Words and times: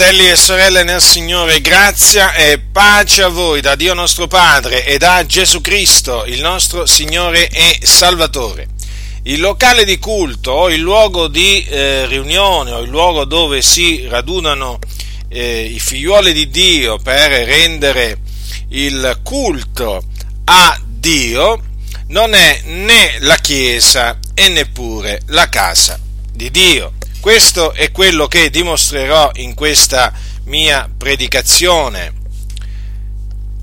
Fratelli 0.00 0.30
e 0.30 0.34
sorelle 0.36 0.82
nel 0.82 1.02
Signore, 1.02 1.60
grazia 1.60 2.32
e 2.32 2.58
pace 2.58 3.22
a 3.22 3.28
voi 3.28 3.60
da 3.60 3.74
Dio 3.74 3.92
nostro 3.92 4.26
Padre 4.26 4.86
e 4.86 4.96
da 4.96 5.26
Gesù 5.26 5.60
Cristo, 5.60 6.24
il 6.24 6.40
nostro 6.40 6.86
Signore 6.86 7.50
e 7.50 7.78
Salvatore. 7.82 8.66
Il 9.24 9.40
locale 9.40 9.84
di 9.84 9.98
culto 9.98 10.52
o 10.52 10.70
il 10.70 10.80
luogo 10.80 11.28
di 11.28 11.62
eh, 11.64 12.06
riunione 12.06 12.70
o 12.70 12.80
il 12.80 12.88
luogo 12.88 13.26
dove 13.26 13.60
si 13.60 14.06
radunano 14.08 14.78
eh, 15.28 15.64
i 15.64 15.78
figliuoli 15.78 16.32
di 16.32 16.48
Dio 16.48 16.96
per 16.96 17.30
rendere 17.32 18.20
il 18.68 19.20
culto 19.22 20.02
a 20.44 20.80
Dio 20.82 21.60
non 22.06 22.32
è 22.32 22.62
né 22.64 23.18
la 23.18 23.36
Chiesa 23.36 24.18
e 24.32 24.48
neppure 24.48 25.20
la 25.26 25.50
casa 25.50 26.00
di 26.32 26.50
Dio 26.50 26.94
questo 27.20 27.72
è 27.74 27.92
quello 27.92 28.26
che 28.26 28.50
dimostrerò 28.50 29.30
in 29.34 29.54
questa 29.54 30.12
mia 30.44 30.88
predicazione. 30.96 32.14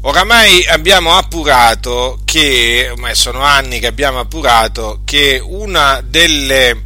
Oramai 0.01 0.65
abbiamo 0.67 1.17
appurato 1.17 2.19
che, 2.23 2.87
ormai 2.91 3.15
sono 3.15 3.41
anni 3.41 3.79
che 3.79 3.87
abbiamo 3.87 4.19
appurato, 4.19 5.01
che 5.03 5.41
una 5.43 6.01
delle 6.05 6.83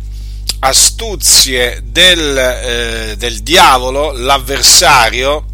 astuzie 0.60 1.82
del, 1.84 2.38
eh, 2.38 3.16
del 3.18 3.42
diavolo, 3.42 4.14
l'avversario, 4.14 5.46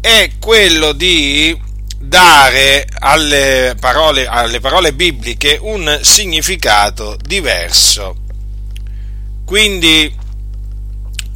è 0.00 0.30
quello 0.38 0.92
di 0.92 1.60
dare 1.98 2.86
alle 2.98 3.74
parole, 3.80 4.26
alle 4.26 4.60
parole 4.60 4.92
bibliche 4.92 5.58
un 5.60 5.98
significato 6.02 7.16
diverso 7.20 8.23
quindi 9.44 10.22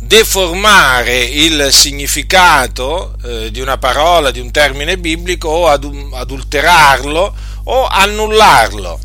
deformare 0.00 1.18
il 1.22 1.68
significato 1.70 3.16
eh, 3.24 3.50
di 3.50 3.60
una 3.60 3.78
parola, 3.78 4.30
di 4.30 4.40
un 4.40 4.50
termine 4.50 4.96
biblico 4.96 5.48
o 5.48 5.68
adulterarlo 5.68 7.34
o 7.64 7.86
annullarlo. 7.86 8.98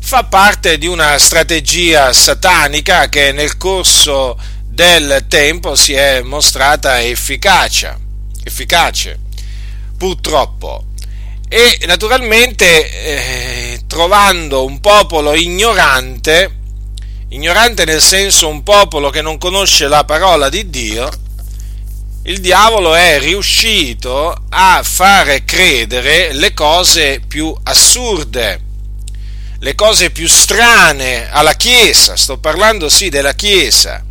Fa 0.00 0.24
parte 0.24 0.78
di 0.78 0.86
una 0.86 1.18
strategia 1.18 2.12
satanica 2.12 3.08
che 3.08 3.32
nel 3.32 3.56
corso 3.56 4.38
del 4.64 5.24
tempo 5.28 5.74
si 5.74 5.94
è 5.94 6.20
mostrata 6.20 7.02
efficace, 7.02 7.96
efficace 8.44 9.18
purtroppo. 9.96 10.84
E 11.48 11.78
naturalmente 11.86 12.90
eh, 12.90 13.80
trovando 13.86 14.64
un 14.64 14.80
popolo 14.80 15.34
ignorante, 15.34 16.55
ignorante 17.36 17.84
nel 17.84 18.00
senso 18.00 18.48
un 18.48 18.62
popolo 18.62 19.10
che 19.10 19.20
non 19.20 19.36
conosce 19.36 19.88
la 19.88 20.04
parola 20.04 20.48
di 20.48 20.70
Dio, 20.70 21.06
il 22.22 22.40
diavolo 22.40 22.94
è 22.94 23.18
riuscito 23.18 24.34
a 24.48 24.80
fare 24.82 25.44
credere 25.44 26.32
le 26.32 26.54
cose 26.54 27.20
più 27.20 27.54
assurde, 27.64 28.60
le 29.58 29.74
cose 29.74 30.10
più 30.10 30.26
strane 30.26 31.30
alla 31.30 31.52
Chiesa, 31.52 32.16
sto 32.16 32.38
parlando 32.38 32.88
sì 32.88 33.10
della 33.10 33.34
Chiesa. 33.34 34.02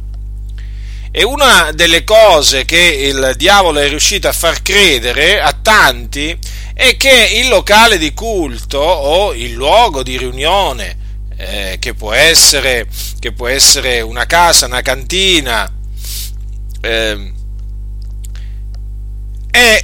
E 1.10 1.24
una 1.24 1.72
delle 1.72 2.04
cose 2.04 2.64
che 2.64 2.78
il 2.78 3.34
diavolo 3.38 3.80
è 3.80 3.88
riuscito 3.88 4.28
a 4.28 4.34
far 4.34 4.62
credere 4.62 5.42
a 5.42 5.52
tanti 5.52 6.38
è 6.76 6.96
che 6.96 7.40
il 7.42 7.48
locale 7.48 7.98
di 7.98 8.14
culto 8.14 8.78
o 8.78 9.34
il 9.34 9.52
luogo 9.52 10.04
di 10.04 10.16
riunione 10.16 11.05
eh, 11.38 11.78
che, 11.80 11.94
può 11.94 12.14
essere, 12.14 12.88
che, 13.20 13.32
può 13.32 13.48
essere, 13.48 14.02
una 14.02 14.26
casa, 14.26 14.66
una 14.66 14.82
cantina, 14.82 15.72
eh, 16.82 17.34
è 19.52 19.84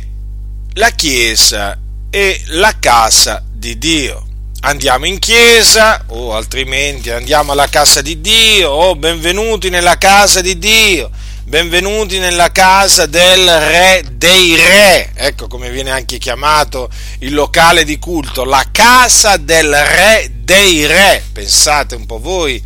la 0.73 0.89
chiesa 0.89 1.77
e 2.09 2.41
la 2.47 2.77
casa 2.79 3.43
di 3.51 3.77
Dio. 3.77 4.27
Andiamo 4.63 5.07
in 5.07 5.17
chiesa 5.17 6.05
o 6.09 6.35
altrimenti 6.35 7.09
andiamo 7.09 7.51
alla 7.51 7.67
casa 7.67 8.01
di 8.01 8.21
Dio 8.21 8.69
o 8.69 8.95
benvenuti 8.95 9.69
nella 9.69 9.97
casa 9.97 10.39
di 10.41 10.59
Dio 10.59 11.09
benvenuti 11.43 12.19
nella 12.19 12.51
casa 12.51 13.05
del 13.05 13.45
re 13.45 14.03
dei 14.11 14.55
re, 14.55 15.11
ecco 15.15 15.47
come 15.47 15.69
viene 15.69 15.89
anche 15.89 16.17
chiamato 16.17 16.89
il 17.19 17.33
locale 17.33 17.83
di 17.83 17.97
culto, 17.97 18.43
la 18.43 18.67
casa 18.71 19.37
del 19.37 19.73
re 19.73 20.31
dei 20.43 20.85
re, 20.85 21.23
pensate 21.31 21.95
un 21.95 22.05
po' 22.05 22.19
voi 22.19 22.61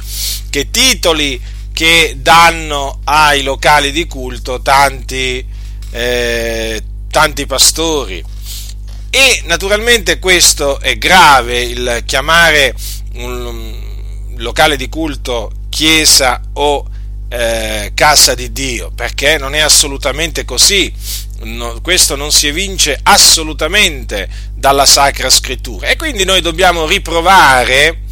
che 0.50 0.70
titoli 0.72 1.42
che 1.74 2.16
danno 2.18 3.00
ai 3.06 3.44
locali 3.44 3.92
di 3.92 4.08
culto 4.08 4.62
tanti, 4.62 5.46
eh, 5.92 6.84
tanti 7.10 7.46
pastori. 7.46 8.24
E 9.10 9.42
naturalmente 9.46 10.20
questo 10.20 10.80
è 10.80 10.98
grave, 10.98 11.62
il 11.62 12.04
chiamare 12.06 12.74
un 13.14 13.74
locale 14.38 14.76
di 14.78 14.90
culto 14.90 15.52
chiesa 15.70 16.42
o 16.54 16.86
eh, 17.36 17.92
casa 17.94 18.34
di 18.34 18.52
Dio, 18.52 18.92
perché 18.96 19.38
non 19.38 19.56
è 19.56 19.60
assolutamente 19.60 20.46
così. 20.46 20.92
No, 21.42 21.82
questo 21.82 22.16
non 22.16 22.32
si 22.32 22.48
evince 22.48 22.98
assolutamente 23.04 24.30
dalla 24.54 24.86
Sacra 24.86 25.30
Scrittura. 25.30 25.88
E 25.88 25.98
quindi 25.98 26.24
noi 26.24 26.40
dobbiamo 26.42 26.86
riprovare 26.86 28.04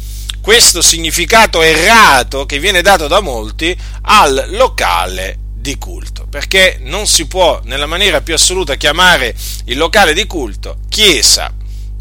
questo 0.42 0.82
significato 0.82 1.62
errato 1.62 2.44
che 2.44 2.58
viene 2.58 2.82
dato 2.82 3.06
da 3.08 3.20
molti 3.20 3.74
al 4.02 4.48
locale 4.50 5.38
di 5.54 5.78
culto, 5.78 6.26
perché 6.28 6.76
non 6.82 7.06
si 7.06 7.26
può 7.26 7.60
nella 7.64 7.86
maniera 7.86 8.20
più 8.20 8.34
assoluta 8.34 8.74
chiamare 8.74 9.34
il 9.64 9.78
locale 9.78 10.12
di 10.12 10.26
culto 10.26 10.80
chiesa 10.90 11.50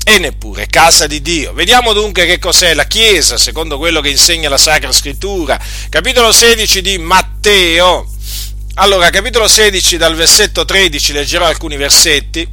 e 0.03 0.19
neppure 0.19 0.67
casa 0.67 1.07
di 1.07 1.21
Dio. 1.21 1.53
Vediamo 1.53 1.93
dunque 1.93 2.25
che 2.25 2.39
cos'è 2.39 2.73
la 2.73 2.85
Chiesa, 2.85 3.37
secondo 3.37 3.77
quello 3.77 4.01
che 4.01 4.09
insegna 4.09 4.49
la 4.49 4.57
Sacra 4.57 4.91
Scrittura. 4.91 5.59
Capitolo 5.89 6.31
16 6.31 6.81
di 6.81 6.97
Matteo. 6.97 8.07
Allora, 8.75 9.09
capitolo 9.09 9.47
16 9.47 9.97
dal 9.97 10.15
versetto 10.15 10.65
13 10.65 11.13
leggerò 11.13 11.45
alcuni 11.45 11.77
versetti 11.77 12.47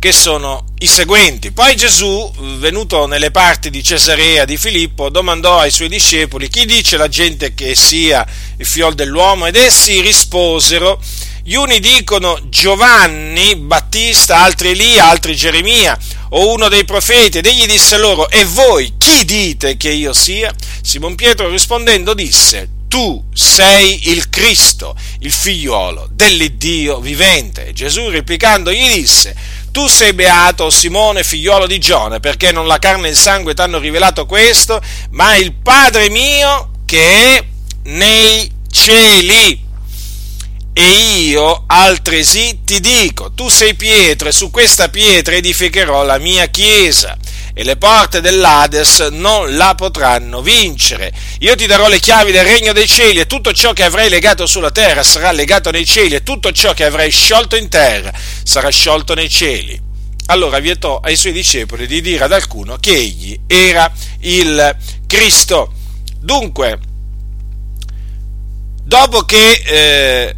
che 0.00 0.12
sono 0.12 0.64
i 0.78 0.86
seguenti. 0.86 1.52
Poi 1.52 1.76
Gesù, 1.76 2.32
venuto 2.58 3.06
nelle 3.06 3.30
parti 3.30 3.68
di 3.68 3.84
Cesarea 3.84 4.46
di 4.46 4.56
Filippo, 4.56 5.10
domandò 5.10 5.58
ai 5.58 5.70
suoi 5.70 5.88
discepoli 5.88 6.48
chi 6.48 6.64
dice 6.64 6.96
la 6.96 7.08
gente 7.08 7.52
che 7.52 7.74
sia 7.74 8.26
il 8.56 8.64
fiol 8.64 8.94
dell'uomo 8.94 9.44
ed 9.44 9.56
essi 9.56 10.00
risposero 10.00 10.98
gli 11.50 11.56
uni 11.56 11.80
dicono 11.80 12.38
Giovanni 12.44 13.56
Battista, 13.56 14.36
altri 14.36 14.68
Elia, 14.68 15.08
altri 15.08 15.34
Geremia 15.34 15.98
o 16.28 16.52
uno 16.52 16.68
dei 16.68 16.84
profeti 16.84 17.38
ed 17.38 17.46
egli 17.46 17.66
disse 17.66 17.98
loro 17.98 18.30
e 18.30 18.44
voi 18.44 18.94
chi 18.96 19.24
dite 19.24 19.76
che 19.76 19.90
io 19.90 20.12
sia? 20.12 20.54
Simon 20.80 21.16
Pietro 21.16 21.48
rispondendo 21.48 22.14
disse 22.14 22.68
tu 22.86 23.24
sei 23.34 24.10
il 24.10 24.30
Cristo, 24.30 24.94
il 25.22 25.32
figliuolo 25.32 26.08
dell'Iddio 26.12 27.00
vivente. 27.00 27.72
Gesù 27.72 28.10
replicando 28.10 28.70
gli 28.70 28.88
disse 28.88 29.34
tu 29.72 29.88
sei 29.88 30.12
beato 30.12 30.70
Simone 30.70 31.24
figliuolo 31.24 31.66
di 31.66 31.80
Giona 31.80 32.20
perché 32.20 32.52
non 32.52 32.68
la 32.68 32.78
carne 32.78 33.08
e 33.08 33.10
il 33.10 33.16
sangue 33.16 33.54
ti 33.54 33.60
hanno 33.60 33.80
rivelato 33.80 34.24
questo 34.24 34.80
ma 35.10 35.34
il 35.34 35.52
Padre 35.52 36.10
mio 36.10 36.70
che 36.84 37.38
è 37.38 37.44
nei 37.86 38.48
cieli 38.70 39.66
e 40.82 41.26
io 41.26 41.64
altresì 41.66 42.60
ti 42.64 42.80
dico, 42.80 43.32
tu 43.32 43.50
sei 43.50 43.74
pietra 43.74 44.30
e 44.30 44.32
su 44.32 44.50
questa 44.50 44.88
pietra 44.88 45.34
edificherò 45.34 46.04
la 46.04 46.16
mia 46.16 46.46
chiesa 46.46 47.18
e 47.52 47.64
le 47.64 47.76
porte 47.76 48.22
dell'Ades 48.22 49.00
non 49.10 49.58
la 49.58 49.74
potranno 49.74 50.40
vincere. 50.40 51.12
Io 51.40 51.54
ti 51.54 51.66
darò 51.66 51.86
le 51.86 52.00
chiavi 52.00 52.32
del 52.32 52.46
regno 52.46 52.72
dei 52.72 52.88
cieli 52.88 53.20
e 53.20 53.26
tutto 53.26 53.52
ciò 53.52 53.74
che 53.74 53.84
avrai 53.84 54.08
legato 54.08 54.46
sulla 54.46 54.70
terra 54.70 55.02
sarà 55.02 55.32
legato 55.32 55.70
nei 55.70 55.84
cieli 55.84 56.14
e 56.14 56.22
tutto 56.22 56.50
ciò 56.50 56.72
che 56.72 56.86
avrai 56.86 57.10
sciolto 57.10 57.56
in 57.56 57.68
terra 57.68 58.10
sarà 58.42 58.70
sciolto 58.70 59.12
nei 59.12 59.28
cieli. 59.28 59.78
Allora 60.26 60.60
vietò 60.60 60.98
ai 61.00 61.16
suoi 61.16 61.32
discepoli 61.32 61.86
di 61.86 62.00
dire 62.00 62.24
ad 62.24 62.32
alcuno 62.32 62.78
che 62.78 62.94
egli 62.94 63.38
era 63.46 63.92
il 64.20 64.76
Cristo. 65.06 65.74
Dunque, 66.20 66.78
dopo 68.82 69.24
che 69.24 69.62
eh, 69.66 70.36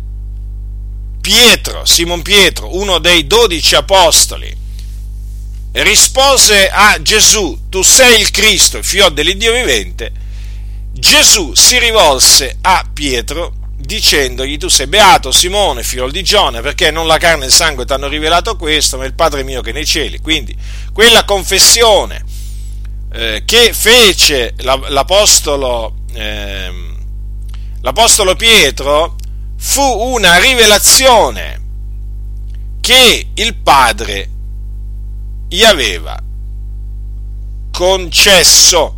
Pietro, 1.23 1.87
Simon 1.87 2.21
Pietro, 2.21 2.77
uno 2.77 2.99
dei 2.99 3.29
dodici 3.29 3.77
apostoli, 3.77 4.55
rispose 5.71 6.69
a 6.69 7.01
Gesù, 7.01 7.69
tu 7.71 7.81
sei 7.83 8.21
il 8.21 8.31
Cristo, 8.31 8.77
il 8.77 8.85
figlio 8.85 9.09
dell'Iddio 9.09 9.53
vivente, 9.53 10.13
Gesù 10.93 11.55
si 11.55 11.79
rivolse 11.79 12.59
a 12.61 12.85
Pietro 12.93 13.55
dicendogli 13.77 14.59
tu 14.59 14.69
sei 14.69 14.87
beato 14.87 15.33
Simone, 15.33 15.83
figlio 15.83 16.11
di 16.11 16.23
Giona, 16.23 16.61
perché 16.61 16.91
non 16.91 17.07
la 17.07 17.19
carne 17.19 17.45
e 17.45 17.47
il 17.47 17.53
sangue 17.53 17.85
ti 17.85 17.93
hanno 17.93 18.09
rivelato 18.09 18.57
questo, 18.57 18.97
ma 18.97 19.05
il 19.05 19.15
Padre 19.15 19.45
mio 19.45 19.61
che 19.61 19.71
è 19.71 19.73
nei 19.73 19.87
cieli. 19.87 20.19
Quindi 20.19 20.57
quella 20.93 21.25
confessione 21.25 22.25
eh, 23.13 23.43
che 23.45 23.73
fece 23.73 24.55
l'apostolo, 24.57 25.95
eh, 26.15 26.73
l'apostolo 27.81 28.35
Pietro 28.35 29.17
fu 29.65 29.81
una 29.81 30.39
rivelazione 30.39 31.61
che 32.81 33.29
il 33.33 33.55
Padre 33.55 34.29
gli 35.49 35.63
aveva 35.63 36.21
concesso. 37.71 38.97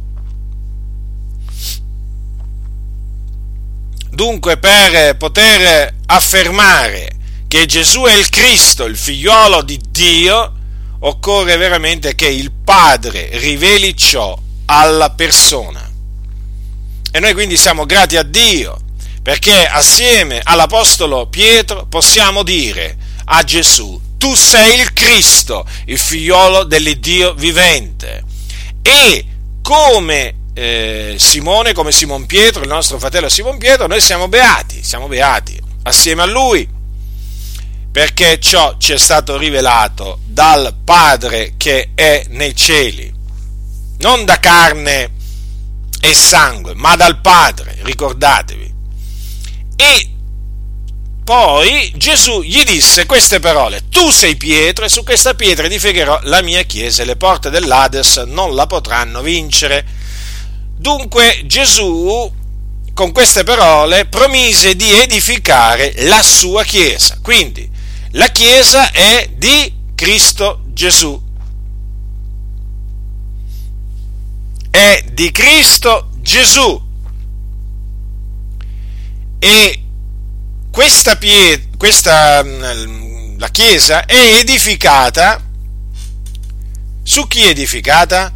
Dunque 4.08 4.56
per 4.56 5.16
poter 5.18 5.96
affermare 6.06 7.10
che 7.46 7.66
Gesù 7.66 8.04
è 8.04 8.14
il 8.14 8.30
Cristo, 8.30 8.84
il 8.84 8.96
figliuolo 8.96 9.60
di 9.62 9.78
Dio, 9.90 10.52
occorre 11.00 11.58
veramente 11.58 12.14
che 12.14 12.28
il 12.28 12.50
Padre 12.50 13.28
riveli 13.38 13.94
ciò 13.94 14.36
alla 14.64 15.10
persona. 15.10 15.88
E 17.12 17.20
noi 17.20 17.34
quindi 17.34 17.58
siamo 17.58 17.84
grati 17.84 18.16
a 18.16 18.22
Dio 18.22 18.83
perché 19.24 19.66
assieme 19.66 20.42
all'Apostolo 20.44 21.28
Pietro 21.28 21.86
possiamo 21.86 22.42
dire 22.42 22.94
a 23.24 23.42
Gesù, 23.42 23.98
tu 24.18 24.34
sei 24.34 24.78
il 24.78 24.92
Cristo, 24.92 25.66
il 25.86 25.96
figliolo 25.96 26.64
dell'Iddio 26.64 27.32
vivente. 27.32 28.22
E 28.82 29.24
come 29.62 30.34
eh, 30.52 31.14
Simone, 31.16 31.72
come 31.72 31.90
Simon 31.90 32.26
Pietro, 32.26 32.60
il 32.60 32.68
nostro 32.68 32.98
fratello 32.98 33.30
Simon 33.30 33.56
Pietro, 33.56 33.86
noi 33.86 34.02
siamo 34.02 34.28
beati, 34.28 34.82
siamo 34.82 35.08
beati 35.08 35.58
assieme 35.84 36.20
a 36.20 36.26
lui, 36.26 36.68
perché 37.90 38.38
ciò 38.38 38.76
ci 38.76 38.92
è 38.92 38.98
stato 38.98 39.38
rivelato 39.38 40.18
dal 40.26 40.74
Padre 40.84 41.54
che 41.56 41.92
è 41.94 42.26
nei 42.28 42.54
cieli, 42.54 43.10
non 44.00 44.26
da 44.26 44.38
carne 44.38 45.12
e 45.98 46.12
sangue, 46.12 46.74
ma 46.74 46.94
dal 46.94 47.22
Padre, 47.22 47.78
ricordatevi. 47.80 48.73
E 49.76 50.08
poi 51.24 51.92
Gesù 51.96 52.42
gli 52.42 52.62
disse 52.64 53.06
queste 53.06 53.40
parole, 53.40 53.88
tu 53.88 54.10
sei 54.10 54.36
Pietro 54.36 54.84
e 54.84 54.90
su 54.90 55.02
questa 55.04 55.34
pietra 55.34 55.66
edificherò 55.66 56.20
la 56.24 56.42
mia 56.42 56.62
chiesa 56.62 57.02
e 57.02 57.06
le 57.06 57.16
porte 57.16 57.48
dell'Ades 57.48 58.18
non 58.26 58.54
la 58.54 58.66
potranno 58.66 59.22
vincere. 59.22 59.86
Dunque 60.76 61.42
Gesù 61.46 62.30
con 62.92 63.10
queste 63.10 63.42
parole 63.42 64.06
promise 64.06 64.76
di 64.76 64.92
edificare 64.92 65.94
la 66.04 66.22
sua 66.22 66.62
chiesa. 66.62 67.18
Quindi 67.20 67.68
la 68.12 68.28
chiesa 68.28 68.92
è 68.92 69.30
di 69.34 69.72
Cristo 69.94 70.60
Gesù. 70.66 71.20
È 74.70 75.04
di 75.12 75.30
Cristo 75.32 76.10
Gesù. 76.20 76.83
E 79.44 79.78
questa, 80.70 81.16
pie, 81.16 81.68
questa 81.76 82.42
mm, 82.42 83.38
la 83.38 83.48
chiesa 83.50 84.06
è 84.06 84.38
edificata 84.38 85.38
su 87.02 87.26
chi 87.26 87.42
è 87.42 87.48
edificata? 87.48 88.32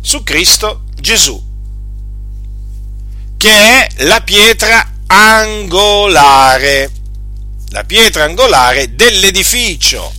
Su 0.00 0.24
Cristo 0.24 0.82
Gesù, 0.96 1.40
che 3.36 3.52
è 3.52 3.86
la 3.98 4.20
pietra 4.22 4.94
angolare, 5.06 6.90
la 7.68 7.84
pietra 7.84 8.24
angolare 8.24 8.96
dell'edificio. 8.96 10.12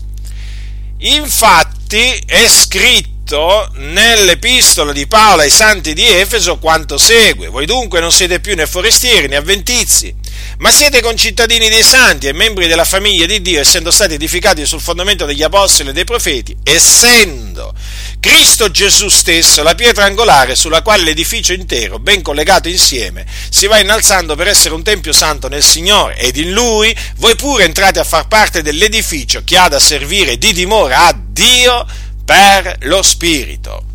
Infatti 1.00 2.24
è 2.26 2.48
scritto 2.48 3.13
scritto 3.24 3.70
nell'epistola 3.76 4.92
di 4.92 5.08
Paolo 5.08 5.42
ai 5.44 5.50
santi 5.50 5.94
di 5.94 6.06
Efeso 6.06 6.58
quanto 6.58 6.98
segue. 6.98 7.48
Voi 7.48 7.66
dunque 7.66 8.02
non 8.02 8.12
siete 8.12 8.42
più 8.42 8.54
né 8.54 8.68
forestieri 8.68 9.28
né 9.28 9.38
avventizi, 9.38 10.14
ma 10.58 10.72
siete 10.72 11.02
concittadini 11.02 11.70
dei 11.70 11.84
santi 11.84 12.28
e 12.28 12.34
membri 12.34 12.68
della 12.68 12.84
famiglia 12.84 13.26
di 13.26 13.42
Dio, 13.42 13.62
essendo 13.62 13.92
stati 13.92 14.16
edificati 14.16 14.66
sul 14.66 14.82
fondamento 14.82 15.26
degli 15.26 15.42
apostoli 15.42 15.90
e 15.90 15.94
dei 15.94 16.04
profeti, 16.04 16.56
essendo 16.64 17.74
Cristo 18.20 18.70
Gesù 18.70 19.08
stesso 19.08 19.64
la 19.64 19.76
pietra 19.76 20.04
angolare 20.04 20.56
sulla 20.56 20.82
quale 20.82 21.04
l'edificio 21.04 21.54
intero, 21.54 22.00
ben 22.00 22.22
collegato 22.22 22.68
insieme, 22.68 23.26
si 23.50 23.68
va 23.68 23.80
innalzando 23.80 24.36
per 24.36 24.48
essere 24.48 24.74
un 24.74 24.84
tempio 24.84 25.14
santo 25.14 25.48
nel 25.48 25.64
Signore, 25.64 26.18
ed 26.18 26.36
in 26.36 26.52
Lui 26.52 26.96
voi 27.18 27.36
pure 27.36 27.64
entrate 27.64 28.00
a 28.00 28.04
far 28.04 28.28
parte 28.28 28.62
dell'edificio 28.62 29.44
che 29.46 29.58
ha 29.58 29.70
da 29.70 29.80
servire 29.80 30.38
di 30.38 30.52
dimora 30.52 31.06
a 31.06 31.18
Dio 31.18 32.12
per 32.26 32.78
lo 32.82 33.02
Spirito. 33.02 33.86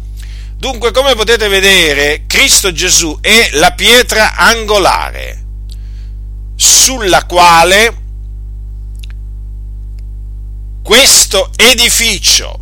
Dunque, 0.56 0.90
come 0.90 1.14
potete 1.14 1.48
vedere, 1.48 2.24
Cristo 2.26 2.72
Gesù 2.72 3.18
è 3.20 3.50
la 3.52 3.72
pietra 3.72 4.34
angolare 4.34 5.44
sulla 6.56 7.24
quale 7.26 8.06
questo 10.82 11.52
edificio 11.54 12.58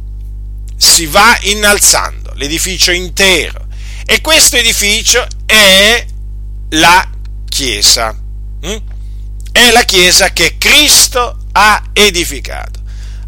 si 0.76 1.06
va 1.06 1.38
innalzando, 1.42 2.32
l'edificio 2.34 2.90
intero. 2.90 3.66
E 4.04 4.20
questo 4.20 4.56
edificio 4.56 5.26
è 5.46 6.04
la 6.70 7.10
Chiesa. 7.48 8.14
Hm? 8.60 8.76
È 9.52 9.70
la 9.70 9.82
Chiesa 9.84 10.32
che 10.32 10.58
Cristo 10.58 11.38
ha 11.52 11.82
edificato. 11.92 12.75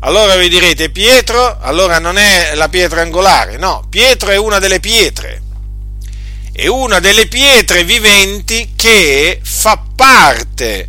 Allora 0.00 0.36
vi 0.36 0.48
direte 0.48 0.90
Pietro, 0.90 1.58
allora 1.60 1.98
non 1.98 2.18
è 2.18 2.54
la 2.54 2.68
pietra 2.68 3.00
angolare, 3.00 3.56
no, 3.56 3.84
Pietro 3.90 4.30
è 4.30 4.36
una 4.36 4.60
delle 4.60 4.78
pietre, 4.78 5.42
è 6.52 6.68
una 6.68 7.00
delle 7.00 7.26
pietre 7.26 7.82
viventi 7.82 8.74
che 8.76 9.40
fa 9.42 9.82
parte 9.96 10.88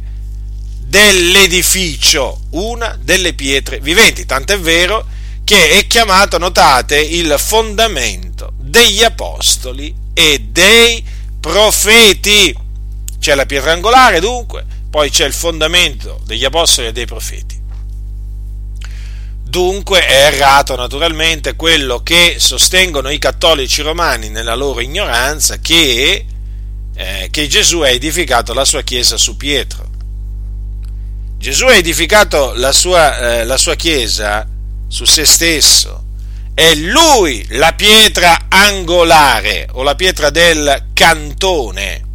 dell'edificio, 0.77 2.41
una 2.51 2.95
delle 3.01 3.33
pietre 3.33 3.79
viventi, 3.79 4.27
tant'è 4.27 4.59
vero 4.59 5.03
che 5.43 5.71
è 5.71 5.87
chiamato, 5.87 6.37
notate, 6.37 6.99
il 6.99 7.33
fondamento 7.39 8.53
degli 8.57 9.03
apostoli 9.03 9.91
e 10.13 10.45
dei 10.51 11.03
profeti. 11.39 12.55
C'è 13.19 13.33
la 13.33 13.47
pietra 13.47 13.71
angolare 13.71 14.19
dunque, 14.19 14.63
poi 14.91 15.09
c'è 15.09 15.25
il 15.25 15.33
fondamento 15.33 16.21
degli 16.25 16.45
apostoli 16.45 16.87
e 16.89 16.91
dei 16.91 17.07
profeti. 17.07 17.58
Dunque 19.49 20.05
è 20.05 20.25
errato 20.25 20.75
naturalmente 20.75 21.55
quello 21.55 22.03
che 22.03 22.35
sostengono 22.37 23.09
i 23.09 23.17
cattolici 23.17 23.81
romani 23.81 24.29
nella 24.29 24.53
loro 24.53 24.79
ignoranza 24.79 25.57
che, 25.57 26.23
eh, 26.93 27.27
che 27.31 27.47
Gesù 27.47 27.79
ha 27.79 27.89
edificato 27.89 28.53
la 28.53 28.63
sua 28.63 28.83
chiesa 28.83 29.17
su 29.17 29.37
Pietro. 29.37 29.87
Gesù 31.39 31.65
ha 31.65 31.73
edificato 31.73 32.53
la 32.57 32.71
sua, 32.71 33.39
eh, 33.39 33.43
la 33.43 33.57
sua 33.57 33.73
chiesa 33.73 34.47
su 34.87 35.05
se 35.05 35.25
stesso. 35.25 36.03
È 36.53 36.75
lui 36.75 37.43
la 37.49 37.73
pietra 37.73 38.45
angolare 38.49 39.67
o 39.71 39.81
la 39.81 39.95
pietra 39.95 40.29
del 40.29 40.89
cantone 40.93 42.08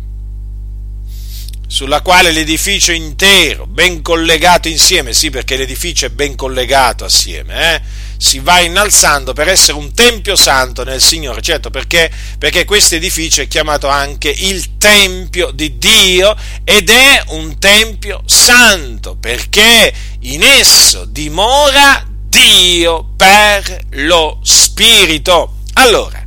sulla 1.74 2.02
quale 2.02 2.30
l'edificio 2.30 2.92
intero, 2.92 3.66
ben 3.66 4.00
collegato 4.00 4.68
insieme, 4.68 5.12
sì 5.12 5.30
perché 5.30 5.56
l'edificio 5.56 6.06
è 6.06 6.08
ben 6.08 6.36
collegato 6.36 7.04
assieme, 7.04 7.74
eh, 7.74 7.82
si 8.16 8.38
va 8.38 8.60
innalzando 8.60 9.32
per 9.32 9.48
essere 9.48 9.76
un 9.76 9.92
tempio 9.92 10.36
santo 10.36 10.84
nel 10.84 11.02
Signore, 11.02 11.42
certo 11.42 11.70
perché, 11.70 12.08
perché 12.38 12.64
questo 12.64 12.94
edificio 12.94 13.42
è 13.42 13.48
chiamato 13.48 13.88
anche 13.88 14.28
il 14.28 14.78
Tempio 14.78 15.50
di 15.50 15.76
Dio 15.76 16.36
ed 16.62 16.90
è 16.90 17.20
un 17.30 17.58
Tempio 17.58 18.22
santo 18.24 19.16
perché 19.16 19.92
in 20.20 20.44
esso 20.44 21.04
dimora 21.06 22.06
Dio 22.28 23.14
per 23.16 23.86
lo 23.94 24.38
Spirito. 24.44 25.56
Allora, 25.72 26.22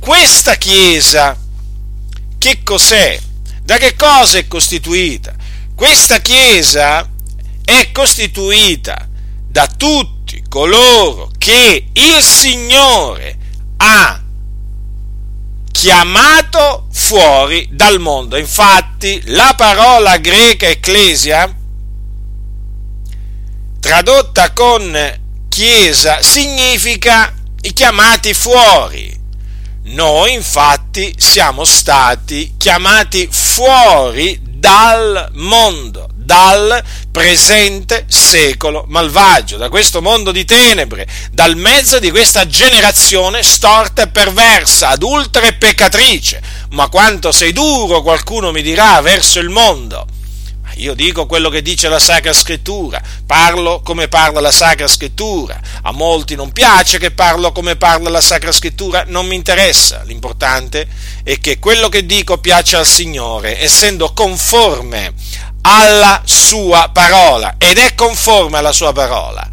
questa 0.00 0.56
Chiesa 0.56 1.38
che 2.38 2.62
cos'è? 2.64 3.28
Da 3.70 3.76
che 3.76 3.94
cosa 3.94 4.38
è 4.38 4.48
costituita? 4.48 5.32
Questa 5.76 6.18
Chiesa 6.18 7.08
è 7.64 7.92
costituita 7.92 9.08
da 9.46 9.68
tutti 9.68 10.42
coloro 10.48 11.30
che 11.38 11.86
il 11.92 12.20
Signore 12.20 13.38
ha 13.76 14.20
chiamato 15.70 16.88
fuori 16.90 17.68
dal 17.70 18.00
mondo. 18.00 18.36
Infatti 18.36 19.22
la 19.26 19.54
parola 19.56 20.16
greca 20.16 20.66
ecclesia, 20.66 21.54
tradotta 23.78 24.52
con 24.52 25.20
chiesa, 25.48 26.20
significa 26.20 27.32
i 27.60 27.72
chiamati 27.72 28.34
fuori. 28.34 29.19
Noi 29.82 30.34
infatti 30.34 31.14
siamo 31.16 31.64
stati 31.64 32.54
chiamati 32.58 33.26
fuori 33.30 34.38
dal 34.42 35.30
mondo, 35.32 36.06
dal 36.14 36.84
presente 37.10 38.04
secolo 38.06 38.84
malvagio, 38.88 39.56
da 39.56 39.70
questo 39.70 40.02
mondo 40.02 40.32
di 40.32 40.44
tenebre, 40.44 41.08
dal 41.32 41.56
mezzo 41.56 41.98
di 41.98 42.10
questa 42.10 42.46
generazione 42.46 43.42
storta 43.42 44.02
e 44.02 44.08
perversa, 44.08 44.90
adultera 44.90 45.46
e 45.46 45.54
peccatrice. 45.54 46.42
Ma 46.72 46.88
quanto 46.88 47.32
sei 47.32 47.52
duro, 47.52 48.02
qualcuno 48.02 48.52
mi 48.52 48.60
dirà, 48.60 49.00
verso 49.00 49.40
il 49.40 49.48
mondo. 49.48 50.06
Io 50.80 50.94
dico 50.94 51.26
quello 51.26 51.50
che 51.50 51.60
dice 51.60 51.88
la 51.88 51.98
Sacra 51.98 52.32
Scrittura, 52.32 53.02
parlo 53.26 53.82
come 53.82 54.08
parla 54.08 54.40
la 54.40 54.50
Sacra 54.50 54.86
Scrittura. 54.86 55.60
A 55.82 55.92
molti 55.92 56.34
non 56.34 56.52
piace 56.52 56.98
che 56.98 57.10
parlo 57.10 57.52
come 57.52 57.76
parla 57.76 58.08
la 58.08 58.22
Sacra 58.22 58.50
Scrittura, 58.50 59.04
non 59.06 59.26
mi 59.26 59.34
interessa. 59.34 60.02
L'importante 60.04 60.88
è 61.22 61.38
che 61.38 61.58
quello 61.58 61.90
che 61.90 62.06
dico 62.06 62.38
piace 62.38 62.76
al 62.76 62.86
Signore, 62.86 63.60
essendo 63.60 64.14
conforme 64.14 65.12
alla 65.62 66.22
sua 66.24 66.90
parola 66.92 67.56
ed 67.58 67.76
è 67.76 67.94
conforme 67.94 68.56
alla 68.56 68.72
sua 68.72 68.92
parola. 68.92 69.46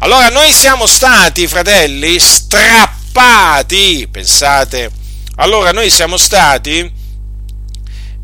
Allora 0.00 0.28
noi 0.28 0.52
siamo 0.52 0.86
stati, 0.86 1.46
fratelli, 1.46 2.18
strappati, 2.18 4.06
pensate, 4.10 4.90
allora 5.36 5.72
noi 5.72 5.88
siamo 5.88 6.18
stati 6.18 6.95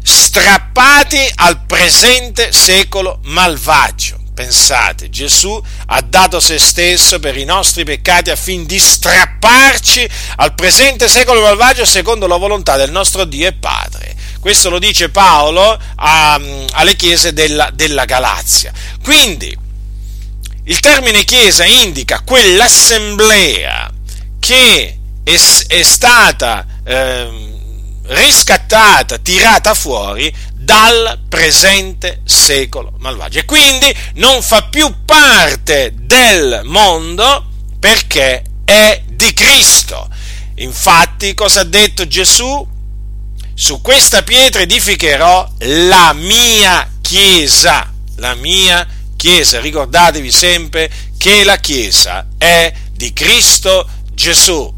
strappati 0.03 1.31
al 1.37 1.65
presente 1.65 2.53
secolo 2.53 3.21
malvagio. 3.25 4.21
Pensate, 4.35 5.11
Gesù 5.11 5.63
ha 5.87 6.01
dato 6.01 6.41
se 6.41 6.59
stesso 6.59 7.21
per 7.21 7.37
i 7.37 7.45
nostri 7.45 7.85
peccati 7.85 8.31
affin 8.31 8.65
di 8.65 8.79
strapparci 8.79 10.09
al 10.37 10.55
presente 10.55 11.07
secolo 11.07 11.43
malvagio 11.43 11.85
secondo 11.85 12.27
la 12.27 12.37
volontà 12.37 12.77
del 12.77 12.91
nostro 12.91 13.25
Dio 13.25 13.47
e 13.47 13.53
Padre. 13.53 14.17
Questo 14.41 14.71
lo 14.71 14.79
dice 14.79 15.11
Paolo 15.11 15.79
a, 15.97 16.41
alle 16.73 16.97
chiese 16.97 17.35
della, 17.35 17.71
della 17.73 18.07
Galazia. 18.07 18.73
Quindi, 19.05 19.55
il 20.65 20.81
termine 20.81 21.25
chiesa 21.25 21.65
indica 21.65 22.21
quell'assemblea 22.21 23.91
che 24.41 24.99
è, 25.23 25.39
è 25.67 25.83
stata 25.83 26.67
eh, 26.85 27.52
riscattata, 28.05 29.19
tirata 29.19 29.75
fuori 29.75 30.33
dal 30.55 31.21
presente 31.29 32.21
secolo 32.25 32.95
malvagio 32.99 33.41
e 33.41 33.45
quindi 33.45 33.95
non 34.15 34.43
fa 34.43 34.65
più 34.65 35.05
parte 35.05 35.93
del 35.97 36.63
mondo 36.65 37.47
perché 37.79 38.45
è 38.65 39.03
di 39.07 39.33
Cristo. 39.35 40.09
Infatti, 40.57 41.35
cosa 41.35 41.61
ha 41.61 41.65
detto 41.65 42.07
Gesù? 42.07 42.69
Su 43.55 43.81
questa 43.81 44.23
pietra 44.23 44.63
edificherò 44.63 45.51
la 45.59 46.13
mia 46.13 46.89
chiesa, 47.01 47.93
la 48.17 48.35
mia 48.35 48.87
chiesa. 49.17 49.61
Ricordatevi 49.61 50.31
sempre 50.31 50.91
che 51.19 51.45
la 51.45 51.57
chiesa 51.57 52.27
è 52.39 52.73
di 52.93 53.13
Cristo 53.13 53.89
Gesù. 54.13 54.73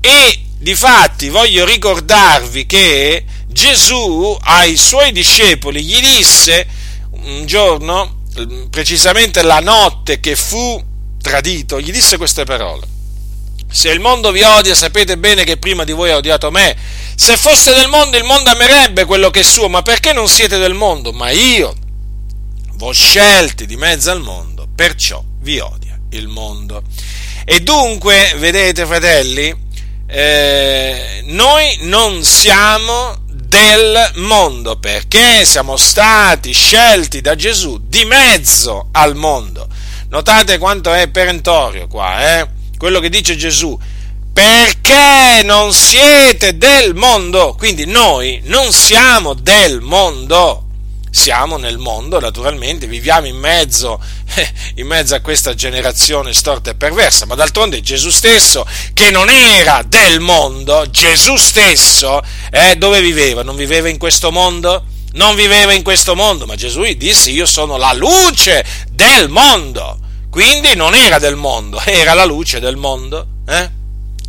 E 0.00 0.44
Difatti 0.62 1.28
voglio 1.28 1.64
ricordarvi 1.64 2.66
che 2.66 3.24
Gesù 3.48 4.38
ai 4.42 4.76
suoi 4.76 5.10
discepoli 5.10 5.82
gli 5.82 6.00
disse 6.00 6.68
un 7.10 7.44
giorno, 7.46 8.22
precisamente 8.70 9.42
la 9.42 9.58
notte 9.58 10.20
che 10.20 10.36
fu 10.36 10.80
tradito, 11.20 11.80
gli 11.80 11.90
disse 11.90 12.16
queste 12.16 12.44
parole. 12.44 12.86
Se 13.68 13.88
il 13.88 13.98
mondo 13.98 14.30
vi 14.30 14.42
odia, 14.42 14.72
sapete 14.76 15.18
bene 15.18 15.42
che 15.42 15.56
prima 15.56 15.82
di 15.82 15.90
voi 15.90 16.12
ha 16.12 16.16
odiato 16.16 16.52
me. 16.52 16.76
Se 17.16 17.36
fosse 17.36 17.74
del 17.74 17.88
mondo, 17.88 18.16
il 18.16 18.24
mondo 18.24 18.50
amerebbe 18.50 19.04
quello 19.04 19.30
che 19.30 19.40
è 19.40 19.42
suo, 19.42 19.68
ma 19.68 19.82
perché 19.82 20.12
non 20.12 20.28
siete 20.28 20.58
del 20.58 20.74
mondo? 20.74 21.10
Ma 21.12 21.30
io 21.30 21.74
v'ho 22.74 22.92
scelti 22.92 23.66
di 23.66 23.76
mezzo 23.76 24.12
al 24.12 24.20
mondo, 24.20 24.68
perciò 24.72 25.24
vi 25.40 25.58
odia 25.58 25.98
il 26.10 26.28
mondo. 26.28 26.84
E 27.44 27.58
dunque, 27.60 28.34
vedete, 28.36 28.86
fratelli, 28.86 29.70
eh, 30.14 31.22
noi 31.24 31.78
non 31.80 32.22
siamo 32.22 33.16
del 33.32 34.10
mondo 34.16 34.78
perché 34.78 35.46
siamo 35.46 35.78
stati 35.78 36.52
scelti 36.52 37.22
da 37.22 37.34
Gesù 37.34 37.80
di 37.82 38.04
mezzo 38.04 38.88
al 38.92 39.16
mondo. 39.16 39.66
Notate 40.10 40.58
quanto 40.58 40.92
è 40.92 41.08
perentorio 41.08 41.86
qua, 41.86 42.40
eh? 42.40 42.48
quello 42.76 43.00
che 43.00 43.08
dice 43.08 43.36
Gesù. 43.36 43.78
Perché 44.34 45.40
non 45.44 45.72
siete 45.72 46.58
del 46.58 46.94
mondo? 46.94 47.54
Quindi 47.56 47.86
noi 47.86 48.42
non 48.44 48.70
siamo 48.70 49.32
del 49.32 49.80
mondo 49.80 50.66
siamo 51.12 51.58
nel 51.58 51.76
mondo, 51.76 52.18
naturalmente, 52.18 52.86
viviamo 52.86 53.26
in 53.26 53.36
mezzo, 53.36 54.02
in 54.76 54.86
mezzo 54.86 55.14
a 55.14 55.20
questa 55.20 55.54
generazione 55.54 56.32
storta 56.32 56.70
e 56.70 56.74
perversa, 56.74 57.26
ma 57.26 57.34
d'altronde 57.34 57.80
Gesù 57.80 58.10
stesso, 58.10 58.66
che 58.92 59.10
non 59.10 59.28
era 59.28 59.82
del 59.86 60.20
mondo, 60.20 60.88
Gesù 60.90 61.36
stesso, 61.36 62.20
eh, 62.50 62.76
dove 62.76 63.00
viveva? 63.00 63.42
Non 63.42 63.56
viveva 63.56 63.88
in 63.88 63.98
questo 63.98 64.30
mondo? 64.30 64.84
Non 65.12 65.34
viveva 65.34 65.72
in 65.72 65.82
questo 65.82 66.14
mondo, 66.14 66.46
ma 66.46 66.54
Gesù 66.54 66.82
disse 66.96 67.30
io 67.30 67.46
sono 67.46 67.76
la 67.76 67.92
luce 67.92 68.64
del 68.90 69.28
mondo, 69.28 69.98
quindi 70.30 70.74
non 70.74 70.94
era 70.94 71.18
del 71.18 71.36
mondo, 71.36 71.80
era 71.84 72.14
la 72.14 72.24
luce 72.24 72.60
del 72.60 72.76
mondo. 72.76 73.26
Eh? 73.46 73.80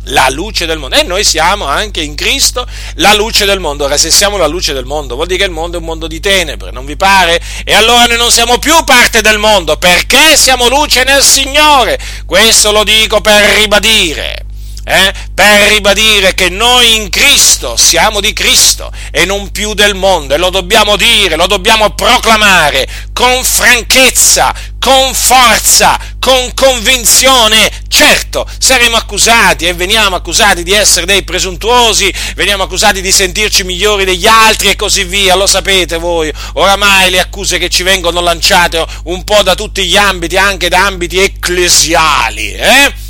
La 0.04 0.28
luce 0.28 0.66
del 0.66 0.78
mondo. 0.78 0.96
E 0.96 1.02
noi 1.02 1.24
siamo 1.24 1.66
anche 1.66 2.00
in 2.00 2.14
Cristo 2.14 2.66
la 2.96 3.14
luce 3.14 3.44
del 3.44 3.60
mondo. 3.60 3.84
Ora, 3.84 3.96
se 3.96 4.10
siamo 4.10 4.36
la 4.36 4.46
luce 4.46 4.72
del 4.72 4.84
mondo, 4.84 5.14
vuol 5.14 5.26
dire 5.26 5.40
che 5.40 5.44
il 5.46 5.50
mondo 5.50 5.76
è 5.76 5.80
un 5.80 5.86
mondo 5.86 6.06
di 6.06 6.20
tenebre, 6.20 6.70
non 6.70 6.84
vi 6.84 6.96
pare? 6.96 7.40
E 7.64 7.74
allora 7.74 8.06
noi 8.06 8.16
non 8.16 8.30
siamo 8.30 8.58
più 8.58 8.84
parte 8.84 9.20
del 9.20 9.38
mondo, 9.38 9.76
perché 9.76 10.36
siamo 10.36 10.68
luce 10.68 11.04
nel 11.04 11.22
Signore. 11.22 11.98
Questo 12.26 12.72
lo 12.72 12.84
dico 12.84 13.20
per 13.20 13.42
ribadire 13.56 14.43
eh, 14.84 15.12
per 15.34 15.68
ribadire 15.72 16.34
che 16.34 16.50
noi 16.50 16.96
in 16.96 17.08
Cristo 17.08 17.76
siamo 17.76 18.20
di 18.20 18.32
Cristo 18.32 18.92
e 19.10 19.24
non 19.24 19.50
più 19.50 19.74
del 19.74 19.94
mondo 19.94 20.34
e 20.34 20.38
lo 20.38 20.50
dobbiamo 20.50 20.96
dire, 20.96 21.36
lo 21.36 21.46
dobbiamo 21.46 21.90
proclamare 21.90 22.86
con 23.12 23.42
franchezza, 23.42 24.54
con 24.78 25.14
forza, 25.14 25.98
con 26.18 26.52
convinzione. 26.54 27.70
Certo, 27.88 28.46
saremo 28.58 28.96
accusati 28.96 29.66
e 29.66 29.72
veniamo 29.72 30.16
accusati 30.16 30.62
di 30.62 30.72
essere 30.72 31.06
dei 31.06 31.22
presuntuosi, 31.22 32.12
veniamo 32.34 32.64
accusati 32.64 33.00
di 33.00 33.12
sentirci 33.12 33.64
migliori 33.64 34.04
degli 34.04 34.26
altri 34.26 34.68
e 34.68 34.76
così 34.76 35.04
via, 35.04 35.34
lo 35.34 35.46
sapete 35.46 35.96
voi, 35.96 36.32
oramai 36.54 37.10
le 37.10 37.20
accuse 37.20 37.58
che 37.58 37.70
ci 37.70 37.82
vengono 37.82 38.20
lanciate 38.20 38.84
un 39.04 39.24
po' 39.24 39.42
da 39.42 39.54
tutti 39.54 39.84
gli 39.84 39.96
ambiti, 39.96 40.36
anche 40.36 40.68
da 40.68 40.86
ambiti 40.86 41.18
ecclesiali, 41.18 42.52
eh? 42.52 43.03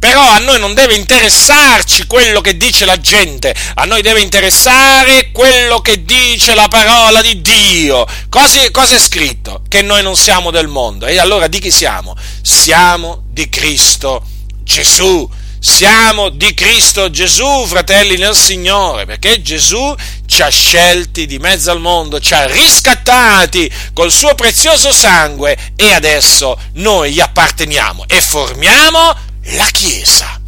Però 0.00 0.26
a 0.26 0.38
noi 0.38 0.58
non 0.58 0.72
deve 0.72 0.94
interessarci 0.94 2.06
quello 2.06 2.40
che 2.40 2.56
dice 2.56 2.86
la 2.86 2.98
gente, 2.98 3.54
a 3.74 3.84
noi 3.84 4.00
deve 4.00 4.22
interessare 4.22 5.30
quello 5.30 5.82
che 5.82 6.04
dice 6.04 6.54
la 6.54 6.68
parola 6.68 7.20
di 7.20 7.42
Dio. 7.42 8.06
Cosa, 8.30 8.58
cosa, 8.70 8.94
è 8.94 8.98
scritto? 8.98 9.62
Che 9.68 9.82
noi 9.82 10.02
non 10.02 10.16
siamo 10.16 10.50
del 10.50 10.68
mondo. 10.68 11.04
E 11.04 11.18
allora 11.18 11.48
di 11.48 11.58
chi 11.58 11.70
siamo? 11.70 12.16
Siamo 12.40 13.24
di 13.30 13.50
Cristo 13.50 14.24
Gesù. 14.64 15.28
Siamo 15.62 16.30
di 16.30 16.54
Cristo 16.54 17.10
Gesù, 17.10 17.66
fratelli 17.66 18.16
nel 18.16 18.34
Signore, 18.34 19.04
perché 19.04 19.42
Gesù 19.42 19.94
ci 20.24 20.40
ha 20.40 20.48
scelti 20.48 21.26
di 21.26 21.38
mezzo 21.38 21.70
al 21.70 21.80
mondo, 21.80 22.18
ci 22.18 22.32
ha 22.32 22.46
riscattati 22.46 23.70
col 23.92 24.10
suo 24.10 24.34
prezioso 24.34 24.90
sangue 24.90 25.58
e 25.76 25.92
adesso 25.92 26.58
noi 26.74 27.12
gli 27.12 27.20
apparteniamo 27.20 28.06
e 28.08 28.22
formiamo 28.22 29.28
la 29.50 29.66
Chiesa. 29.66 30.40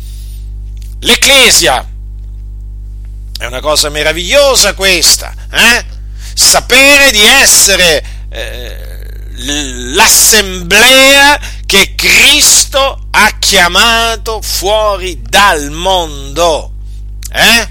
L'Ecclesia. 1.00 1.88
È 3.38 3.44
una 3.44 3.60
cosa 3.60 3.88
meravigliosa 3.88 4.74
questa, 4.74 5.34
eh? 5.50 5.84
Sapere 6.34 7.10
di 7.10 7.22
essere 7.22 8.04
eh, 8.30 9.20
l'assemblea 9.94 11.40
che 11.66 11.94
Cristo 11.96 13.06
ha 13.10 13.36
chiamato 13.38 14.40
fuori 14.42 15.20
dal 15.22 15.70
mondo. 15.70 16.72
Eh? 17.32 17.68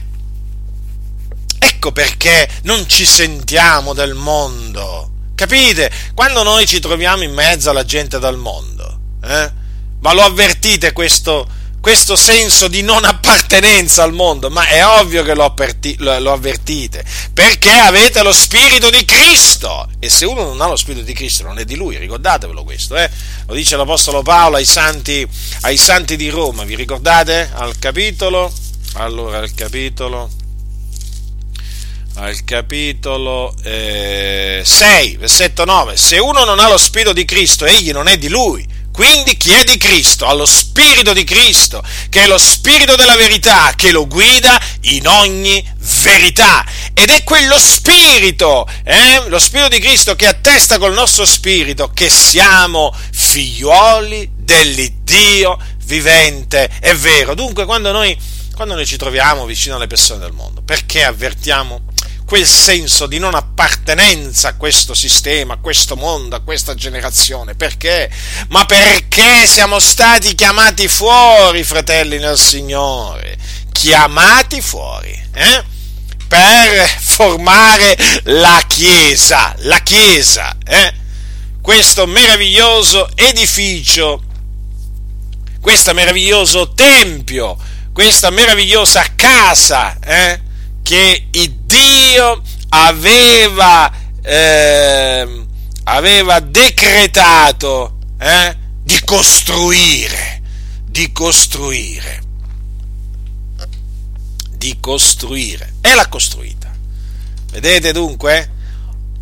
Ecco 1.60 1.92
perché 1.92 2.50
non 2.64 2.88
ci 2.90 3.06
sentiamo 3.06 3.94
del 3.94 4.14
mondo. 4.14 5.10
Capite? 5.36 5.92
Quando 6.14 6.44
noi 6.44 6.66
ci 6.66 6.80
troviamo 6.80 7.24
in 7.24 7.34
mezzo 7.34 7.70
alla 7.70 7.86
gente 7.86 8.20
dal 8.20 8.38
mondo, 8.38 9.00
eh? 9.24 9.60
Ma 10.01 10.13
lo 10.13 10.24
avvertite 10.24 10.93
questo, 10.93 11.48
questo 11.79 12.15
senso 12.15 12.67
di 12.67 12.81
non 12.81 13.05
appartenenza 13.05 14.01
al 14.01 14.13
mondo? 14.13 14.50
Ma 14.50 14.67
è 14.67 14.84
ovvio 14.86 15.24
che 15.24 15.36
lo, 15.36 15.43
avverti, 15.43 15.96
lo, 16.00 16.17
lo, 16.20 16.31
avvertite, 16.31 17.05
perché 17.34 17.72
avete 17.72 18.24
lo 18.24 18.34
Spirito 18.34 18.89
di 18.89 19.05
Cristo. 19.05 19.88
E 20.00 20.10
se 20.10 20.25
uno 20.25 20.43
non 20.43 20.60
ha 20.60 20.67
lo 20.67 20.75
Spirito 20.75 21.05
di 21.05 21.13
Cristo 21.13 21.43
non 21.43 21.60
è 21.60 21.65
di 21.65 21.75
lui, 21.75 21.98
ricordatevelo 21.98 22.63
questo. 22.63 22.98
Eh? 22.98 23.10
Lo 23.46 23.53
dice 23.53 23.77
l'Apostolo 23.77 24.24
Paolo 24.24 24.55
ai 24.55 24.65
santi, 24.65 25.27
ai 25.62 25.77
santi 25.77 26.15
di 26.15 26.29
Roma, 26.29 26.63
vi 26.63 26.75
ricordate? 26.75 27.51
Al 27.53 27.77
capitolo, 27.77 28.51
allora 28.93 29.38
al 29.38 29.53
capitolo 29.53 30.29
al 32.15 32.43
capitolo 32.43 33.55
eh, 33.63 34.62
6, 34.63 35.17
versetto 35.17 35.63
9. 35.63 35.96
Se 35.96 36.17
uno 36.17 36.43
non 36.43 36.60
ha 36.60 36.67
lo 36.67 36.77
Spirito 36.77 37.13
di 37.13 37.24
Cristo, 37.24 37.65
egli 37.65 37.91
non 37.91 38.08
è 38.08 38.17
di 38.17 38.27
lui. 38.27 38.67
Quindi 39.01 39.36
chi 39.36 39.51
è 39.51 39.63
di 39.63 39.77
Cristo 39.77 40.27
ha 40.27 40.34
lo 40.34 40.46
Spirito 40.46 41.12
di 41.12 41.24
Cristo, 41.24 41.84
che 42.10 42.22
è 42.22 42.27
lo 42.27 42.38
Spirito 42.38 42.96
della 42.96 43.15
verità, 43.15 43.74
che 43.75 43.89
lo 43.89 44.05
guida 44.05 44.62
in 44.81 45.08
ogni 45.08 45.67
verità. 46.03 46.63
Ed 46.93 47.10
è 47.10 47.24
quello 47.24 47.58
Spirito, 47.58 48.67
eh, 48.84 49.24
lo 49.25 49.39
Spirito 49.39 49.70
di 49.70 49.79
Cristo 49.79 50.15
che 50.15 50.27
attesta 50.27 50.77
col 50.77 50.93
nostro 50.93 51.25
Spirito 51.25 51.89
che 51.89 52.12
siamo 52.12 52.96
figliuoli 53.12 54.34
dell'Iddio 54.36 55.58
vivente. 55.86 56.70
È 56.79 56.93
vero. 56.93 57.34
Dunque 57.34 57.65
quando 57.65 57.91
noi, 57.91 58.15
quando 58.53 58.75
noi 58.75 58.86
ci 58.86 58.98
troviamo 58.98 59.46
vicino 59.46 59.77
alle 59.77 59.88
persone 59.88 60.20
del 60.20 60.31
mondo, 60.31 60.62
perché 60.62 61.03
avvertiamo 61.03 61.86
quel 62.32 62.48
senso 62.48 63.08
di 63.08 63.20
non 63.20 63.36
appartenenza 63.36 64.48
a 64.48 64.54
questo 64.54 64.94
sistema, 64.94 65.56
a 65.56 65.58
questo 65.58 65.98
mondo, 65.98 66.38
a 66.38 66.40
questa 66.40 66.76
generazione. 66.76 67.56
Perché? 67.56 68.10
Ma 68.48 68.66
perché 68.66 69.46
siamo 69.46 69.80
stati 69.80 70.34
chiamati 70.34 70.88
fuori, 70.88 71.62
fratelli 71.66 72.20
nel 72.20 72.38
Signore? 72.38 73.38
Chiamati 73.74 74.62
fuori, 74.62 75.12
eh? 75.34 75.64
Per 76.26 76.88
formare 77.02 77.98
la 78.24 78.64
Chiesa, 78.66 79.54
la 79.64 79.80
Chiesa, 79.80 80.56
eh? 80.66 80.94
Questo 81.62 82.06
meraviglioso 82.06 83.10
edificio, 83.14 84.24
questo 85.60 85.94
meraviglioso 85.94 86.72
tempio, 86.72 87.58
questa 87.92 88.30
meravigliosa 88.30 89.04
casa, 89.18 90.00
eh? 90.00 90.50
Che 90.82 91.28
Dio 91.66 92.42
aveva, 92.70 93.92
eh, 94.22 95.46
aveva 95.84 96.40
decretato 96.40 97.98
eh, 98.20 98.58
di 98.84 99.00
costruire, 99.06 100.42
di 100.86 101.12
costruire, 101.12 102.22
di 104.52 104.78
costruire. 104.80 105.74
E 105.82 105.94
l'ha 105.96 106.08
costruita. 106.08 106.72
Vedete 107.52 107.92
dunque? 107.92 108.50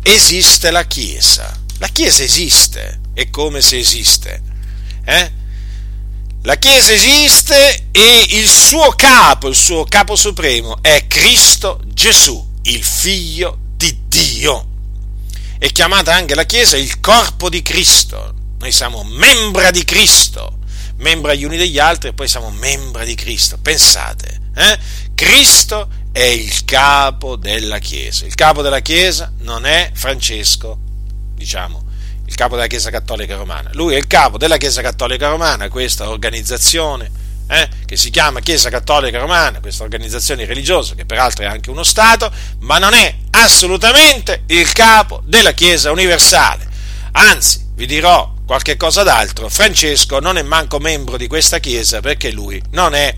Esiste 0.02 0.70
la 0.70 0.84
Chiesa. 0.86 1.58
La 1.78 1.88
Chiesa 1.88 2.22
esiste. 2.22 3.00
È 3.12 3.28
come 3.30 3.60
se 3.60 3.78
esiste. 3.78 4.42
Eh? 5.04 5.32
La 6.44 6.56
Chiesa 6.56 6.94
esiste 6.94 7.88
e 7.90 8.26
il 8.30 8.48
suo 8.48 8.92
capo, 8.92 9.46
il 9.48 9.54
suo 9.54 9.84
capo 9.84 10.16
supremo 10.16 10.78
è 10.80 11.04
Cristo 11.06 11.82
Gesù, 11.84 12.54
il 12.62 12.82
figlio 12.82 13.58
di 13.76 14.04
Dio. 14.08 14.66
È 15.58 15.70
chiamata 15.70 16.14
anche 16.14 16.34
la 16.34 16.44
Chiesa 16.46 16.78
il 16.78 16.98
corpo 17.00 17.50
di 17.50 17.60
Cristo. 17.60 18.32
Noi 18.58 18.72
siamo 18.72 19.04
membra 19.04 19.70
di 19.70 19.84
Cristo, 19.84 20.60
membra 20.96 21.34
gli 21.34 21.44
uni 21.44 21.58
degli 21.58 21.78
altri 21.78 22.08
e 22.08 22.12
poi 22.14 22.26
siamo 22.26 22.48
membra 22.48 23.04
di 23.04 23.14
Cristo. 23.14 23.58
Pensate, 23.60 24.40
eh? 24.54 24.78
Cristo 25.14 25.90
è 26.10 26.22
il 26.22 26.64
capo 26.64 27.36
della 27.36 27.78
Chiesa. 27.78 28.24
Il 28.24 28.34
capo 28.34 28.62
della 28.62 28.80
Chiesa 28.80 29.30
non 29.40 29.66
è 29.66 29.90
Francesco, 29.92 30.78
diciamo, 31.34 31.84
il 32.30 32.36
capo 32.36 32.54
della 32.54 32.68
Chiesa 32.68 32.90
Cattolica 32.90 33.34
Romana. 33.34 33.70
Lui 33.72 33.94
è 33.94 33.96
il 33.96 34.06
capo 34.06 34.38
della 34.38 34.56
Chiesa 34.56 34.82
Cattolica 34.82 35.28
Romana, 35.28 35.68
questa 35.68 36.08
organizzazione 36.08 37.10
eh, 37.48 37.68
che 37.84 37.96
si 37.96 38.10
chiama 38.10 38.38
Chiesa 38.38 38.70
Cattolica 38.70 39.18
Romana, 39.18 39.58
questa 39.58 39.82
organizzazione 39.82 40.44
religiosa, 40.44 40.94
che 40.94 41.04
peraltro 41.04 41.44
è 41.44 41.48
anche 41.48 41.70
uno 41.70 41.82
Stato, 41.82 42.30
ma 42.60 42.78
non 42.78 42.94
è 42.94 43.12
assolutamente 43.32 44.44
il 44.46 44.70
capo 44.72 45.22
della 45.24 45.50
Chiesa 45.52 45.90
universale. 45.90 46.68
Anzi, 47.12 47.66
vi 47.74 47.86
dirò 47.86 48.32
qualche 48.46 48.76
cosa 48.76 49.02
d'altro, 49.02 49.48
Francesco 49.48 50.20
non 50.20 50.38
è 50.38 50.42
manco 50.42 50.78
membro 50.78 51.16
di 51.16 51.26
questa 51.26 51.58
Chiesa 51.58 51.98
perché 51.98 52.30
lui 52.30 52.62
non 52.70 52.94
è, 52.94 53.12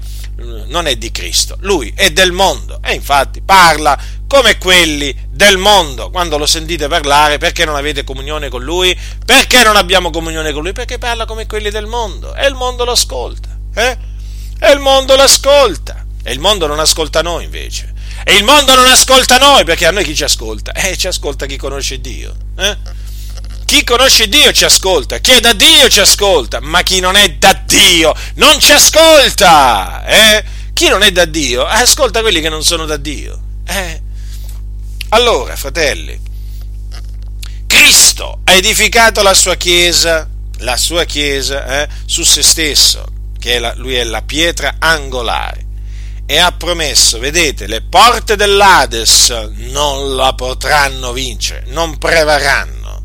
non 0.69 0.87
è 0.87 0.97
di 0.97 1.11
Cristo, 1.11 1.59
lui 1.61 1.93
è 1.95 2.11
del 2.11 2.33
mondo 2.33 2.81
e 2.83 2.95
infatti 2.95 3.43
parla 3.43 3.99
come 4.33 4.57
quelli 4.57 5.15
del 5.29 5.59
mondo. 5.59 6.09
Quando 6.09 6.39
lo 6.39 6.47
sentite 6.47 6.89
parlare, 6.89 7.37
perché 7.37 7.67
non 7.67 7.77
avete 7.77 8.03
comunione 8.03 8.49
con 8.49 8.63
lui? 8.63 8.99
Perché 9.27 9.63
non 9.63 9.77
abbiamo 9.77 10.09
comunione 10.09 10.53
con 10.53 10.63
lui? 10.63 10.73
Perché 10.73 10.97
parla 10.97 11.27
come 11.27 11.47
quelli 11.47 11.69
del 11.69 11.85
mondo 11.85 12.35
e 12.35 12.47
il 12.47 12.55
mondo 12.55 12.87
lo 12.87 12.93
ascolta. 12.93 13.51
Eh? 13.75 13.99
E 14.59 14.73
il 14.73 14.79
mondo 14.79 15.17
lo 15.17 15.23
ascolta. 15.25 16.07
E 16.25 16.33
il 16.33 16.41
mondo 16.41 16.67
non 16.67 16.81
ascolta 16.81 17.21
noi 17.21 17.45
invece. 17.45 17.93
E 18.25 18.35
il 18.35 18.43
mondo 18.43 18.75
non 18.75 18.87
ascolta 18.87 19.37
noi 19.37 19.65
perché 19.65 19.85
a 19.85 19.91
noi 19.91 20.03
chi 20.03 20.17
ci 20.17 20.25
ascolta? 20.25 20.73
Eh, 20.73 20.97
ci 20.97 21.09
ascolta 21.09 21.45
chi 21.45 21.59
conosce 21.59 22.01
Dio. 22.01 22.35
Eh? 22.57 22.79
Chi 23.67 23.85
conosce 23.85 24.31
Dio 24.31 24.51
ci 24.53 24.65
ascolta, 24.65 25.19
chi 25.19 25.33
è 25.33 25.41
da 25.41 25.53
Dio 25.53 25.91
ci 25.91 26.01
ascolta, 26.01 26.59
ma 26.61 26.83
chi 26.83 27.01
non 27.01 27.17
è 27.17 27.33
da 27.33 27.53
Dio 27.67 28.15
non 28.37 28.59
ci 28.59 28.73
ascolta. 28.73 30.07
Eh? 30.07 30.45
Chi 30.73 30.89
non 30.89 31.03
è 31.03 31.13
da 31.13 31.27
Dio 31.27 31.67
ascolta 31.67 32.23
quelli 32.23 32.41
che 32.41 32.49
non 32.49 32.65
sono 32.65 32.87
da 32.87 32.97
Dio. 32.97 33.39
Eh? 33.67 34.11
Allora, 35.15 35.57
fratelli, 35.57 36.19
Cristo 37.67 38.41
ha 38.45 38.53
edificato 38.55 39.21
la 39.21 39.35
sua 39.35 39.57
Chiesa, 39.57 40.27
la 40.61 40.79
sua 40.79 41.05
Chiesa, 41.05 41.83
eh, 41.83 41.89
su 42.07 42.23
se 42.23 42.43
stesso, 42.43 43.05
che 43.39 43.57
è 43.57 43.59
la, 43.59 43.75
lui 43.77 43.95
è 43.95 44.05
la 44.05 44.23
pietra 44.23 44.77
angolare, 44.79 45.67
e 46.25 46.39
ha 46.39 46.51
promesso, 46.53 47.19
vedete, 47.19 47.67
le 47.67 47.83
porte 47.83 48.37
dell'Ades 48.37 49.29
non 49.53 50.17
la 50.17 50.33
potranno 50.33 51.13
vincere, 51.13 51.65
non 51.67 51.99
prevarranno. 51.99 53.05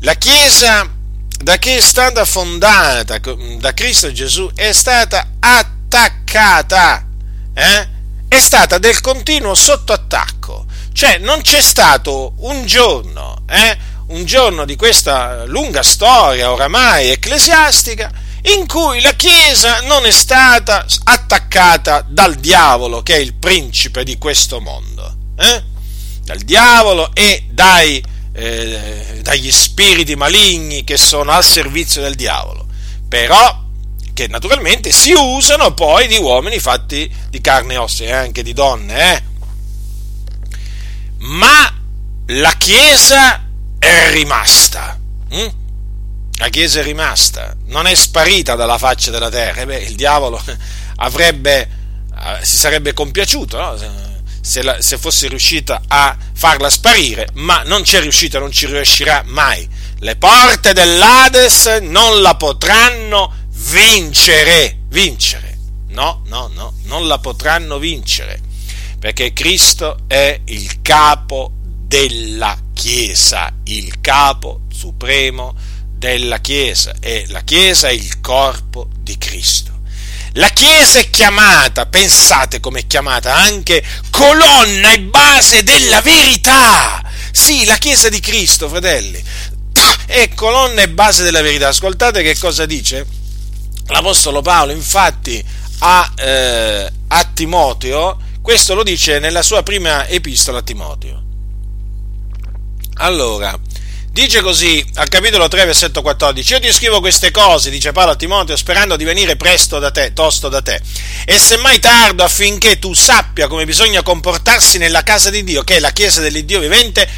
La 0.00 0.14
Chiesa, 0.14 0.90
da 1.38 1.58
che 1.58 1.76
è 1.76 1.80
stata 1.80 2.24
fondata 2.24 3.20
da 3.60 3.72
Cristo 3.72 4.10
Gesù, 4.10 4.50
è 4.52 4.72
stata 4.72 5.34
attaccata, 5.38 7.06
eh? 7.54 7.88
è 8.26 8.38
stata 8.40 8.78
del 8.78 9.00
continuo 9.00 9.54
sotto 9.54 9.92
attacco 9.92 10.66
cioè 10.92 11.18
non 11.18 11.40
c'è 11.42 11.60
stato 11.60 12.34
un 12.38 12.66
giorno, 12.66 13.42
eh, 13.48 13.76
un 14.08 14.24
giorno 14.24 14.64
di 14.64 14.76
questa 14.76 15.44
lunga 15.44 15.82
storia 15.82 16.50
oramai 16.52 17.10
ecclesiastica 17.10 18.10
in 18.42 18.66
cui 18.66 19.00
la 19.00 19.12
Chiesa 19.12 19.80
non 19.82 20.06
è 20.06 20.10
stata 20.10 20.86
attaccata 21.04 22.04
dal 22.06 22.36
diavolo 22.36 23.02
che 23.02 23.16
è 23.16 23.18
il 23.18 23.34
principe 23.34 24.02
di 24.02 24.16
questo 24.18 24.60
mondo, 24.60 25.14
eh? 25.36 25.62
dal 26.24 26.38
diavolo 26.38 27.10
e 27.14 27.46
dai, 27.50 28.02
eh, 28.32 29.20
dagli 29.22 29.50
spiriti 29.50 30.16
maligni 30.16 30.84
che 30.84 30.96
sono 30.96 31.32
al 31.32 31.44
servizio 31.44 32.00
del 32.00 32.14
diavolo, 32.14 32.66
però 33.08 33.68
che 34.14 34.26
naturalmente 34.28 34.90
si 34.90 35.12
usano 35.12 35.72
poi 35.74 36.06
di 36.06 36.16
uomini 36.16 36.58
fatti 36.58 37.10
di 37.28 37.40
carne 37.40 37.74
e 37.74 37.76
ossa 37.76 38.04
e 38.04 38.12
anche 38.12 38.42
di 38.42 38.52
donne, 38.52 39.14
eh? 39.14 39.22
Ma 41.20 41.74
la 42.26 42.52
Chiesa 42.52 43.44
è 43.78 44.10
rimasta. 44.12 44.98
Hm? 45.30 45.48
La 46.38 46.48
Chiesa 46.48 46.80
è 46.80 46.82
rimasta, 46.82 47.54
non 47.66 47.86
è 47.86 47.94
sparita 47.94 48.54
dalla 48.54 48.78
faccia 48.78 49.10
della 49.10 49.28
terra. 49.28 49.66
beh, 49.66 49.78
il 49.78 49.94
diavolo 49.94 50.42
avrebbe, 50.96 51.68
eh, 52.14 52.38
si 52.44 52.56
sarebbe 52.56 52.94
compiaciuto 52.94 53.58
no? 53.58 53.76
se, 54.40 54.62
la, 54.62 54.80
se 54.80 54.96
fosse 54.96 55.28
riuscita 55.28 55.82
a 55.86 56.16
farla 56.32 56.70
sparire, 56.70 57.28
ma 57.34 57.62
non 57.64 57.84
ci 57.84 57.96
è 57.96 58.00
riuscito, 58.00 58.38
non 58.38 58.50
ci 58.50 58.66
riuscirà 58.66 59.22
mai. 59.26 59.68
Le 59.98 60.16
porte 60.16 60.72
dell'Ades 60.72 61.80
non 61.82 62.22
la 62.22 62.36
potranno 62.36 63.34
vincere. 63.48 64.78
Vincere. 64.88 65.58
No, 65.88 66.22
no, 66.26 66.50
no, 66.54 66.74
non 66.84 67.06
la 67.06 67.18
potranno 67.18 67.78
vincere 67.78 68.48
perché 69.00 69.32
Cristo 69.32 70.00
è 70.06 70.38
il 70.44 70.82
capo 70.82 71.52
della 71.56 72.56
Chiesa, 72.74 73.50
il 73.64 74.00
capo 74.00 74.60
supremo 74.70 75.54
della 75.90 76.38
Chiesa 76.38 76.94
e 77.00 77.24
la 77.28 77.40
Chiesa 77.40 77.88
è 77.88 77.92
il 77.92 78.20
corpo 78.20 78.88
di 79.00 79.16
Cristo. 79.16 79.80
La 80.34 80.50
Chiesa 80.50 80.98
è 80.98 81.08
chiamata, 81.08 81.86
pensate 81.86 82.60
come 82.60 82.80
è 82.80 82.86
chiamata, 82.86 83.34
anche 83.34 83.82
colonna 84.10 84.92
e 84.92 85.00
base 85.00 85.64
della 85.64 86.02
verità. 86.02 87.02
Sì, 87.32 87.64
la 87.64 87.76
Chiesa 87.76 88.10
di 88.10 88.20
Cristo, 88.20 88.68
fratelli, 88.68 89.22
è 90.06 90.28
colonna 90.34 90.82
e 90.82 90.90
base 90.90 91.22
della 91.24 91.40
verità. 91.40 91.68
Ascoltate 91.68 92.22
che 92.22 92.36
cosa 92.36 92.66
dice 92.66 93.06
l'Apostolo 93.86 94.42
Paolo, 94.42 94.72
infatti, 94.72 95.42
a, 95.78 96.12
eh, 96.16 96.92
a 97.08 97.24
Timoteo, 97.32 98.28
questo 98.42 98.74
lo 98.74 98.82
dice 98.82 99.18
nella 99.18 99.42
sua 99.42 99.62
prima 99.62 100.06
epistola 100.08 100.58
a 100.58 100.62
Timoteo. 100.62 101.22
Allora, 102.94 103.58
dice 104.10 104.40
così 104.40 104.84
al 104.94 105.08
capitolo 105.08 105.48
3, 105.48 105.64
versetto 105.64 106.02
14: 106.02 106.52
Io 106.52 106.60
ti 106.60 106.72
scrivo 106.72 107.00
queste 107.00 107.30
cose, 107.30 107.70
dice 107.70 107.92
Paolo 107.92 108.12
a 108.12 108.16
Timoteo, 108.16 108.56
sperando 108.56 108.96
di 108.96 109.04
venire 109.04 109.36
presto 109.36 109.78
da 109.78 109.90
te, 109.90 110.12
tosto 110.12 110.48
da 110.48 110.62
te, 110.62 110.80
e 111.24 111.38
semmai 111.38 111.78
tardo 111.78 112.24
affinché 112.24 112.78
tu 112.78 112.92
sappia 112.94 113.46
come 113.46 113.64
bisogna 113.64 114.02
comportarsi 114.02 114.78
nella 114.78 115.02
casa 115.02 115.30
di 115.30 115.44
Dio, 115.44 115.62
che 115.62 115.76
è 115.76 115.80
la 115.80 115.92
chiesa 115.92 116.20
dell'Iddio 116.20 116.60
vivente, 116.60 117.08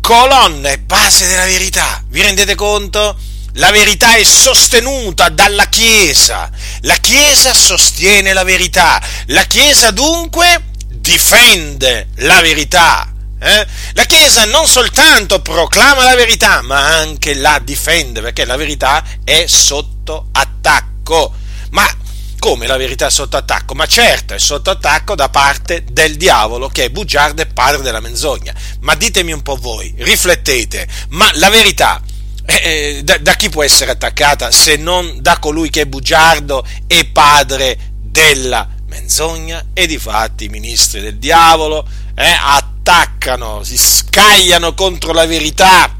colonna 0.00 0.70
e 0.70 0.78
base 0.78 1.26
della 1.26 1.44
verità. 1.44 2.02
Vi 2.08 2.20
rendete 2.22 2.54
conto? 2.54 3.16
La 3.54 3.70
verità 3.70 4.16
è 4.16 4.24
sostenuta 4.24 5.28
dalla 5.28 5.66
Chiesa. 5.66 6.50
La 6.82 6.96
Chiesa 6.96 7.52
sostiene 7.52 8.32
la 8.32 8.44
verità. 8.44 9.02
La 9.26 9.44
Chiesa 9.44 9.90
dunque 9.90 10.70
difende 10.88 12.08
la 12.16 12.40
verità. 12.40 13.12
Eh? 13.38 13.66
La 13.92 14.04
Chiesa 14.04 14.44
non 14.46 14.66
soltanto 14.66 15.42
proclama 15.42 16.04
la 16.04 16.14
verità, 16.14 16.62
ma 16.62 16.96
anche 16.96 17.34
la 17.34 17.60
difende, 17.62 18.20
perché 18.20 18.44
la 18.44 18.56
verità 18.56 19.04
è 19.24 19.44
sotto 19.46 20.28
attacco. 20.32 21.34
Ma 21.70 21.86
come 22.38 22.66
la 22.66 22.76
verità 22.76 23.06
è 23.06 23.10
sotto 23.10 23.36
attacco? 23.36 23.74
Ma 23.74 23.86
certo, 23.86 24.34
è 24.34 24.38
sotto 24.38 24.70
attacco 24.70 25.14
da 25.14 25.28
parte 25.28 25.84
del 25.90 26.16
diavolo, 26.16 26.68
che 26.68 26.84
è 26.84 26.90
bugiardo 26.90 27.42
e 27.42 27.46
padre 27.46 27.82
della 27.82 28.00
menzogna. 28.00 28.54
Ma 28.80 28.94
ditemi 28.94 29.32
un 29.32 29.42
po' 29.42 29.56
voi, 29.56 29.94
riflettete, 29.98 30.88
ma 31.10 31.30
la 31.34 31.50
verità 31.50 32.00
eh, 32.44 32.60
eh, 32.64 33.02
da, 33.04 33.18
da 33.18 33.34
chi 33.34 33.48
può 33.48 33.62
essere 33.62 33.92
attaccata 33.92 34.50
se 34.50 34.76
non 34.76 35.18
da 35.20 35.38
colui 35.38 35.70
che 35.70 35.82
è 35.82 35.86
bugiardo 35.86 36.66
e 36.86 37.04
padre 37.06 37.78
della 38.00 38.68
menzogna? 38.88 39.66
E 39.72 39.86
di 39.86 39.98
fatti 39.98 40.44
i 40.44 40.48
ministri 40.48 41.00
del 41.00 41.18
diavolo 41.18 41.86
eh, 42.14 42.36
attaccano, 42.38 43.62
si 43.62 43.78
scagliano 43.78 44.74
contro 44.74 45.12
la 45.12 45.26
verità 45.26 45.98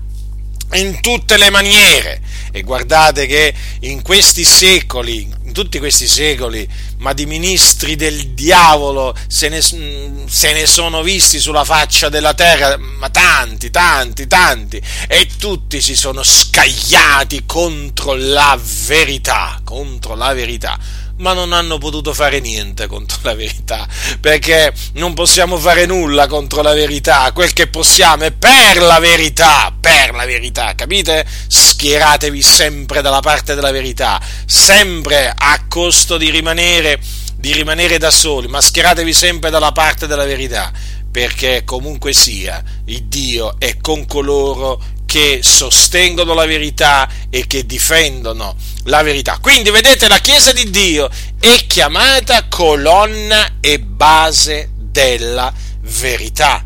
in 0.73 1.01
tutte 1.01 1.37
le 1.37 1.51
maniere. 1.51 2.21
E 2.51 2.63
guardate 2.63 3.27
che 3.27 3.55
in 3.81 4.03
questi 4.03 4.45
secoli, 4.45 5.31
in 5.45 5.53
tutti 5.53 5.79
questi 5.79 6.07
secoli, 6.07 6.69
ma 7.03 7.13
di 7.13 7.27
ministri 7.27 7.97
del 7.97 8.29
diavolo 8.29 9.15
se 9.27 9.49
ne, 9.49 9.61
se 9.61 10.53
ne, 10.53 10.67
sono 10.67 11.03
visti 11.03 11.41
sulla 11.41 11.65
faccia 11.65 12.09
della 12.09 12.33
terra, 12.33 12.77
ma 12.79 13.11
tanti, 13.11 13.71
tanti, 13.71 14.29
tanti, 14.29 14.81
e 15.09 15.29
tutti 15.37 15.81
si 15.81 15.97
sono 15.97 16.23
scagliati 16.23 17.43
contro 17.45 18.15
la 18.15 18.57
verità, 18.87 19.61
contro 19.65 20.15
la 20.15 20.33
verità 20.33 20.79
ma 21.23 21.33
non 21.33 21.53
hanno 21.53 21.79
potuto 21.79 22.13
fare 22.13 22.41
niente 22.41 22.89
contro 22.89 23.19
la 23.23 23.35
verità, 23.35 23.87
perché 24.21 24.75
non 24.95 25.15
possiamo 25.15 25.57
fare 25.57 25.87
nulla 25.87 26.27
contro 26.27 26.63
la 26.63 26.75
verità, 26.75 27.31
quel 27.33 27.53
che 27.53 27.69
possiamo 27.69 28.25
è 28.25 28.33
per 28.33 28.83
la 28.83 28.99
verità, 28.99 29.73
per 29.79 30.15
la 30.15 30.27
verità, 30.27 30.75
capite? 30.75 31.25
Schieratevi 31.47 32.43
sempre 32.43 33.03
dalla 33.03 33.21
parte 33.21 33.55
della 33.55 33.71
verità, 33.71 34.21
sempre 34.45 35.33
a 35.35 35.65
costo 35.69 36.17
di 36.17 36.29
rimanere, 36.29 37.01
di 37.37 37.53
rimanere 37.53 37.99
da 37.99 38.11
soli, 38.11 38.49
ma 38.49 38.61
schieratevi 38.61 39.13
sempre 39.13 39.51
dalla 39.51 39.71
parte 39.71 40.09
della 40.09 40.25
verità, 40.25 40.73
perché 41.09 41.63
comunque 41.65 42.13
sia, 42.13 42.61
il 42.87 43.05
Dio 43.05 43.55
è 43.61 43.77
con 43.81 44.07
coloro 44.07 44.83
che 45.13 45.41
sostengono 45.43 46.33
la 46.33 46.47
verità 46.47 47.07
e 47.29 47.47
che 47.47 47.67
difendono 47.67 48.57
la 48.85 49.03
verità. 49.03 49.37
Quindi 49.43 49.69
vedete 49.69 50.09
la 50.09 50.17
Chiesa 50.21 50.55
di 50.55 50.71
Dio 50.71 51.11
è 51.39 51.67
chiamata 51.67 52.47
colonna 52.49 53.57
e 53.61 53.79
base 53.79 54.71
della 54.75 55.53
verità. 55.83 56.65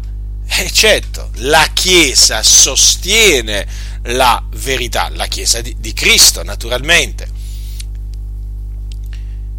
E 0.49 0.71
certo, 0.71 1.31
la 1.39 1.69
Chiesa 1.73 2.45
sostiene 2.45 3.67
la 4.05 4.41
verità, 4.53 5.11
la 5.13 5.27
Chiesa 5.27 5.61
di, 5.61 5.75
di 5.81 5.93
Cristo 5.93 6.45
naturalmente. 6.45 7.27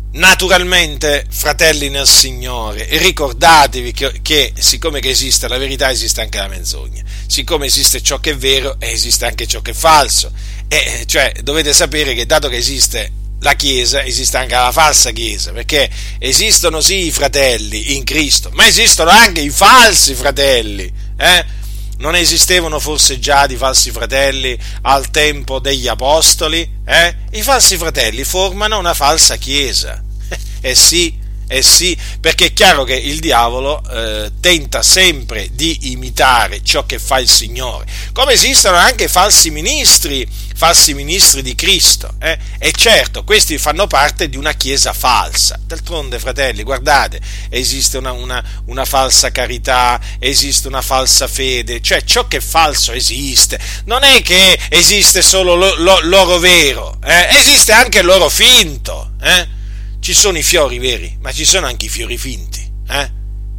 Naturalmente, 0.10 1.26
fratelli 1.30 1.90
nel 1.90 2.08
Signore, 2.08 2.88
ricordatevi 2.90 3.92
che, 3.92 4.20
che, 4.22 4.54
siccome 4.58 5.00
che 5.00 5.10
esiste 5.10 5.48
la 5.48 5.58
verità, 5.58 5.92
esiste 5.92 6.22
anche 6.22 6.38
la 6.38 6.48
menzogna. 6.48 7.04
Siccome 7.28 7.66
esiste 7.68 8.02
ciò 8.02 8.20
che 8.20 8.32
è 8.32 8.38
vero, 8.38 8.78
esiste 8.80 9.26
anche 9.26 9.46
ciò 9.46 9.62
che 9.62 9.72
è 9.72 9.76
falso. 9.76 10.32
E 10.68 11.04
cioè, 11.06 11.34
dovete 11.44 11.74
sapere 11.74 12.14
che 12.14 12.26
dato 12.26 12.50
che 12.50 12.58
esiste 12.58 13.12
la 13.42 13.54
Chiesa, 13.54 14.04
esiste 14.04 14.38
anche 14.38 14.56
la 14.56 14.72
falsa 14.72 15.12
Chiesa, 15.12 15.52
perché 15.52 15.90
esistono 16.18 16.82
sì 16.82 17.06
i 17.06 17.12
fratelli 17.12 17.96
in 17.96 18.04
Cristo, 18.04 18.50
ma 18.54 18.66
esistono 18.66 19.12
anche 19.12 19.42
i 19.42 19.50
falsi 19.50 20.16
fratelli. 20.16 20.92
Eh? 21.18 21.46
Non 21.98 22.16
esistevano 22.16 22.80
forse 22.80 23.20
già 23.20 23.48
di 23.48 23.58
falsi 23.58 23.92
fratelli 23.92 24.58
al 24.84 25.10
tempo 25.10 25.60
degli 25.60 25.88
apostoli? 25.88 26.70
Eh? 26.86 27.16
I 27.32 27.42
falsi 27.42 27.78
fratelli 27.78 28.24
formano 28.24 28.78
una 28.78 28.94
falsa 28.94 29.36
Chiesa. 29.38 30.04
Eh 30.60 30.74
sì, 30.74 31.16
eh 31.50 31.62
sì, 31.62 31.98
perché 32.20 32.48
è 32.48 32.54
chiaro 32.54 32.84
che 32.84 32.96
il 32.96 33.20
diavolo 33.20 33.82
eh, 33.90 34.32
tenta 34.42 34.84
sempre 34.84 35.50
di 35.54 35.92
imitare 35.92 36.62
ciò 36.62 36.86
che 36.86 37.00
fa 37.00 37.20
il 37.20 37.30
Signore, 37.30 37.86
come 38.12 38.34
esistono 38.34 38.76
anche 38.76 39.08
falsi 39.08 39.50
ministri, 39.50 40.28
falsi 40.58 40.96
ministri 40.96 41.44
di 41.44 41.54
Cristo, 41.54 42.16
eh? 42.20 42.36
e 42.58 42.72
certo 42.72 43.24
questi 43.24 43.60
fanno 43.60 43.86
parte 43.86 44.28
di 44.28 44.38
una 44.38 44.54
chiesa 44.54 44.92
falsa. 44.92 45.60
D'altronde, 45.64 46.18
fratelli, 46.18 46.64
guardate, 46.64 47.22
esiste 47.50 48.00
una, 48.00 48.12
una, 48.12 48.44
una 48.66 48.84
falsa 48.84 49.32
carità, 49.32 50.02
esiste 50.18 50.68
una 50.68 50.82
falsa 50.82 51.28
fede, 51.28 51.80
cioè 51.80 52.04
ciò 52.04 52.28
che 52.28 52.38
è 52.38 52.42
falso 52.42 52.92
esiste, 52.92 53.60
non 53.86 54.04
è 54.04 54.24
che 54.24 54.60
esiste 54.70 55.22
solo 55.22 55.54
l'oro 55.76 56.40
vero, 56.40 56.98
eh? 57.04 57.28
esiste 57.38 57.72
anche 57.72 58.02
l'oro 58.02 58.28
finto. 58.28 59.12
Eh? 59.22 59.56
ci 60.00 60.14
sono 60.14 60.38
i 60.38 60.44
fiori 60.44 60.80
veri, 60.80 61.18
ma 61.20 61.32
ci 61.32 61.46
sono 61.46 61.68
anche 61.68 61.86
i 61.86 61.90
fiori 61.90 62.18
finti. 62.18 62.66
Eh? 62.90 63.12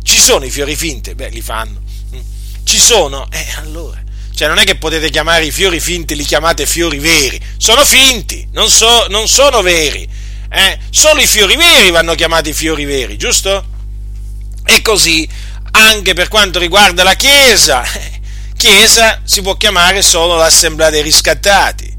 Ci 0.02 0.18
sono 0.18 0.46
i 0.46 0.50
fiori 0.50 0.74
finti? 0.74 1.14
Beh, 1.14 1.28
li 1.28 1.42
fanno. 1.42 1.80
Mm. 2.14 2.20
Ci 2.64 2.78
sono? 2.78 3.30
Eh, 3.30 3.46
allora. 3.56 4.02
Cioè, 4.38 4.46
non 4.46 4.58
è 4.58 4.64
che 4.64 4.76
potete 4.76 5.10
chiamare 5.10 5.46
i 5.46 5.50
fiori 5.50 5.80
finti, 5.80 6.14
li 6.14 6.22
chiamate 6.22 6.64
fiori 6.64 7.00
veri. 7.00 7.40
Sono 7.56 7.84
finti, 7.84 8.46
non, 8.52 8.70
so, 8.70 9.06
non 9.08 9.26
sono 9.26 9.62
veri. 9.62 10.08
Eh? 10.48 10.78
Solo 10.90 11.20
i 11.20 11.26
fiori 11.26 11.56
veri 11.56 11.90
vanno 11.90 12.14
chiamati 12.14 12.52
fiori 12.52 12.84
veri, 12.84 13.16
giusto? 13.16 13.64
E 14.64 14.80
così 14.80 15.28
anche 15.72 16.14
per 16.14 16.28
quanto 16.28 16.60
riguarda 16.60 17.02
la 17.02 17.14
Chiesa. 17.14 17.84
Chiesa 18.56 19.22
si 19.24 19.42
può 19.42 19.56
chiamare 19.56 20.02
solo 20.02 20.36
l'assemblea 20.36 20.90
dei 20.90 21.02
riscattati 21.02 21.96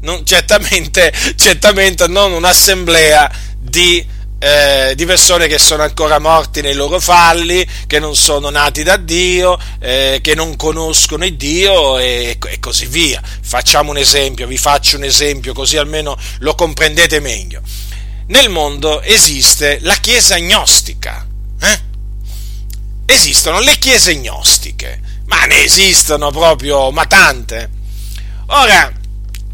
non, 0.00 0.24
certamente, 0.24 1.12
certamente 1.36 2.06
non 2.06 2.32
un'assemblea 2.32 3.30
di, 3.58 4.04
eh, 4.38 4.92
di, 4.94 5.04
persone 5.04 5.46
che 5.48 5.58
sono 5.58 5.82
ancora 5.82 6.18
morti 6.18 6.60
nei 6.60 6.74
loro 6.74 7.00
falli, 7.00 7.66
che 7.86 7.98
non 7.98 8.14
sono 8.14 8.50
nati 8.50 8.82
da 8.82 8.96
Dio, 8.96 9.58
eh, 9.80 10.20
che 10.22 10.34
non 10.34 10.56
conoscono 10.56 11.24
il 11.24 11.36
Dio 11.36 11.98
e, 11.98 12.38
e, 12.44 12.58
così 12.60 12.86
via. 12.86 13.20
Facciamo 13.22 13.90
un 13.90 13.98
esempio, 13.98 14.46
vi 14.46 14.58
faccio 14.58 14.96
un 14.96 15.04
esempio 15.04 15.52
così 15.52 15.76
almeno 15.76 16.16
lo 16.38 16.54
comprendete 16.54 17.20
meglio. 17.20 17.60
Nel 18.26 18.48
mondo 18.50 19.00
esiste 19.02 19.78
la 19.82 19.94
Chiesa 19.94 20.38
gnostica. 20.38 21.26
Eh? 21.60 21.80
Esistono 23.06 23.58
le 23.60 23.78
chiese 23.78 24.14
gnostiche, 24.16 25.00
ma 25.24 25.46
ne 25.46 25.64
esistono 25.64 26.30
proprio, 26.30 26.90
ma 26.90 27.06
tante. 27.06 27.70
Ora, 28.48 28.92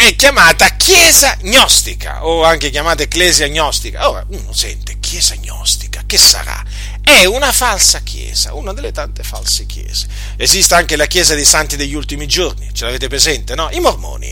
è 0.06 0.16
chiamata 0.16 0.76
Chiesa 0.76 1.38
Gnostica 1.40 2.26
o 2.26 2.44
anche 2.44 2.68
chiamata 2.68 3.02
Ecclesia 3.02 3.48
Gnostica. 3.48 4.10
Ora 4.10 4.24
uno 4.28 4.52
sente 4.52 4.98
Chiesa 5.00 5.34
Gnostica, 5.36 6.02
che 6.04 6.18
sarà? 6.18 6.62
È 7.00 7.24
una 7.24 7.52
falsa 7.52 8.00
Chiesa, 8.00 8.52
una 8.52 8.74
delle 8.74 8.92
tante 8.92 9.22
false 9.22 9.64
Chiese. 9.64 10.06
Esiste 10.36 10.74
anche 10.74 10.96
la 10.96 11.06
Chiesa 11.06 11.34
dei 11.34 11.46
Santi 11.46 11.76
degli 11.76 11.94
Ultimi 11.94 12.26
Giorni, 12.26 12.68
ce 12.74 12.84
l'avete 12.84 13.08
presente, 13.08 13.54
no? 13.54 13.70
I 13.70 13.80
Mormoni. 13.80 14.28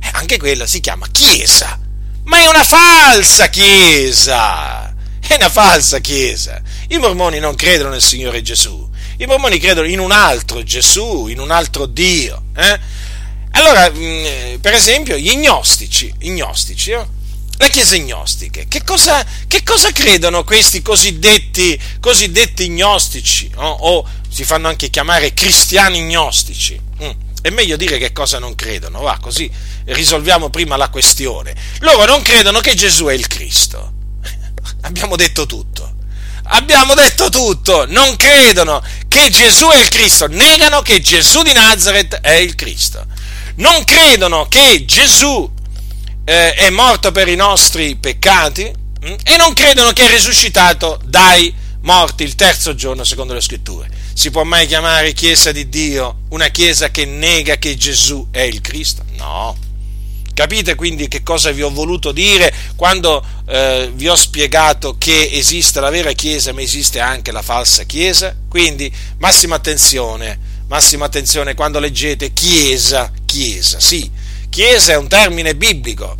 Eh, 0.00 0.10
anche 0.12 0.36
quella 0.36 0.66
si 0.66 0.80
chiama 0.80 1.06
Chiesa, 1.10 1.80
ma 2.24 2.38
è 2.38 2.46
una 2.46 2.64
falsa 2.64 3.48
Chiesa. 3.48 4.94
È 5.18 5.34
una 5.34 5.48
falsa 5.48 5.98
Chiesa. 5.98 6.60
I 6.88 6.98
Mormoni 6.98 7.38
non 7.38 7.54
credono 7.54 7.88
nel 7.90 8.02
Signore 8.02 8.42
Gesù. 8.42 8.88
I 9.16 9.24
Mormoni 9.24 9.58
credono 9.58 9.88
in 9.88 9.98
un 9.98 10.12
altro 10.12 10.62
Gesù, 10.62 11.26
in 11.28 11.40
un 11.40 11.50
altro 11.50 11.86
Dio. 11.86 12.44
Eh? 12.54 12.78
Allora, 13.56 13.90
mm, 13.90 14.56
per 14.60 14.74
esempio, 14.74 15.16
gli 15.16 15.34
gnostici, 15.34 16.12
gnostici 16.20 16.90
eh? 16.90 17.06
le 17.58 17.70
chiese 17.70 17.98
gnostiche, 18.00 18.66
che 18.68 18.84
cosa, 18.84 19.24
che 19.48 19.62
cosa 19.62 19.90
credono 19.92 20.44
questi 20.44 20.82
cosiddetti, 20.82 21.80
cosiddetti 21.98 22.68
gnostici? 22.68 23.50
Oh, 23.56 23.76
o 23.80 24.08
si 24.28 24.44
fanno 24.44 24.68
anche 24.68 24.90
chiamare 24.90 25.32
cristiani 25.32 26.02
gnostici? 26.02 26.78
Mm. 27.02 27.10
È 27.40 27.48
meglio 27.48 27.76
dire 27.76 27.96
che 27.96 28.12
cosa 28.12 28.38
non 28.38 28.54
credono, 28.54 29.00
va, 29.00 29.16
così 29.18 29.50
risolviamo 29.86 30.50
prima 30.50 30.76
la 30.76 30.90
questione. 30.90 31.54
Loro 31.78 32.04
non 32.04 32.20
credono 32.20 32.60
che 32.60 32.74
Gesù 32.74 33.06
è 33.06 33.14
il 33.14 33.26
Cristo. 33.26 33.92
Abbiamo 34.82 35.16
detto 35.16 35.46
tutto. 35.46 35.94
Abbiamo 36.48 36.94
detto 36.94 37.30
tutto, 37.30 37.86
non 37.88 38.16
credono 38.16 38.82
che 39.08 39.30
Gesù 39.30 39.66
è 39.68 39.78
il 39.78 39.88
Cristo, 39.88 40.26
negano 40.26 40.82
che 40.82 41.00
Gesù 41.00 41.42
di 41.42 41.52
Nazareth 41.52 42.16
è 42.16 42.34
il 42.34 42.54
Cristo 42.54 43.04
non 43.56 43.84
credono 43.84 44.46
che 44.48 44.84
Gesù 44.84 45.50
eh, 46.24 46.54
è 46.54 46.70
morto 46.70 47.12
per 47.12 47.28
i 47.28 47.36
nostri 47.36 47.96
peccati 47.96 48.64
mh? 48.64 49.08
Mm, 49.08 49.14
e 49.24 49.36
non 49.36 49.52
credono 49.52 49.92
che 49.92 50.04
è 50.04 50.10
risuscitato 50.10 50.98
dai 51.04 51.54
morti 51.82 52.24
il 52.24 52.34
terzo 52.34 52.74
giorno 52.74 53.04
secondo 53.04 53.32
le 53.32 53.40
scritture. 53.40 53.88
Si 54.12 54.30
può 54.30 54.44
mai 54.44 54.66
chiamare 54.66 55.12
Chiesa 55.12 55.52
di 55.52 55.68
Dio 55.68 56.20
una 56.30 56.48
Chiesa 56.48 56.90
che 56.90 57.04
nega 57.04 57.56
che 57.56 57.76
Gesù 57.76 58.28
è 58.30 58.40
il 58.40 58.60
Cristo? 58.60 59.04
No, 59.16 59.56
Capite 60.36 60.74
quindi 60.74 61.08
che 61.08 61.22
cosa 61.22 61.50
vi 61.50 61.62
ho 61.62 61.70
voluto 61.70 62.12
dire 62.12 62.52
quando 62.76 63.24
eh, 63.48 63.90
vi 63.94 64.06
ho 64.06 64.14
spiegato 64.14 64.96
che 64.98 65.30
esiste 65.32 65.80
la 65.80 65.88
vera 65.88 66.12
Chiesa 66.12 66.52
ma 66.52 66.60
esiste 66.60 67.00
anche 67.00 67.32
la 67.32 67.40
falsa 67.40 67.84
Chiesa? 67.84 68.36
Quindi 68.46 68.92
massima 69.16 69.54
attenzione, 69.54 70.38
massima 70.68 71.04
attenzione 71.04 71.54
quando 71.54 71.78
leggete 71.78 72.32
Chiesa, 72.32 73.12
Chiesa, 73.24 73.80
sì, 73.80 74.10
Chiesa 74.48 74.92
è 74.92 74.96
un 74.96 75.08
termine 75.08 75.54
biblico, 75.54 76.16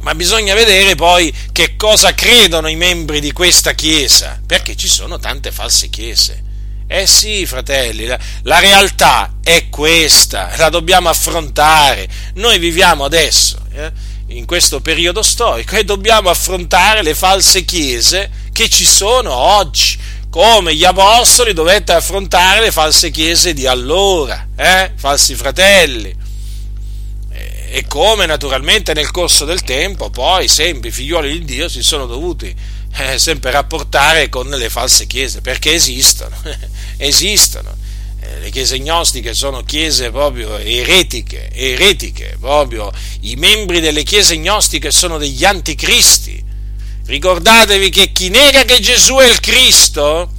ma 0.00 0.14
bisogna 0.14 0.54
vedere 0.54 0.94
poi 0.94 1.32
che 1.52 1.76
cosa 1.76 2.14
credono 2.14 2.68
i 2.68 2.76
membri 2.76 3.20
di 3.20 3.32
questa 3.32 3.72
Chiesa, 3.72 4.40
perché 4.44 4.76
ci 4.76 4.88
sono 4.88 5.18
tante 5.18 5.52
false 5.52 5.88
Chiese. 5.88 6.48
Eh 6.86 7.06
sì, 7.06 7.46
fratelli, 7.46 8.06
la, 8.06 8.18
la, 8.42 8.58
realtà 8.58 9.34
è 9.44 9.68
questa, 9.68 10.52
la 10.56 10.70
dobbiamo 10.70 11.08
affrontare. 11.08 12.08
Noi 12.34 12.58
viviamo 12.58 13.04
adesso, 13.04 13.64
eh, 13.72 13.92
in 14.28 14.44
questo 14.44 14.80
periodo 14.80 15.22
storico, 15.22 15.76
e 15.76 15.84
dobbiamo 15.84 16.30
affrontare 16.30 17.02
le 17.02 17.14
false 17.14 17.64
chiese 17.64 18.30
che 18.52 18.68
ci 18.68 18.84
sono 18.84 19.32
oggi, 19.32 19.96
come 20.30 20.76
gli 20.76 20.84
apostoli 20.84 21.52
dovette 21.52 21.92
affrontare 21.92 22.60
le 22.60 22.70
false 22.70 23.10
chiese 23.10 23.52
di 23.52 23.66
allora, 23.66 24.48
eh, 24.56 24.92
falsi 24.94 25.34
fratelli. 25.34 26.28
E 27.72 27.84
come 27.86 28.26
naturalmente 28.26 28.94
nel 28.94 29.12
corso 29.12 29.44
del 29.44 29.62
tempo 29.62 30.10
poi 30.10 30.48
sempre 30.48 30.88
i 30.88 30.92
figlioli 30.92 31.38
di 31.38 31.44
Dio 31.44 31.68
si 31.68 31.82
sono 31.82 32.06
dovuti 32.06 32.52
eh, 32.96 33.16
sempre 33.16 33.52
rapportare 33.52 34.28
con 34.28 34.48
le 34.48 34.68
false 34.68 35.06
chiese, 35.06 35.40
perché 35.40 35.72
esistono, 35.72 36.36
esistono. 36.98 37.76
Eh, 38.20 38.40
le 38.40 38.50
chiese 38.50 38.78
gnostiche 38.78 39.34
sono 39.34 39.62
chiese 39.62 40.10
proprio 40.10 40.58
eretiche, 40.58 41.48
eretiche, 41.52 42.36
proprio 42.40 42.92
i 43.20 43.36
membri 43.36 43.80
delle 43.80 44.02
chiese 44.02 44.36
gnostiche 44.36 44.90
sono 44.90 45.16
degli 45.18 45.44
anticristi. 45.44 46.49
Ricordatevi 47.10 47.90
che 47.90 48.12
chi 48.12 48.28
nega 48.28 48.62
che 48.62 48.78
Gesù 48.78 49.16
è 49.16 49.28
il 49.28 49.40
Cristo 49.40 50.30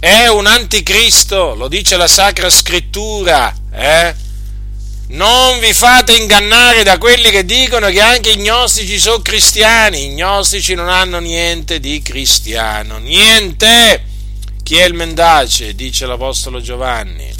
è 0.00 0.28
un 0.28 0.46
anticristo, 0.46 1.54
lo 1.54 1.68
dice 1.68 1.98
la 1.98 2.08
Sacra 2.08 2.48
Scrittura, 2.48 3.54
eh? 3.70 4.14
Non 5.08 5.58
vi 5.58 5.74
fate 5.74 6.16
ingannare 6.16 6.84
da 6.84 6.96
quelli 6.96 7.28
che 7.28 7.44
dicono 7.44 7.90
che 7.90 8.00
anche 8.00 8.30
i 8.30 8.38
gnostici 8.38 8.98
sono 8.98 9.20
cristiani. 9.20 10.04
I 10.04 10.08
gnostici 10.14 10.72
non 10.72 10.88
hanno 10.88 11.18
niente 11.18 11.80
di 11.80 12.00
cristiano, 12.00 12.96
niente. 12.96 14.02
Chi 14.62 14.78
è 14.78 14.84
il 14.86 14.94
mendace? 14.94 15.74
Dice 15.74 16.06
l'Apostolo 16.06 16.62
Giovanni. 16.62 17.35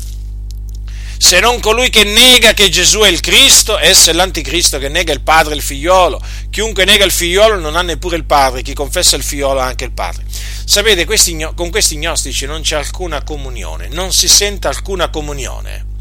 Se 1.18 1.40
non 1.40 1.60
colui 1.60 1.90
che 1.90 2.04
nega 2.04 2.52
che 2.52 2.68
Gesù 2.68 3.00
è 3.00 3.08
il 3.08 3.20
Cristo, 3.20 3.78
esso 3.78 4.10
è 4.10 4.12
l'anticristo 4.12 4.78
che 4.78 4.88
nega 4.88 5.12
il 5.12 5.22
padre 5.22 5.54
e 5.54 5.56
il 5.56 5.62
figliolo. 5.62 6.20
Chiunque 6.50 6.84
nega 6.84 7.04
il 7.04 7.12
figliolo 7.12 7.58
non 7.58 7.76
ha 7.76 7.82
neppure 7.82 8.16
il 8.16 8.24
padre, 8.24 8.62
chi 8.62 8.74
confessa 8.74 9.16
il 9.16 9.22
figliolo 9.22 9.60
ha 9.60 9.64
anche 9.64 9.84
il 9.84 9.92
padre. 9.92 10.24
Sapete, 10.64 11.04
questi, 11.04 11.36
con 11.54 11.70
questi 11.70 11.96
gnostici 11.96 12.46
non 12.46 12.62
c'è 12.62 12.76
alcuna 12.76 13.22
comunione, 13.22 13.88
non 13.88 14.12
si 14.12 14.28
sente 14.28 14.68
alcuna 14.68 15.08
comunione 15.08 15.94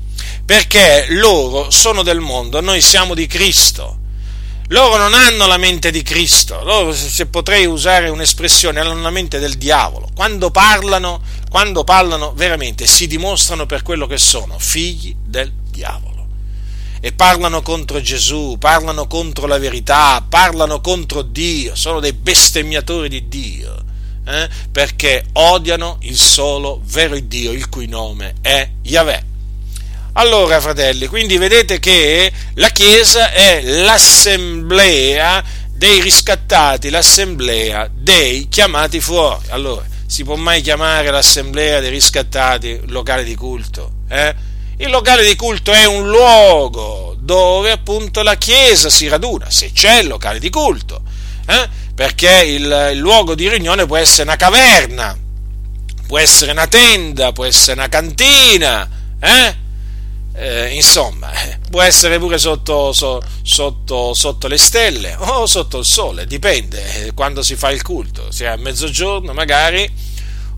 perché 0.45 1.07
loro 1.09 1.71
sono 1.71 2.03
del 2.03 2.19
mondo, 2.19 2.61
noi 2.61 2.79
siamo 2.79 3.15
di 3.15 3.25
Cristo. 3.25 4.03
Loro 4.69 4.97
non 4.97 5.13
hanno 5.13 5.45
la 5.45 5.57
mente 5.57 5.91
di 5.91 6.01
Cristo, 6.01 6.63
loro, 6.63 6.91
se 6.91 7.27
potrei 7.27 7.67
usare 7.67 8.09
un'espressione, 8.09 8.79
hanno 8.79 8.99
la 8.99 9.11
mente 9.11 9.37
del 9.37 9.57
diavolo. 9.57 10.09
Quando 10.15 10.49
parlano, 10.49 11.21
quando 11.51 11.83
parlano 11.83 12.33
veramente 12.33 12.87
si 12.87 13.05
dimostrano 13.05 13.67
per 13.67 13.83
quello 13.83 14.07
che 14.07 14.17
sono, 14.17 14.57
figli 14.57 15.15
del 15.23 15.51
diavolo. 15.69 16.25
E 16.99 17.11
parlano 17.11 17.61
contro 17.61 18.01
Gesù, 18.01 18.55
parlano 18.57 19.05
contro 19.05 19.45
la 19.45 19.59
verità, 19.59 20.25
parlano 20.27 20.81
contro 20.81 21.21
Dio, 21.21 21.75
sono 21.75 21.99
dei 21.99 22.13
bestemmiatori 22.13 23.07
di 23.07 23.27
Dio. 23.27 23.83
Eh? 24.25 24.49
Perché 24.71 25.25
odiano 25.33 25.99
il 26.01 26.17
solo 26.17 26.81
vero 26.85 27.19
Dio, 27.19 27.51
il 27.51 27.69
cui 27.69 27.85
nome 27.85 28.33
è 28.41 28.67
Yahweh. 28.81 29.33
Allora, 30.17 30.61
fratelli, 30.61 31.07
quindi 31.07 31.35
vedete 31.37 31.77
che 31.79 32.31
la 32.53 32.69
Chiesa 32.69 33.33
è 33.33 33.61
l'assemblea 33.61 35.43
dei 35.73 35.99
riscattati, 35.99 36.89
l'assemblea 36.89 37.89
dei 37.93 38.47
chiamati 38.47 39.01
fuori. 39.01 39.43
Allora, 39.49 39.83
si 40.05 40.23
può 40.23 40.35
mai 40.35 40.61
chiamare 40.61 41.11
l'assemblea 41.11 41.81
dei 41.81 41.89
riscattati 41.89 42.79
locale 42.85 43.25
di 43.25 43.35
culto? 43.35 43.91
Eh? 44.07 44.33
Il 44.77 44.89
locale 44.89 45.25
di 45.25 45.35
culto 45.35 45.73
è 45.73 45.83
un 45.83 46.07
luogo 46.07 47.17
dove 47.19 47.71
appunto 47.71 48.21
la 48.21 48.35
Chiesa 48.35 48.89
si 48.89 49.09
raduna, 49.09 49.49
se 49.49 49.73
c'è 49.73 49.99
il 49.99 50.07
locale 50.07 50.39
di 50.39 50.49
culto, 50.49 51.01
eh? 51.45 51.67
perché 51.93 52.41
il, 52.45 52.91
il 52.93 52.99
luogo 52.99 53.35
di 53.35 53.49
riunione 53.49 53.85
può 53.85 53.97
essere 53.97 54.23
una 54.23 54.37
caverna, 54.37 55.13
può 56.07 56.17
essere 56.17 56.51
una 56.51 56.67
tenda, 56.67 57.33
può 57.33 57.43
essere 57.43 57.73
una 57.73 57.89
cantina, 57.89 58.89
eh? 59.19 59.63
Eh, 60.37 60.73
insomma, 60.73 61.31
può 61.69 61.81
essere 61.81 62.19
pure 62.19 62.37
sotto, 62.37 62.91
so, 62.91 63.21
sotto, 63.41 64.13
sotto, 64.13 64.47
le 64.47 64.57
stelle 64.57 65.15
o 65.17 65.45
sotto 65.45 65.79
il 65.79 65.85
sole, 65.85 66.25
dipende 66.25 67.07
eh, 67.07 67.13
quando 67.13 67.41
si 67.41 67.55
fa 67.55 67.71
il 67.71 67.81
culto, 67.81 68.31
sia 68.31 68.51
a 68.51 68.57
mezzogiorno 68.57 69.33
magari 69.33 69.89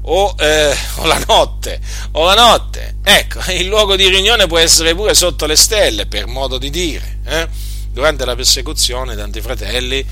o, 0.01 0.35
eh, 0.39 0.75
o, 0.95 1.05
la 1.05 1.23
notte, 1.27 1.79
o 2.13 2.25
la 2.25 2.33
notte. 2.33 2.95
Ecco, 3.03 3.39
il 3.51 3.67
luogo 3.67 3.95
di 3.95 4.07
riunione 4.07 4.47
può 4.47 4.57
essere 4.57 4.95
pure 4.95 5.13
sotto 5.13 5.45
le 5.45 5.55
stelle, 5.55 6.07
per 6.07 6.25
modo 6.25 6.57
di 6.57 6.71
dire. 6.71 7.19
Eh? 7.25 7.47
Durante 7.91 8.25
la 8.25 8.35
persecuzione, 8.35 9.15
tanti 9.15 9.41
fratelli 9.41 10.05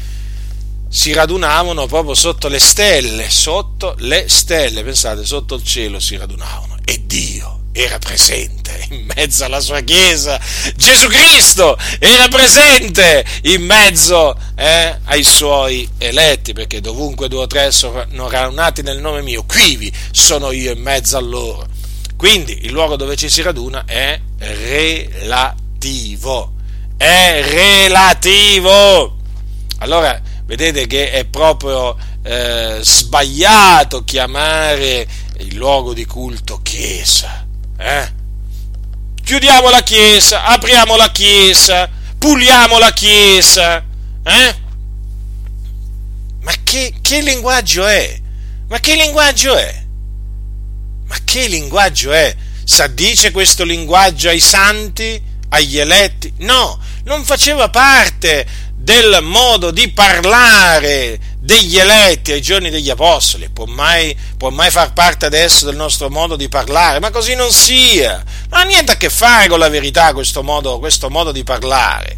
si 0.88 1.12
radunavano 1.12 1.88
proprio 1.88 2.14
sotto 2.14 2.48
le 2.48 2.60
stelle, 2.60 3.30
sotto 3.30 3.96
le 4.00 4.26
stelle, 4.28 4.84
pensate, 4.84 5.26
sotto 5.26 5.56
il 5.56 5.64
cielo 5.64 6.00
si 6.00 6.16
radunavano. 6.18 6.78
E 6.86 7.02
Dio 7.06 7.64
era 7.78 8.00
presente 8.00 8.88
in 8.92 9.06
mezzo 9.14 9.44
alla 9.44 9.60
sua 9.60 9.82
chiesa, 9.82 10.40
Gesù 10.78 11.10
Cristo 11.10 11.78
era 12.00 12.30
presente 12.30 13.26
in 13.44 13.66
mezzo 13.66 14.34
eh, 14.56 14.98
ai 15.04 15.26
suoi 15.26 15.86
eletti, 15.98 16.54
perché 16.54 16.80
dovunque 16.80 17.28
due 17.28 17.42
o 17.42 17.48
tre 17.48 17.72
sono 17.72 18.30
radunati 18.30 18.82
nel 18.82 19.02
nome 19.02 19.22
mio, 19.22 19.44
quivi 19.44 19.92
sono 20.12 20.52
io 20.52 20.72
in 20.72 20.82
mezzo 20.82 21.18
a 21.18 21.20
loro. 21.20 21.68
Quindi 22.16 22.60
il 22.64 22.72
luogo 22.72 22.96
dove 22.96 23.18
ci 23.18 23.28
si 23.28 23.42
raduna 23.42 23.84
è 23.86 24.18
relativo, 24.38 25.34
è 26.96 27.44
relativo. 27.46 29.18
Allora, 29.80 30.22
vedete 30.46 30.88
che 30.88 31.12
è 31.12 31.26
proprio 31.26 31.98
eh, 32.24 32.78
sbagliato 32.82 34.06
chiamare 34.06 35.06
il 35.40 35.56
luogo 35.56 35.94
di 35.94 36.06
culto 36.06 36.62
chiesa 36.64 37.45
eh? 37.78 38.14
Chiudiamo 39.24 39.70
la 39.70 39.82
chiesa, 39.82 40.44
apriamo 40.44 40.96
la 40.96 41.12
chiesa, 41.12 41.90
puliamo 42.18 42.78
la 42.78 42.92
chiesa. 42.94 43.84
Eh? 44.24 44.56
Ma 46.42 46.52
che, 46.64 46.94
che 47.02 47.22
linguaggio 47.22 47.86
è? 47.86 48.22
Ma 48.68 48.80
che 48.80 48.96
linguaggio 48.96 49.56
è? 49.56 49.84
Ma 51.08 51.16
che 51.24 51.48
linguaggio 51.48 52.12
è? 52.12 52.36
S'addice 52.64 53.32
questo 53.32 53.64
linguaggio 53.64 54.30
ai 54.30 54.40
santi, 54.40 55.22
agli 55.50 55.78
eletti? 55.78 56.34
No, 56.38 56.80
non 57.04 57.24
faceva 57.24 57.70
parte 57.70 58.46
del 58.76 59.20
modo 59.22 59.72
di 59.72 59.90
parlare 59.90 61.20
degli 61.46 61.78
eletti 61.78 62.32
ai 62.32 62.42
giorni 62.42 62.72
degli 62.72 62.90
apostoli, 62.90 63.50
può 63.50 63.66
mai, 63.66 64.18
può 64.36 64.50
mai, 64.50 64.72
far 64.72 64.94
parte 64.94 65.28
adesso 65.28 65.66
del 65.66 65.76
nostro 65.76 66.10
modo 66.10 66.36
di 66.36 66.50
parlare, 66.50 67.00
ma 67.00 67.12
così 67.12 67.36
non 67.36 67.52
sia, 67.52 68.24
non 68.50 68.62
ha 68.62 68.64
niente 68.64 68.94
a 68.94 68.98
che 68.98 69.12
fare 69.12 69.48
con 69.48 69.60
la 69.60 69.70
verità 69.70 70.12
questo 70.14 70.42
modo, 70.42 70.80
questo 70.80 71.12
modo 71.12 71.32
di 71.32 71.44
parlare. 71.44 72.18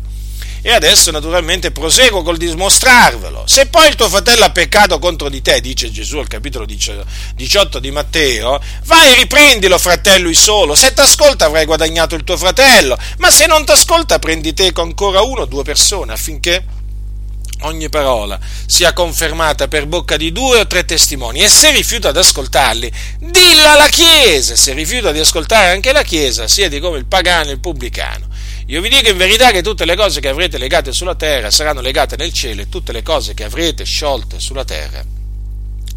E 0.62 0.72
adesso 0.72 1.12
naturalmente 1.12 1.72
proseguo 1.72 2.24
col 2.24 2.38
dimostrarvelo. 2.38 3.44
Se 3.46 3.68
poi 3.68 3.90
il 3.90 3.96
tuo 3.96 4.10
fratello 4.10 4.46
ha 4.46 4.50
peccato 4.50 4.98
contro 4.98 5.30
di 5.30 5.42
te, 5.42 5.60
dice 5.60 5.92
Gesù 5.92 6.18
al 6.18 6.28
capitolo 6.28 6.66
18 6.66 7.80
di 7.80 7.92
Matteo, 7.92 8.62
vai 8.86 9.12
e 9.12 9.16
riprendilo 9.16 9.78
fratello 9.78 10.32
solo. 10.34 10.74
Se 10.74 10.94
ti 10.94 11.02
ascolta 11.02 11.46
avrai 11.46 11.66
guadagnato 11.66 12.16
il 12.16 12.24
tuo 12.24 12.38
fratello, 12.38 12.98
ma 13.18 13.30
se 13.30 13.46
non 13.46 13.66
ti 13.66 13.72
ascolta 13.72 14.20
prendi 14.20 14.54
te 14.54 14.72
con 14.72 14.86
ancora 14.86 15.22
uno 15.22 15.42
o 15.42 15.46
due 15.46 15.64
persone 15.64 16.14
affinché 16.14 16.64
ogni 17.62 17.90
parola 17.90 18.40
sia 18.66 18.94
confermata 18.94 19.68
per 19.68 19.88
bocca 19.88 20.18
di 20.18 20.32
due 20.32 20.60
o 20.60 20.68
tre 20.68 20.86
testimoni 20.86 21.42
e 21.42 21.48
se 21.48 21.72
rifiuta 21.72 22.12
di 22.12 22.20
ascoltarli, 22.20 22.92
dilla 23.20 23.72
alla 23.72 23.88
Chiesa, 23.88 24.56
se 24.56 24.74
rifiuta 24.74 25.12
di 25.12 25.20
ascoltare 25.20 25.72
anche 25.72 25.92
la 25.92 26.04
Chiesa, 26.04 26.48
siete 26.48 26.80
come 26.80 26.98
il 26.98 27.06
pagano 27.06 27.50
e 27.50 27.54
il 27.54 27.60
pubblicano. 27.60 28.28
Io 28.68 28.82
vi 28.82 28.90
dico 28.90 29.10
in 29.10 29.18
verità 29.18 29.52
che 29.52 29.62
tutte 29.62 29.86
le 29.86 29.96
cose 29.96 30.20
che 30.20 30.28
avrete 30.28 30.58
legate 30.58 30.92
sulla 30.92 31.16
terra 31.16 31.50
saranno 31.52 31.82
legate 31.82 32.18
nel 32.18 32.34
cielo 32.34 32.62
e 32.62 32.70
tutte 32.70 32.92
le 32.92 33.02
cose 33.02 33.34
che 33.34 33.46
avrete 33.46 33.86
sciolte 33.86 34.40
sulla 34.40 34.66
terra 34.66 35.04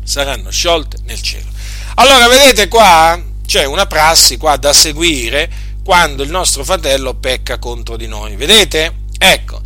saranno 0.04 0.50
sciolte 0.50 0.98
nel 1.04 1.20
cielo. 1.20 1.48
Allora, 1.94 2.28
vedete 2.28 2.68
qua 2.68 3.20
c'è 3.46 3.64
una 3.64 3.86
prassi 3.86 4.36
qua 4.36 4.56
da 4.56 4.72
seguire 4.72 5.50
quando 5.82 6.22
il 6.22 6.30
nostro 6.30 6.62
fratello 6.62 7.14
pecca 7.14 7.58
contro 7.58 7.96
di 7.96 8.06
noi. 8.06 8.36
Vedete? 8.36 8.94
Ecco, 9.18 9.60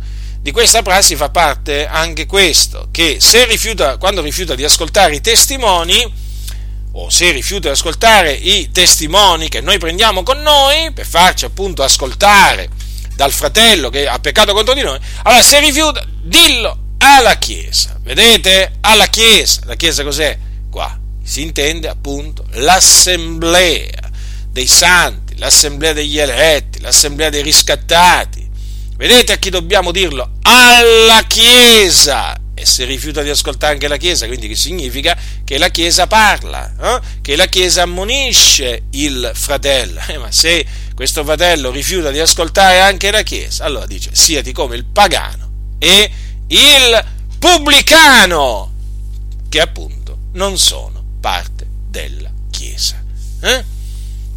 di 0.45 0.51
questa 0.51 0.83
prassi 0.83 1.15
fa 1.15 1.29
parte 1.29 1.87
anche 1.87 2.27
questo, 2.27 2.89
che 2.91 3.17
se 3.19 3.45
rifiuta, 3.45 3.97
quando 3.97 4.21
rifiuta 4.21 4.53
di 4.53 4.63
ascoltare 4.63 5.15
i 5.15 5.19
testimoni, 5.19 6.13
o 6.91 7.09
se 7.09 7.31
rifiuta 7.31 7.69
di 7.69 7.73
ascoltare 7.73 8.31
i 8.33 8.69
testimoni 8.71 9.49
che 9.49 9.61
noi 9.61 9.79
prendiamo 9.79 10.21
con 10.21 10.39
noi, 10.43 10.91
per 10.91 11.07
farci 11.07 11.45
appunto 11.45 11.81
ascoltare 11.81 12.69
dal 13.15 13.31
fratello 13.31 13.89
che 13.89 14.07
ha 14.07 14.19
peccato 14.19 14.53
contro 14.53 14.75
di 14.75 14.83
noi, 14.83 14.99
allora 15.23 15.41
se 15.41 15.59
rifiuta, 15.59 16.05
dillo 16.21 16.77
alla 16.99 17.39
Chiesa, 17.39 17.97
vedete? 18.03 18.73
Alla 18.81 19.07
Chiesa, 19.07 19.61
la 19.63 19.75
Chiesa 19.75 20.03
cos'è? 20.03 20.37
Qua 20.69 20.95
si 21.23 21.41
intende 21.41 21.87
appunto 21.87 22.45
l'assemblea 22.51 24.11
dei 24.51 24.67
santi, 24.67 25.39
l'assemblea 25.39 25.93
degli 25.93 26.19
eletti, 26.19 26.81
l'assemblea 26.81 27.31
dei 27.31 27.41
riscattati, 27.41 28.44
Vedete 28.97 29.33
a 29.33 29.37
chi 29.37 29.49
dobbiamo 29.49 29.91
dirlo? 29.91 30.37
Alla 30.43 31.23
Chiesa! 31.27 32.33
E 32.53 32.65
se 32.65 32.85
rifiuta 32.85 33.21
di 33.21 33.29
ascoltare 33.29 33.73
anche 33.73 33.89
la 33.89 33.97
Chiesa, 33.97 34.25
quindi 34.25 34.47
che 34.47 34.55
significa? 34.55 35.17
Che 35.43 35.57
la 35.57 35.67
Chiesa 35.67 36.07
parla, 36.07 36.73
eh? 36.81 37.01
che 37.21 37.35
la 37.35 37.47
Chiesa 37.47 37.81
ammonisce 37.81 38.83
il 38.91 39.31
fratello. 39.33 39.99
Eh, 40.07 40.17
ma 40.17 40.31
se 40.31 40.65
questo 40.95 41.25
fratello 41.25 41.71
rifiuta 41.71 42.09
di 42.09 42.19
ascoltare 42.19 42.79
anche 42.79 43.11
la 43.11 43.21
Chiesa, 43.23 43.65
allora 43.65 43.85
dice 43.85 44.11
siati 44.13 44.53
come 44.53 44.77
il 44.77 44.85
pagano 44.85 45.73
e 45.77 46.09
il 46.47 47.05
pubblicano, 47.37 48.71
che 49.49 49.59
appunto 49.59 50.19
non 50.33 50.57
sono 50.57 51.03
parte 51.19 51.67
della 51.89 52.31
Chiesa. 52.49 53.03
Eh? 53.41 53.74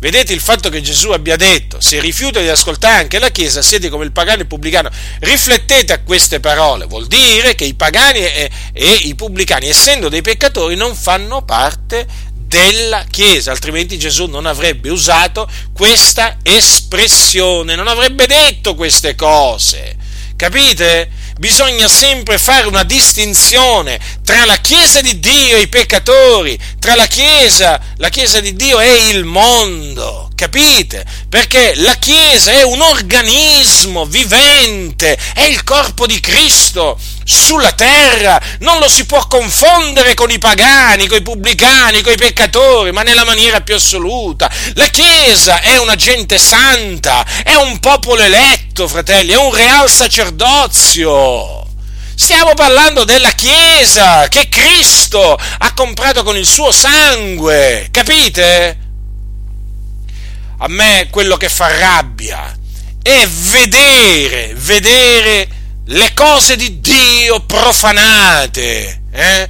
Vedete 0.01 0.33
il 0.33 0.41
fatto 0.41 0.69
che 0.69 0.81
Gesù 0.81 1.11
abbia 1.11 1.35
detto, 1.35 1.81
se 1.81 1.99
rifiuta 1.99 2.41
di 2.41 2.49
ascoltare 2.49 3.01
anche 3.01 3.19
la 3.19 3.31
Chiesa, 3.31 3.63
siete 3.63 3.89
come 3.89 4.05
il 4.05 4.13
pagano 4.13 4.39
e 4.39 4.43
il 4.43 4.47
pubblicano. 4.47 4.91
Riflettete 5.19 5.93
a 5.93 6.01
queste 6.03 6.39
parole, 6.39 6.87
vuol 6.87 7.09
dire 7.09 7.57
che 7.57 7.65
i 7.65 7.75
pagani 7.75 8.21
e, 8.21 8.51
e 8.73 8.93
i 8.93 9.17
pubblicani, 9.17 9.67
essendo 9.67 10.09
dei 10.09 10.23
peccatori, 10.23 10.77
non 10.77 10.95
fanno 10.95 11.43
parte 11.43 12.07
della 12.33 13.05
Chiesa, 13.11 13.51
altrimenti 13.51 13.99
Gesù 13.99 14.27
non 14.27 14.47
avrebbe 14.47 14.89
usato 14.89 15.51
questa 15.73 16.39
espressione, 16.43 17.75
non 17.75 17.89
avrebbe 17.89 18.27
detto 18.27 18.77
queste 18.77 19.17
cose. 19.17 19.97
Capite? 20.37 21.11
Bisogna 21.39 21.89
sempre 21.89 22.37
fare 22.37 22.67
una 22.67 22.83
distinzione 22.83 23.99
tra 24.25 24.45
la 24.45 24.57
Chiesa 24.57 25.01
di 25.01 25.19
Dio 25.19 25.57
e 25.57 25.63
i 25.63 25.69
peccatori, 25.69 26.59
tra 26.79 26.95
la 26.95 27.07
Chiesa, 27.07 27.81
la 27.97 28.09
Chiesa 28.09 28.41
di 28.41 28.55
Dio 28.55 28.81
e 28.81 29.09
il 29.09 29.25
mondo, 29.25 30.31
capite? 30.35 31.05
Perché 31.29 31.75
la 31.77 31.95
Chiesa 31.95 32.53
è 32.53 32.63
un 32.63 32.81
organismo 32.81 34.05
vivente, 34.05 35.19
è 35.35 35.45
il 35.45 35.65
corpo 35.65 36.07
di 36.07 36.21
Cristo 36.21 36.99
sulla 37.29 37.73
terra, 37.73 38.41
non 38.61 38.79
lo 38.79 38.89
si 38.89 39.05
può 39.05 39.27
confondere 39.27 40.15
con 40.15 40.31
i 40.31 40.39
pagani, 40.39 41.07
con 41.07 41.19
i 41.19 41.23
pubblicani, 41.23 42.01
con 42.01 42.13
i 42.13 42.17
peccatori, 42.17 42.91
ma 42.91 43.03
nella 43.03 43.25
maniera 43.25 43.61
più 43.61 43.75
assoluta. 43.75 44.51
La 44.75 44.87
Chiesa 44.87 45.61
è 45.61 45.77
una 45.77 45.95
gente 45.95 46.39
santa, 46.39 47.27
è 47.45 47.55
un 47.55 47.81
popolo 47.81 48.23
eletto, 48.23 48.89
fratelli, 48.89 49.33
è 49.33 49.37
un 49.37 49.55
real 49.55 49.91
sacerdozio. 49.91 51.67
Stiamo 52.15 52.55
parlando 52.55 53.05
della 53.05 53.33
Chiesa 53.33 54.27
che 54.29 54.49
Cristo 54.49 55.39
ha 55.59 55.73
comprato 55.75 56.23
con 56.23 56.37
il 56.37 56.47
suo 56.47 56.73
sangue, 56.73 57.89
capite? 57.91 58.79
A 60.61 60.69
me 60.69 61.09
quello 61.11 61.37
che 61.37 61.51
fa 61.51 61.77
rabbia 61.79 62.57
è 63.03 63.27
vedere, 63.27 64.55
vedere 64.57 65.58
le 65.91 66.13
cose 66.13 66.57
di 66.57 66.81
Dio 66.81 67.41
profanate, 67.41 69.03
eh? 69.11 69.49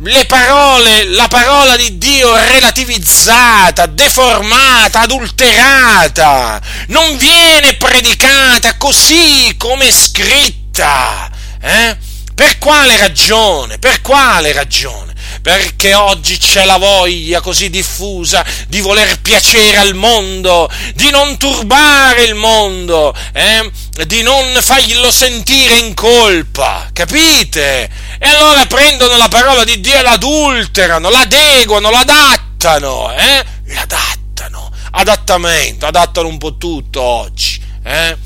le 0.00 0.26
parole, 0.26 1.04
la 1.04 1.28
parola 1.28 1.76
di 1.76 1.96
Dio 1.96 2.36
relativizzata, 2.36 3.86
deformata, 3.86 5.00
adulterata, 5.00 6.60
non 6.88 7.16
viene 7.16 7.74
predicata 7.76 8.76
così 8.76 9.54
come 9.56 9.86
è 9.86 9.90
scritta. 9.90 11.30
Eh? 11.60 11.96
Per 12.34 12.58
quale 12.58 12.96
ragione? 12.98 13.78
Per 13.78 14.02
quale 14.02 14.52
ragione? 14.52 15.08
perché 15.42 15.94
oggi 15.94 16.36
c'è 16.36 16.64
la 16.64 16.76
voglia 16.76 17.40
così 17.40 17.70
diffusa 17.70 18.44
di 18.66 18.80
voler 18.80 19.20
piacere 19.20 19.78
al 19.78 19.94
mondo, 19.94 20.70
di 20.94 21.10
non 21.10 21.38
turbare 21.38 22.24
il 22.24 22.34
mondo, 22.34 23.14
eh? 23.32 23.70
Di 24.06 24.22
non 24.22 24.56
farglielo 24.60 25.10
sentire 25.10 25.78
in 25.78 25.94
colpa, 25.94 26.88
capite? 26.92 27.90
E 28.18 28.28
allora 28.28 28.64
prendono 28.66 29.16
la 29.16 29.28
parola 29.28 29.64
di 29.64 29.80
Dio 29.80 29.98
e 29.98 30.02
l'adulterano, 30.02 31.10
l'adeguano, 31.10 31.90
l'adattano, 31.90 33.12
eh? 33.12 33.44
L'adattano, 33.66 34.70
adattamento, 34.92 35.86
adattano 35.86 36.28
un 36.28 36.38
po' 36.38 36.56
tutto 36.56 37.02
oggi, 37.02 37.60
eh? 37.82 38.16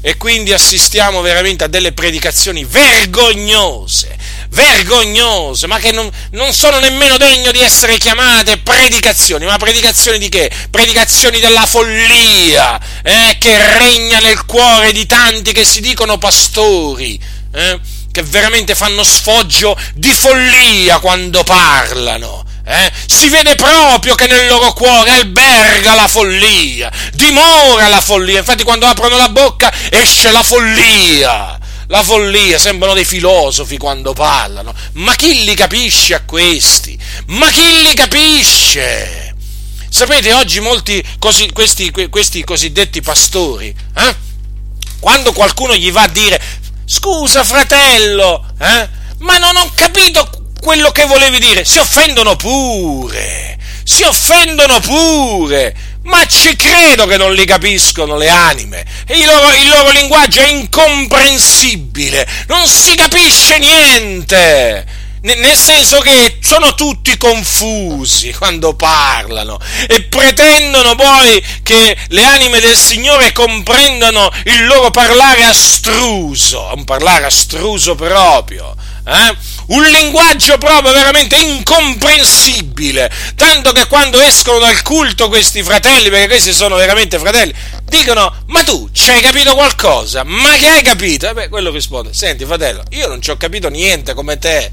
E 0.00 0.16
quindi 0.16 0.52
assistiamo 0.52 1.20
veramente 1.20 1.64
a 1.64 1.66
delle 1.66 1.92
predicazioni 1.92 2.64
vergognose, 2.64 4.15
vergognose, 4.50 5.66
ma 5.66 5.78
che 5.78 5.92
non, 5.92 6.10
non 6.32 6.52
sono 6.52 6.78
nemmeno 6.78 7.16
degne 7.16 7.52
di 7.52 7.60
essere 7.60 7.98
chiamate 7.98 8.58
predicazioni, 8.58 9.44
ma 9.44 9.56
predicazioni 9.56 10.18
di 10.18 10.28
che? 10.28 10.50
Predicazioni 10.70 11.40
della 11.40 11.66
follia, 11.66 12.80
eh, 13.02 13.36
che 13.38 13.56
regna 13.78 14.18
nel 14.18 14.44
cuore 14.44 14.92
di 14.92 15.06
tanti 15.06 15.52
che 15.52 15.64
si 15.64 15.80
dicono 15.80 16.18
pastori, 16.18 17.20
eh, 17.52 17.80
che 18.10 18.22
veramente 18.22 18.74
fanno 18.74 19.02
sfoggio 19.02 19.78
di 19.94 20.12
follia 20.12 20.98
quando 20.98 21.42
parlano. 21.44 22.44
Eh? 22.68 22.90
Si 23.06 23.28
vede 23.28 23.54
proprio 23.54 24.16
che 24.16 24.26
nel 24.26 24.48
loro 24.48 24.72
cuore 24.72 25.10
alberga 25.10 25.94
la 25.94 26.08
follia, 26.08 26.90
dimora 27.12 27.86
la 27.86 28.00
follia. 28.00 28.38
Infatti, 28.38 28.64
quando 28.64 28.86
aprono 28.86 29.16
la 29.16 29.28
bocca 29.28 29.72
esce 29.90 30.32
la 30.32 30.42
follia 30.42 31.60
la 31.88 32.02
follia, 32.02 32.58
sembrano 32.58 32.94
dei 32.94 33.04
filosofi 33.04 33.76
quando 33.78 34.12
parlano. 34.12 34.74
Ma 34.92 35.14
chi 35.14 35.44
li 35.44 35.54
capisce 35.54 36.14
a 36.14 36.22
questi? 36.24 36.98
Ma 37.26 37.50
chi 37.50 37.82
li 37.82 37.94
capisce? 37.94 39.34
Sapete, 39.88 40.32
oggi 40.32 40.60
molti 40.60 41.02
cosi, 41.18 41.50
questi, 41.52 41.90
questi, 42.10 42.44
cosiddetti 42.44 43.00
pastori, 43.00 43.74
eh? 43.96 44.16
quando 45.00 45.32
qualcuno 45.32 45.74
gli 45.74 45.90
va 45.90 46.02
a 46.02 46.08
dire 46.08 46.42
scusa 46.84 47.44
fratello, 47.44 48.44
eh? 48.58 48.88
ma 49.18 49.38
non 49.38 49.56
ho 49.56 49.70
capito 49.74 50.28
quello 50.60 50.90
che 50.90 51.06
volevi 51.06 51.38
dire, 51.38 51.64
si 51.64 51.78
offendono 51.78 52.36
pure, 52.36 53.58
si 53.84 54.02
offendono 54.02 54.80
pure 54.80 55.85
ma 56.06 56.24
ci 56.26 56.56
credo 56.56 57.06
che 57.06 57.16
non 57.16 57.32
li 57.32 57.44
capiscono 57.44 58.16
le 58.16 58.28
anime. 58.28 58.84
Il 59.08 59.24
loro, 59.24 59.54
il 59.54 59.68
loro 59.68 59.90
linguaggio 59.90 60.40
è 60.40 60.48
incomprensibile, 60.48 62.26
non 62.48 62.66
si 62.66 62.94
capisce 62.94 63.58
niente 63.58 65.04
nel 65.34 65.56
senso 65.56 65.98
che 66.00 66.38
sono 66.40 66.74
tutti 66.74 67.16
confusi 67.16 68.32
quando 68.38 68.74
parlano 68.74 69.58
e 69.88 70.02
pretendono 70.04 70.94
poi 70.94 71.44
che 71.62 71.96
le 72.08 72.24
anime 72.24 72.60
del 72.60 72.76
Signore 72.76 73.32
comprendano 73.32 74.30
il 74.44 74.66
loro 74.66 74.90
parlare 74.90 75.42
astruso, 75.44 76.70
un 76.74 76.84
parlare 76.84 77.24
astruso 77.24 77.94
proprio. 77.96 78.74
Eh? 79.04 79.36
Un 79.68 79.82
linguaggio 79.84 80.58
proprio 80.58 80.92
veramente 80.92 81.36
incomprensibile, 81.36 83.10
tanto 83.34 83.72
che 83.72 83.86
quando 83.86 84.20
escono 84.20 84.58
dal 84.58 84.82
culto 84.82 85.28
questi 85.28 85.62
fratelli, 85.62 86.10
perché 86.10 86.28
questi 86.28 86.52
sono 86.52 86.76
veramente 86.76 87.18
fratelli, 87.18 87.52
dicono, 87.84 88.32
ma 88.46 88.62
tu 88.62 88.88
ci 88.92 89.10
hai 89.10 89.20
capito 89.20 89.54
qualcosa? 89.54 90.22
Ma 90.24 90.56
che 90.56 90.68
hai 90.68 90.82
capito? 90.82 91.28
E 91.28 91.34
beh, 91.34 91.48
quello 91.48 91.70
risponde, 91.70 92.12
senti 92.12 92.44
fratello, 92.44 92.82
io 92.90 93.08
non 93.08 93.20
ci 93.20 93.30
ho 93.30 93.36
capito 93.36 93.68
niente 93.68 94.14
come 94.14 94.38
te, 94.38 94.70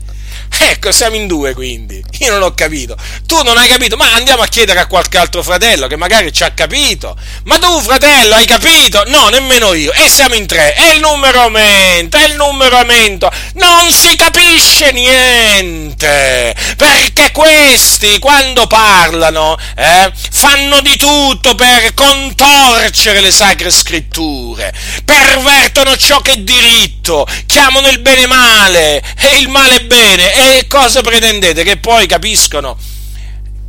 Ecco, 0.57 0.91
siamo 0.91 1.15
in 1.15 1.27
due 1.27 1.53
quindi. 1.53 2.03
Io 2.19 2.31
non 2.31 2.43
ho 2.43 2.53
capito. 2.53 2.95
Tu 3.25 3.41
non 3.43 3.57
hai 3.57 3.67
capito, 3.67 3.97
ma 3.97 4.13
andiamo 4.13 4.41
a 4.41 4.47
chiedere 4.47 4.79
a 4.79 4.87
qualche 4.87 5.17
altro 5.17 5.43
fratello 5.43 5.87
che 5.87 5.95
magari 5.95 6.31
ci 6.31 6.43
ha 6.43 6.51
capito. 6.51 7.15
Ma 7.43 7.57
tu, 7.57 7.81
fratello, 7.81 8.35
hai 8.35 8.45
capito? 8.45 9.03
No, 9.07 9.29
nemmeno 9.29 9.73
io. 9.73 9.91
E 9.93 10.09
siamo 10.09 10.35
in 10.35 10.45
tre. 10.45 10.75
E 10.75 10.93
il 10.93 10.99
numero 10.99 11.41
aumenta, 11.41 12.23
e 12.23 12.27
il 12.27 12.35
numero 12.35 12.77
aumenta. 12.77 13.31
Non 13.55 13.91
si 13.91 14.15
capisce 14.15 14.91
niente. 14.91 16.55
Perché 16.77 17.31
questi, 17.31 18.19
quando 18.19 18.67
parlano, 18.67 19.57
eh, 19.75 20.11
fanno 20.31 20.81
di 20.81 20.95
tutto 20.97 21.55
per 21.55 21.93
contorcere 21.93 23.21
le 23.21 23.31
sacre 23.31 23.71
scritture. 23.71 24.73
Pervertono 25.03 25.97
ciò 25.97 26.21
che 26.21 26.31
è 26.31 26.37
diritto. 26.37 27.02
Chiamano 27.45 27.89
il 27.89 27.99
bene 27.99 28.25
male 28.27 29.03
e 29.17 29.37
il 29.39 29.49
male 29.49 29.83
bene 29.83 30.57
e 30.57 30.67
cosa 30.67 31.01
pretendete? 31.01 31.63
Che 31.63 31.75
poi 31.77 32.07
capiscono? 32.07 32.77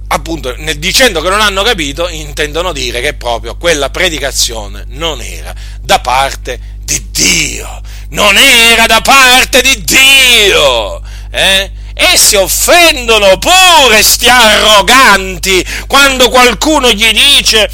Appunto, 0.07 0.55
dicendo 0.77 1.21
che 1.21 1.29
non 1.29 1.41
hanno 1.41 1.65
capito, 1.65 2.09
intendono 2.09 2.73
dire 2.73 3.01
che 3.01 3.15
proprio 3.15 3.57
quella 3.57 3.91
predicazione 3.91 4.85
non 4.91 5.21
era 5.21 5.53
da 5.81 5.99
parte 5.99 6.61
di 6.85 7.11
Dio. 7.11 7.81
non 8.11 8.37
era 8.37 8.87
da 8.87 9.01
parte 9.01 9.61
di 9.63 9.83
Dio. 9.83 11.03
Eh? 11.33 11.73
E 11.93 12.17
si 12.17 12.37
offendono 12.37 13.39
pure 13.39 14.01
sti 14.03 14.29
arroganti 14.29 15.65
quando 15.89 16.29
qualcuno 16.29 16.93
gli 16.93 17.11
dice 17.13 17.69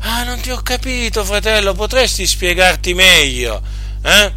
Ah, 0.00 0.24
non 0.24 0.40
ti 0.40 0.50
ho 0.50 0.60
capito, 0.62 1.24
fratello, 1.24 1.74
potresti 1.74 2.26
spiegarti 2.26 2.94
meglio? 2.94 3.60
Eh? 4.02 4.32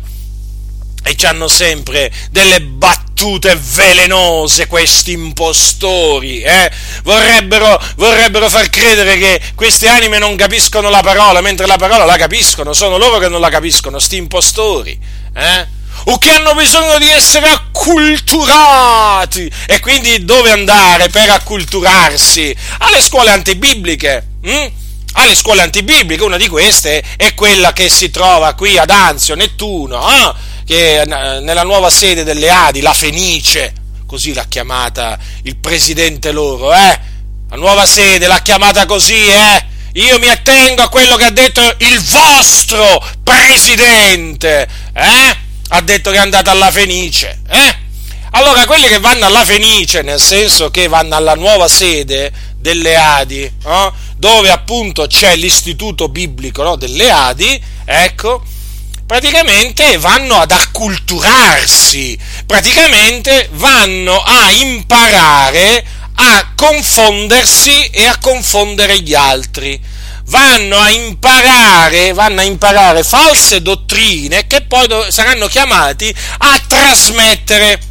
E 1.09 1.15
hanno 1.25 1.47
sempre 1.47 2.11
delle 2.29 2.61
battute 2.61 3.57
velenose 3.59 4.67
questi 4.67 5.13
impostori, 5.13 6.41
eh? 6.41 6.71
vorrebbero, 7.03 7.81
vorrebbero 7.95 8.47
far 8.47 8.69
credere 8.69 9.17
che 9.17 9.41
queste 9.55 9.87
anime 9.87 10.19
non 10.19 10.35
capiscono 10.35 10.91
la 10.91 11.01
parola, 11.01 11.41
mentre 11.41 11.65
la 11.65 11.77
parola 11.77 12.05
la 12.05 12.15
capiscono, 12.15 12.73
sono 12.73 12.97
loro 12.97 13.17
che 13.17 13.27
non 13.27 13.41
la 13.41 13.49
capiscono, 13.49 13.97
sti 13.97 14.17
impostori. 14.17 14.99
Eh? 15.35 15.77
o 16.05 16.17
che 16.17 16.29
hanno 16.29 16.53
bisogno 16.53 16.97
di 16.97 17.09
essere 17.09 17.47
acculturati. 17.47 19.51
E 19.67 19.79
quindi 19.79 20.23
dove 20.23 20.51
andare 20.51 21.09
per 21.09 21.29
acculturarsi? 21.29 22.55
Alle 22.79 23.01
scuole 23.01 23.31
antibibliche. 23.31 24.25
Hm? 24.43 24.67
Alle 25.13 25.35
scuole 25.35 25.63
antibibliche, 25.63 26.23
una 26.23 26.37
di 26.37 26.47
queste 26.47 27.03
è 27.17 27.33
quella 27.33 27.73
che 27.73 27.89
si 27.89 28.11
trova 28.11 28.53
qui 28.53 28.77
ad 28.77 28.91
Anzio, 28.91 29.35
Nettuno, 29.35 30.09
eh? 30.09 30.33
Che 30.69 31.01
nella 31.07 31.63
nuova 31.63 31.89
sede 31.89 32.23
delle 32.23 32.47
Adi, 32.47 32.81
la 32.81 32.93
Fenice, 32.93 33.73
così 34.05 34.35
l'ha 34.35 34.45
chiamata 34.47 35.17
il 35.41 35.55
presidente 35.55 36.31
loro, 36.31 36.71
eh? 36.71 36.99
La 37.49 37.55
nuova 37.55 37.87
sede 37.87 38.27
l'ha 38.27 38.43
chiamata 38.43 38.85
così, 38.85 39.15
eh? 39.15 39.65
Io 39.93 40.19
mi 40.19 40.27
attengo 40.27 40.83
a 40.83 40.89
quello 40.89 41.15
che 41.15 41.23
ha 41.23 41.31
detto 41.31 41.59
il 41.79 41.99
vostro 42.03 43.03
presidente, 43.23 44.67
eh? 44.93 45.37
ha 45.69 45.81
detto 45.81 46.11
che 46.11 46.17
è 46.17 46.19
andata 46.19 46.51
alla 46.51 46.69
Fenice, 46.69 47.39
eh? 47.49 47.77
Allora 48.33 48.67
quelli 48.67 48.87
che 48.87 48.99
vanno 48.99 49.25
alla 49.25 49.43
Fenice, 49.43 50.03
nel 50.03 50.21
senso 50.21 50.69
che 50.69 50.87
vanno 50.87 51.15
alla 51.15 51.33
nuova 51.33 51.67
sede 51.67 52.31
delle 52.57 52.95
Adi, 52.95 53.41
eh? 53.41 53.91
dove 54.17 54.51
appunto 54.51 55.07
c'è 55.07 55.35
l'istituto 55.35 56.09
biblico 56.09 56.61
no? 56.61 56.75
delle 56.75 57.09
Adi, 57.09 57.59
ecco, 57.85 58.43
praticamente 59.09 59.97
vanno 59.97 60.35
ad 60.35 60.51
acculturarsi, 60.51 62.15
praticamente 62.45 63.49
vanno 63.53 64.21
a 64.21 64.51
imparare 64.51 65.83
a 66.13 66.51
confondersi 66.55 67.87
e 67.87 68.05
a 68.05 68.19
confondere 68.19 68.99
gli 68.99 69.15
altri 69.15 69.81
vanno 70.25 70.77
a 70.77 70.91
imparare, 70.91 72.13
vanno 72.13 72.41
a 72.41 72.43
imparare 72.43 73.03
false 73.03 73.63
dottrine 73.63 74.45
che 74.45 74.61
poi 74.61 74.87
saranno 75.09 75.47
chiamati 75.47 76.13
a 76.37 76.61
trasmettere? 76.67 77.88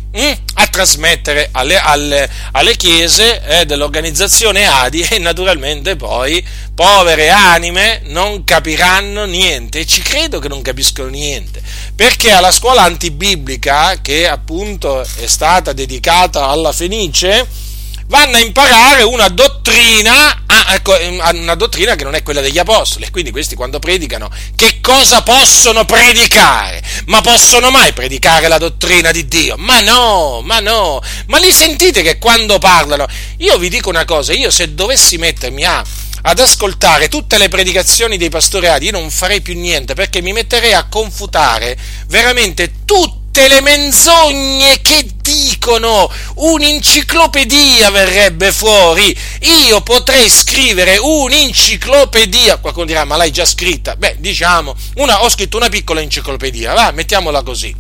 A 0.55 0.67
trasmettere 0.67 1.49
alle, 1.53 1.79
alle, 1.79 2.31
alle 2.53 2.77
chiese 2.77 3.43
eh, 3.43 3.67
dell'organizzazione 3.67 4.67
ADI 4.67 5.03
e 5.11 5.19
naturalmente 5.19 5.97
poi 5.97 6.45
povere 6.75 7.31
anime 7.31 8.01
non 8.05 8.45
capiranno 8.45 9.25
niente. 9.25 9.81
E 9.81 9.87
ci 9.87 10.03
credo 10.03 10.39
che 10.39 10.49
non 10.49 10.63
capiscono 10.63 11.09
niente 11.09 11.61
perché 11.95 12.31
alla 12.31 12.53
scuola 12.53 12.83
antibiblica 12.83 14.01
che 14.01 14.29
appunto 14.29 15.01
è 15.01 15.27
stata 15.27 15.73
dedicata 15.73 16.47
alla 16.47 16.73
Fenice 16.73 17.68
vanno 18.09 18.37
a 18.37 18.41
imparare 18.41 19.03
una 19.03 19.29
dottrina, 19.29 20.45
ecco, 20.71 20.95
una 21.33 21.55
dottrina 21.55 21.95
che 21.95 22.05
non 22.05 22.15
è 22.15 22.23
quella 22.23 22.41
degli 22.41 22.59
apostoli. 22.59 23.09
Quindi 23.11 23.31
questi 23.31 23.55
quando 23.55 23.79
predicano, 23.79 24.31
che 24.57 24.81
cosa 24.81 25.23
possono 25.23 25.85
predicare? 25.85 26.83
Ma 27.07 27.21
possono 27.21 27.71
mai 27.71 27.93
predicare 27.93 28.49
la 28.49 28.59
dottrina 28.59 29.11
di 29.11 29.27
Dio? 29.27 29.57
Ma 29.57 29.81
no, 29.81 30.41
ma 30.43 30.61
no. 30.61 31.01
Ma 31.27 31.39
li 31.39 31.53
sentite 31.53 32.03
che 32.03 32.19
quando 32.19 32.59
parlano? 32.59 33.07
Io 33.39 33.57
vi 33.59 33.69
dico 33.69 33.89
una 33.89 34.05
cosa, 34.05 34.33
io 34.33 34.51
se 34.51 34.75
dovessi 34.75 35.17
mettermi 35.17 35.65
a 35.65 35.85
ad 36.21 36.41
ascoltare 36.41 37.09
tutte 37.09 37.39
le 37.39 37.49
predicazioni 37.49 38.17
dei 38.17 38.29
pastori 38.29 38.67
io 38.81 38.91
non 38.91 39.09
farei 39.09 39.41
più 39.41 39.57
niente 39.57 39.95
perché 39.95 40.21
mi 40.21 40.33
metterei 40.33 40.75
a 40.75 40.89
confutare 40.89 41.79
veramente 42.09 42.85
tutte 42.85 43.18
tutte 43.39 43.47
le 43.47 43.61
menzogne 43.61 44.81
che 44.83 45.07
dicono, 45.23 46.11
un'enciclopedia 46.35 47.89
verrebbe 47.91 48.51
fuori, 48.51 49.17
io 49.69 49.81
potrei 49.83 50.29
scrivere 50.29 50.97
un'enciclopedia, 50.97 52.57
qualcuno 52.57 52.87
dirà 52.87 53.05
ma 53.05 53.15
l'hai 53.15 53.31
già 53.31 53.45
scritta, 53.45 53.95
beh 53.95 54.17
diciamo, 54.19 54.75
una, 54.97 55.23
ho 55.23 55.29
scritto 55.29 55.57
una 55.57 55.69
piccola 55.69 56.01
enciclopedia, 56.01 56.75
va, 56.75 56.91
mettiamola 56.91 57.43
così, 57.45 57.73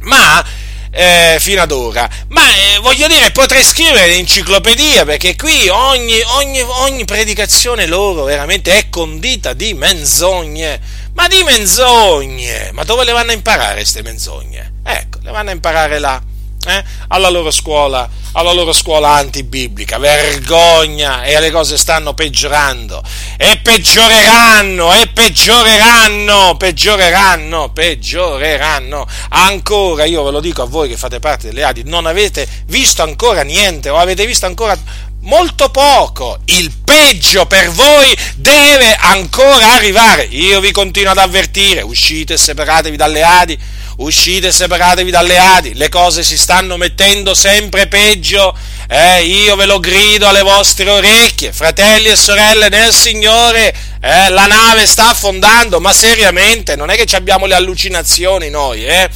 ma 0.00 0.44
eh, 0.90 1.36
fino 1.40 1.62
ad 1.62 1.70
ora. 1.70 2.08
Ma 2.28 2.42
eh, 2.48 2.78
voglio 2.80 3.06
dire, 3.06 3.30
potrei 3.30 3.64
scrivere 3.64 4.08
l'enciclopedia 4.08 5.04
perché 5.04 5.36
qui 5.36 5.68
ogni, 5.68 6.20
ogni, 6.34 6.60
ogni 6.60 7.04
predicazione 7.04 7.86
loro 7.86 8.24
veramente 8.24 8.76
è 8.76 8.88
condita 8.90 9.54
di 9.54 9.74
menzogne. 9.74 10.80
Ma 11.14 11.28
di 11.28 11.42
menzogne! 11.42 12.70
Ma 12.72 12.84
dove 12.84 13.04
le 13.04 13.12
vanno 13.12 13.32
a 13.32 13.34
imparare 13.34 13.74
queste 13.74 14.02
menzogne? 14.02 14.71
Ecco, 14.82 15.18
le 15.22 15.30
vanno 15.30 15.50
a 15.50 15.52
imparare 15.52 15.98
là, 15.98 16.20
eh? 16.66 16.84
alla 17.08 17.28
loro 17.28 17.50
scuola, 17.50 18.08
alla 18.32 18.52
loro 18.52 18.72
scuola 18.72 19.10
antibiblica. 19.10 19.98
Vergogna! 19.98 21.22
E 21.24 21.38
le 21.40 21.50
cose 21.50 21.76
stanno 21.76 22.14
peggiorando. 22.14 23.02
E 23.36 23.58
peggioreranno, 23.58 24.94
e 24.94 25.08
peggioreranno, 25.08 26.56
peggioreranno, 26.56 27.70
peggioreranno. 27.70 29.06
Ancora, 29.30 30.04
io 30.04 30.22
ve 30.22 30.30
lo 30.30 30.40
dico 30.40 30.62
a 30.62 30.66
voi 30.66 30.88
che 30.88 30.96
fate 30.96 31.20
parte 31.20 31.48
delle 31.48 31.64
Adi, 31.64 31.82
non 31.84 32.06
avete 32.06 32.46
visto 32.66 33.02
ancora 33.02 33.42
niente 33.42 33.88
o 33.88 33.96
avete 33.96 34.26
visto 34.26 34.46
ancora 34.46 34.76
molto 35.22 35.70
poco. 35.70 36.38
Il 36.46 36.72
peggio 36.84 37.46
per 37.46 37.70
voi 37.70 38.16
deve 38.36 38.94
ancora 38.94 39.72
arrivare. 39.72 40.24
Io 40.24 40.60
vi 40.60 40.70
continuo 40.70 41.12
ad 41.12 41.18
avvertire, 41.18 41.82
uscite 41.82 42.36
separatevi 42.36 42.96
dalle 42.96 43.22
Adi, 43.22 43.58
uscite 44.02 44.48
e 44.48 44.52
separatevi 44.52 45.10
dalle 45.10 45.38
Adi, 45.38 45.74
le 45.74 45.88
cose 45.88 46.22
si 46.22 46.36
stanno 46.36 46.76
mettendo 46.76 47.34
sempre 47.34 47.86
peggio. 47.86 48.56
Eh, 48.88 49.24
io 49.24 49.56
ve 49.56 49.66
lo 49.66 49.80
grido 49.80 50.28
alle 50.28 50.42
vostre 50.42 50.90
orecchie, 50.90 51.52
fratelli 51.52 52.08
e 52.08 52.16
sorelle 52.16 52.68
nel 52.68 52.92
Signore, 52.92 53.74
eh, 54.00 54.28
la 54.28 54.46
nave 54.46 54.86
sta 54.86 55.10
affondando, 55.10 55.80
ma 55.80 55.92
seriamente, 55.92 56.76
non 56.76 56.90
è 56.90 56.96
che 56.96 57.16
abbiamo 57.16 57.46
le 57.46 57.54
allucinazioni 57.54 58.50
noi, 58.50 58.84
eh? 58.84 59.08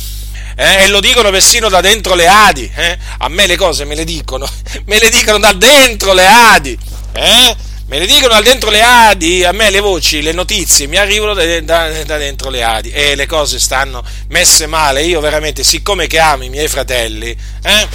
eh, 0.56 0.84
e 0.84 0.88
lo 0.88 1.00
dicono 1.00 1.30
persino 1.30 1.68
da 1.68 1.80
dentro 1.80 2.14
le 2.14 2.26
Adi. 2.26 2.70
Eh? 2.74 2.98
A 3.18 3.28
me 3.28 3.46
le 3.46 3.56
cose 3.56 3.84
me 3.84 3.94
le 3.94 4.04
dicono, 4.04 4.48
me 4.86 4.98
le 4.98 5.10
dicono 5.10 5.38
da 5.38 5.52
dentro 5.52 6.14
le 6.14 6.26
Adi. 6.26 6.78
Eh? 7.12 7.56
Me 7.88 8.00
le 8.00 8.06
dicono 8.06 8.34
da 8.34 8.40
dentro 8.40 8.68
le 8.70 8.82
Adi, 8.82 9.44
a 9.44 9.52
me 9.52 9.70
le 9.70 9.78
voci, 9.78 10.20
le 10.20 10.32
notizie 10.32 10.88
mi 10.88 10.96
arrivano 10.96 11.34
da, 11.34 11.60
da, 11.60 12.02
da, 12.02 12.16
dentro 12.16 12.50
le 12.50 12.64
Adi 12.64 12.90
e 12.90 13.14
le 13.14 13.26
cose 13.26 13.60
stanno 13.60 14.02
messe 14.30 14.66
male. 14.66 15.04
Io 15.04 15.20
veramente, 15.20 15.62
siccome 15.62 16.08
che 16.08 16.18
amo 16.18 16.42
i 16.42 16.48
miei 16.48 16.66
fratelli 16.66 17.36
eh, 17.62 17.88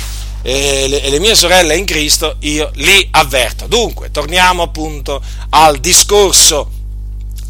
e, 0.44 0.88
le, 0.88 1.10
le 1.10 1.20
mie 1.20 1.36
sorelle 1.36 1.76
in 1.76 1.84
Cristo, 1.84 2.38
io 2.40 2.72
li 2.76 3.06
avverto. 3.12 3.68
Dunque, 3.68 4.12
torniamo 4.12 4.64
appunto 4.64 5.22
al 5.50 5.78
discorso 5.80 6.72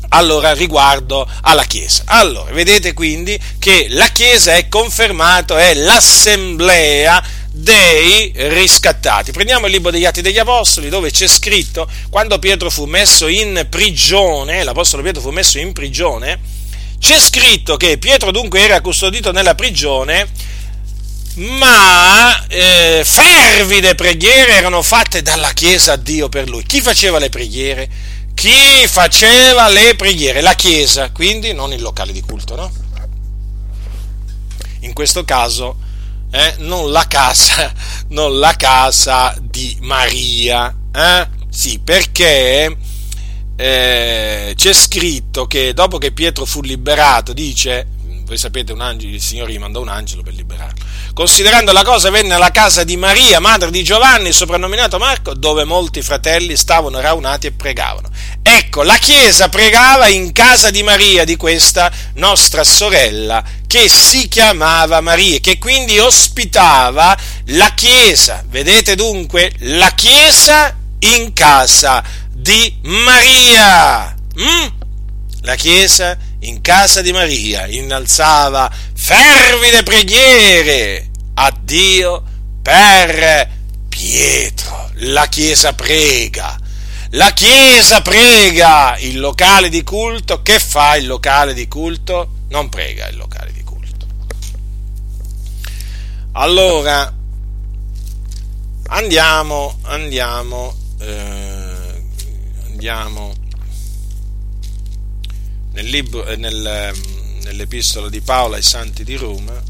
allora 0.09 0.53
riguardo 0.53 1.29
alla 1.41 1.63
Chiesa. 1.65 2.03
Allora, 2.07 2.51
vedete 2.51 2.93
quindi 2.93 3.39
che 3.59 3.85
la 3.89 4.07
Chiesa 4.07 4.55
è 4.55 4.67
confermato, 4.67 5.57
è 5.57 5.75
l'assemblea 5.75 7.23
dei 7.51 8.31
riscattati. 8.35 9.31
Prendiamo 9.31 9.65
il 9.65 9.73
libro 9.73 9.91
degli 9.91 10.05
Atti 10.05 10.21
degli 10.21 10.37
Apostoli 10.37 10.89
dove 10.89 11.11
c'è 11.11 11.27
scritto 11.27 11.87
quando 12.09 12.39
Pietro 12.39 12.69
fu 12.69 12.85
messo 12.85 13.27
in 13.27 13.67
prigione, 13.69 14.63
l'Apostolo 14.63 15.03
Pietro 15.03 15.21
fu 15.21 15.29
messo 15.31 15.59
in 15.59 15.73
prigione, 15.73 16.39
c'è 16.99 17.19
scritto 17.19 17.77
che 17.77 17.97
Pietro 17.97 18.31
dunque 18.31 18.61
era 18.61 18.79
custodito 18.81 19.31
nella 19.31 19.55
prigione, 19.55 20.29
ma 21.35 22.45
eh, 22.47 23.01
fervide 23.03 23.95
preghiere 23.95 24.53
erano 24.53 24.81
fatte 24.81 25.21
dalla 25.21 25.51
Chiesa 25.51 25.93
a 25.93 25.97
Dio 25.97 26.29
per 26.29 26.49
lui. 26.49 26.63
Chi 26.63 26.81
faceva 26.81 27.19
le 27.19 27.29
preghiere? 27.29 27.89
chi 28.33 28.87
faceva 28.87 29.67
le 29.67 29.93
preghiere, 29.95 30.41
la 30.41 30.55
chiesa, 30.55 31.11
quindi 31.11 31.53
non 31.53 31.73
il 31.73 31.81
locale 31.81 32.11
di 32.11 32.21
culto, 32.21 32.55
no? 32.55 32.71
In 34.79 34.93
questo 34.93 35.23
caso 35.23 35.77
eh, 36.31 36.55
non 36.59 36.91
la 36.91 37.05
casa, 37.07 37.71
non 38.09 38.39
la 38.39 38.55
casa 38.55 39.35
di 39.39 39.77
Maria, 39.81 40.73
eh? 40.93 41.27
Sì, 41.49 41.79
perché 41.79 42.77
eh, 43.55 44.53
c'è 44.55 44.73
scritto 44.73 45.45
che 45.45 45.73
dopo 45.73 45.97
che 45.97 46.11
Pietro 46.11 46.45
fu 46.45 46.61
liberato, 46.61 47.33
dice, 47.33 47.87
voi 48.31 48.39
sapete, 48.39 48.73
angelo, 48.77 49.13
il 49.13 49.21
Signore 49.21 49.51
gli 49.51 49.59
mandò 49.59 49.81
un 49.81 49.89
angelo 49.89 50.23
per 50.23 50.33
liberarlo. 50.33 50.85
Considerando 51.13 51.73
la 51.73 51.83
cosa, 51.83 52.09
venne 52.09 52.33
alla 52.33 52.51
casa 52.51 52.85
di 52.85 52.95
Maria, 52.95 53.41
madre 53.41 53.69
di 53.71 53.83
Giovanni, 53.83 54.31
soprannominato 54.31 54.97
Marco, 54.97 55.33
dove 55.33 55.65
molti 55.65 56.01
fratelli 56.01 56.55
stavano 56.55 57.01
raunati 57.01 57.47
e 57.47 57.51
pregavano. 57.51 58.09
Ecco, 58.41 58.83
la 58.83 58.95
Chiesa 58.95 59.49
pregava 59.49 60.07
in 60.07 60.31
casa 60.31 60.69
di 60.69 60.81
Maria, 60.81 61.25
di 61.25 61.35
questa 61.35 61.91
nostra 62.13 62.63
sorella, 62.63 63.43
che 63.67 63.89
si 63.89 64.29
chiamava 64.29 65.01
Maria, 65.01 65.39
che 65.39 65.57
quindi 65.57 65.99
ospitava 65.99 67.17
la 67.47 67.73
Chiesa. 67.73 68.45
Vedete 68.47 68.95
dunque, 68.95 69.51
la 69.59 69.91
Chiesa 69.93 70.73
in 70.99 71.33
casa 71.33 72.01
di 72.31 72.77
Maria. 72.83 74.15
Mm? 74.39 74.67
La 75.41 75.55
Chiesa 75.55 76.11
in 76.11 76.30
casa 76.61 77.01
di 77.01 77.11
Maria 77.11 77.67
innalzava 77.67 78.71
fervide 78.93 79.83
preghiere 79.83 81.09
a 81.35 81.53
Dio 81.61 82.23
per 82.61 83.49
Pietro. 83.89 84.89
La 84.95 85.27
Chiesa 85.27 85.73
prega. 85.73 86.57
La 87.11 87.31
Chiesa 87.33 88.01
prega 88.01 88.97
il 88.97 89.19
locale 89.19 89.69
di 89.69 89.83
culto. 89.83 90.41
Che 90.41 90.59
fa 90.59 90.95
il 90.95 91.07
locale 91.07 91.53
di 91.53 91.67
culto? 91.67 92.29
Non 92.49 92.69
prega 92.69 93.07
il 93.07 93.17
locale 93.17 93.51
di 93.51 93.63
culto. 93.63 94.05
Allora, 96.33 97.13
andiamo, 98.87 99.77
andiamo, 99.83 100.75
eh, 100.99 102.03
andiamo 102.67 103.33
nel 105.73 105.85
libro, 105.85 106.25
eh, 106.25 106.35
nel, 106.35 106.65
ehm, 106.65 107.43
nell'epistola 107.43 108.09
di 108.09 108.21
Paolo 108.21 108.55
ai 108.55 108.61
Santi 108.61 109.03
di 109.03 109.15
Roma, 109.15 109.61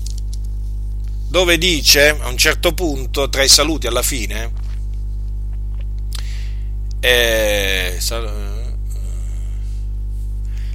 dove 1.27 1.57
dice 1.57 2.09
a 2.09 2.27
un 2.27 2.37
certo 2.37 2.73
punto, 2.73 3.29
tra 3.29 3.43
i 3.43 3.47
saluti 3.47 3.87
alla 3.87 4.01
fine, 4.01 4.51
eh, 6.99 7.97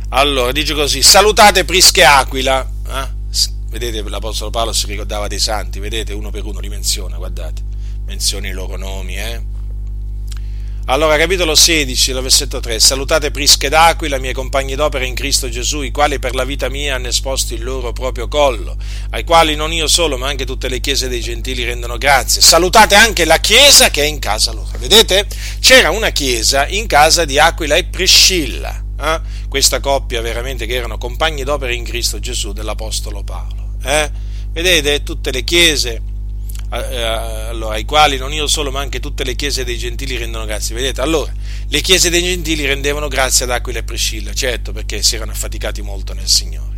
allora 0.09 0.53
dice 0.53 0.75
così: 0.75 1.03
salutate 1.03 1.65
Prisca 1.65 2.01
e 2.01 2.05
Aquila. 2.05 2.71
Eh? 2.89 3.15
Vedete, 3.69 4.03
l'Apostolo 4.09 4.51
Paolo 4.51 4.73
si 4.73 4.87
ricordava 4.87 5.27
dei 5.27 5.39
santi, 5.39 5.81
vedete, 5.81 6.15
uno 6.15 6.31
per 6.31 6.45
uno 6.45 6.61
li 6.61 6.69
menziona, 6.69 7.17
guardate, 7.17 7.63
menziona 8.07 8.49
i 8.49 8.53
loro 8.53 8.77
nomi, 8.77 9.19
eh? 9.19 9.56
Allora, 10.89 11.17
capitolo 11.17 11.57
16, 11.57 12.13
versetto 12.13 12.61
3. 12.61 12.79
Salutate 12.79 13.33
Prisca 13.33 13.67
ed 13.67 13.73
Aquila, 13.73 14.19
miei 14.19 14.33
compagni 14.33 14.77
d'opera 14.77 15.05
in 15.05 15.17
Cristo 15.17 15.49
Gesù, 15.49 15.83
i 15.83 15.91
quali 15.91 16.21
per 16.21 16.37
la 16.37 16.45
vita 16.45 16.69
mia 16.69 16.95
hanno 16.95 17.09
esposto 17.09 17.55
il 17.55 17.65
loro 17.65 17.93
proprio 17.93 18.29
collo, 18.29 18.77
ai 19.11 19.25
quali 19.25 19.57
non 19.57 19.73
io 19.73 19.89
solo, 19.89 20.17
ma 20.17 20.29
anche 20.29 20.47
tutte 20.47 20.69
le 20.69 20.79
chiese 20.79 21.09
dei 21.09 21.21
gentili 21.21 21.65
rendono 21.65 21.99
grazie. 21.99 22.41
Salutate 22.41 22.95
anche 22.95 23.25
la 23.25 23.39
chiesa 23.39 23.91
che 23.91 24.03
è 24.03 24.05
in 24.05 24.21
casa 24.21 24.53
loro. 24.53 24.79
Vedete? 24.79 25.27
C'era 25.59 25.91
una 25.91 26.11
chiesa 26.11 26.69
in 26.69 26.87
casa 26.87 27.25
di 27.25 27.37
Aquila 27.37 27.75
e 27.75 27.87
Priscilla. 27.87 28.81
Eh? 29.01 29.21
Questa 29.49 29.81
coppia 29.81 30.21
veramente 30.21 30.67
che 30.67 30.75
erano 30.75 30.99
compagni 30.99 31.43
d'opera 31.43 31.73
in 31.73 31.83
Cristo 31.83 32.21
Gesù 32.21 32.53
dell'Apostolo 32.53 33.25
Paolo. 33.25 33.71
Eh? 33.83 34.09
Vedete? 34.53 35.03
Tutte 35.03 35.33
le 35.33 35.43
chiese 35.43 36.01
allora, 36.69 37.75
ai 37.75 37.85
quali 37.85 38.17
non 38.17 38.33
io 38.33 38.47
solo 38.47 38.71
ma 38.71 38.81
anche 38.81 38.99
tutte 39.01 39.25
le 39.25 39.37
chiese 39.37 39.65
dei 39.65 39.79
gentili 39.79 40.17
rendono 40.17 40.45
grazie. 40.45 40.75
Vedete? 40.75 41.01
Allora, 41.01 41.33
le 41.69 41.81
chiese 41.81 42.11
dei 42.11 42.23
gentili 42.23 42.67
rendevano 42.67 43.09
grazie 43.09 43.45
ad 43.45 43.53
Aquila 43.53 43.79
e 43.79 43.83
Priscilla, 43.85 44.33
certo, 44.33 44.73
perché 44.73 45.03
si 45.03 45.15
erano 45.17 45.33
affaticati 45.33 45.83
molto 45.83 46.13
nel 46.13 46.29
Signore. 46.29 46.75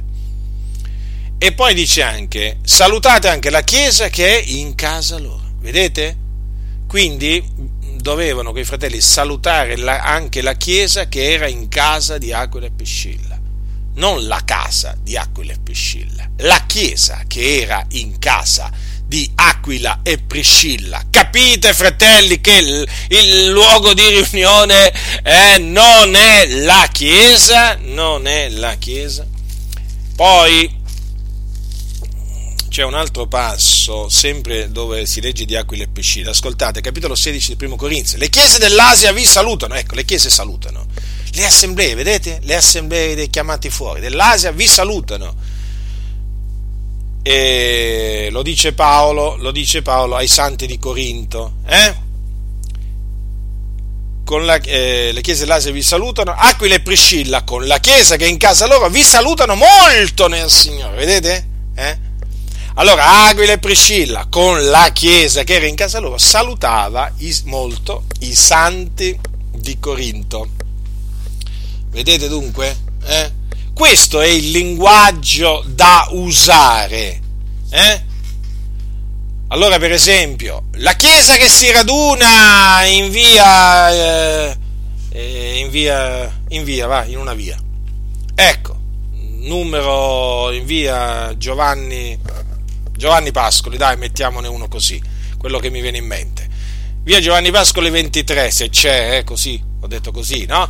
E 1.39 1.53
poi 1.53 1.73
dice 1.73 2.03
anche, 2.03 2.59
salutate 2.65 3.29
anche 3.29 3.51
la 3.51 3.63
chiesa 3.63 4.09
che 4.09 4.41
è 4.41 4.45
in 4.45 4.75
casa 4.75 5.19
loro. 5.19 5.43
Vedete? 5.61 6.17
Quindi 6.87 7.43
dovevano 7.97 8.53
quei 8.53 8.65
fratelli 8.65 9.01
salutare 9.01 9.77
la, 9.77 10.03
anche 10.03 10.43
la 10.43 10.55
chiesa 10.55 11.09
che 11.09 11.33
era 11.33 11.47
in 11.47 11.69
casa 11.69 12.19
di 12.19 12.33
Aquila 12.33 12.67
e 12.67 12.71
Priscilla. 12.71 13.39
Non 13.95 14.27
la 14.27 14.43
casa 14.45 14.97
di 15.01 15.17
Aquila 15.17 15.53
e 15.53 15.59
Priscilla, 15.63 16.29
la 16.39 16.65
chiesa 16.67 17.23
che 17.27 17.61
era 17.61 17.85
in 17.91 18.19
casa 18.19 18.71
di 19.09 19.19
di 19.19 19.31
Aquila 19.37 20.01
e 20.03 20.19
Priscilla. 20.19 21.03
Capite, 21.11 21.73
fratelli, 21.73 22.41
che 22.43 22.59
il, 22.59 22.89
il 23.09 23.47
luogo 23.47 23.95
di 23.95 24.07
riunione 24.07 24.93
eh, 25.23 25.59
non 25.59 26.15
è 26.15 26.47
la 26.47 26.87
Chiesa, 26.93 27.77
non 27.81 28.27
è 28.27 28.51
la 28.51 28.75
Chiesa. 28.75 29.27
Poi 30.15 30.77
c'è 32.69 32.85
un 32.85 32.93
altro 32.93 33.27
passo, 33.27 34.11
sempre 34.11 34.71
dove 34.71 35.07
si 35.07 35.23
legge 35.23 35.47
di 35.47 35.57
Aquila 35.57 35.85
e 35.85 35.89
Priscilla. 35.89 36.31
Ascoltate, 36.31 36.83
capitolo 36.83 37.15
16 37.15 37.49
del 37.49 37.57
primo 37.57 37.77
Corinzio. 37.77 38.19
Le 38.19 38.29
chiese 38.29 38.59
dell'Asia 38.59 39.11
vi 39.13 39.25
salutano, 39.25 39.75
ecco, 39.75 39.95
le 39.95 40.05
chiese 40.05 40.29
salutano. 40.29 40.87
Le 41.33 41.45
assemblee, 41.47 41.95
vedete? 41.95 42.41
Le 42.43 42.55
assemblee 42.55 43.15
dei 43.15 43.31
chiamati 43.31 43.71
fuori 43.71 44.01
dell'Asia 44.01 44.53
vi 44.53 44.67
salutano 44.67 45.57
e 47.31 48.29
lo 48.31 48.43
dice 48.43 48.73
Paolo, 48.73 49.37
lo 49.37 49.51
dice 49.51 49.83
Paolo 49.83 50.17
ai 50.17 50.29
santi 50.29 50.67
di 50.67 50.79
Corinto. 50.79 51.57
Eh? 51.67 51.95
Con 54.25 54.47
la, 54.47 54.55
eh, 54.57 55.11
le 55.13 55.21
chiese 55.21 55.41
dell'Asia 55.41 55.71
vi 55.71 55.83
salutano, 55.83 56.35
Aquila 56.35 56.77
e 56.77 56.81
Priscilla 56.81 57.43
con 57.43 57.67
la 57.67 57.81
chiesa 57.81 58.17
che 58.17 58.25
è 58.25 58.29
in 58.29 58.39
casa 58.39 58.67
loro 58.67 58.89
vi 58.89 59.03
salutano 59.03 59.57
molto 59.57 60.27
nel 60.27 60.49
Signore, 60.49 60.97
vedete? 60.97 61.49
Eh? 61.75 61.99
Allora 62.75 63.27
Aquila 63.27 63.53
e 63.53 63.59
Priscilla 63.59 64.27
con 64.31 64.65
la 64.71 64.89
chiesa 64.95 65.45
che 65.45 65.57
era 65.57 65.67
in 65.67 65.75
casa 65.75 65.99
loro 65.99 66.17
salutava 66.17 67.13
molto 67.45 68.05
i 68.21 68.35
santi 68.35 69.19
di 69.53 69.79
Corinto. 69.79 70.49
Vedete 71.91 72.27
dunque? 72.27 72.75
Eh? 73.05 73.38
Questo 73.79 74.21
è 74.21 74.27
il 74.27 74.51
linguaggio 74.51 75.63
da 75.65 76.09
usare. 76.11 77.21
Eh? 77.71 78.03
Allora, 79.51 79.79
per 79.79 79.93
esempio, 79.93 80.65
la 80.79 80.95
chiesa 80.95 81.37
che 81.37 81.49
si 81.49 81.71
raduna 81.71 82.83
in 82.87 83.09
via, 83.09 83.93
eh, 83.93 84.57
eh, 85.11 85.59
in 85.61 85.71
via, 85.71 86.41
in 86.49 86.65
via, 86.65 86.89
va, 86.89 87.05
in 87.05 87.19
una 87.19 87.35
via. 87.35 87.57
Ecco, 88.35 88.77
numero 89.43 90.51
in 90.51 90.65
via 90.65 91.37
Giovanni, 91.37 92.19
Giovanni 92.97 93.31
Pascoli, 93.31 93.77
dai, 93.77 93.97
mettiamone 93.97 94.49
uno 94.49 94.67
così, 94.67 95.01
quello 95.39 95.61
che 95.61 95.71
mi 95.71 95.81
viene 95.81 95.99
in 95.99 96.07
mente. 96.07 96.49
Via 97.05 97.21
Giovanni 97.21 97.53
Pascoli 97.53 97.91
23, 97.91 98.51
se 98.51 98.71
c'è, 98.71 99.19
eh, 99.19 99.23
così, 99.23 99.63
ho 99.81 99.87
detto 99.87 100.11
così, 100.11 100.47
no? 100.47 100.69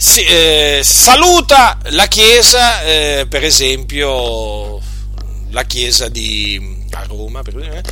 Si, 0.00 0.24
eh, 0.24 0.80
saluta 0.82 1.78
la 1.90 2.06
chiesa, 2.06 2.82
eh, 2.84 3.26
per 3.28 3.44
esempio 3.44 4.80
la 5.50 5.64
chiesa 5.64 6.08
di 6.08 6.78
a 6.92 7.02
Roma, 7.02 7.42
per, 7.42 7.82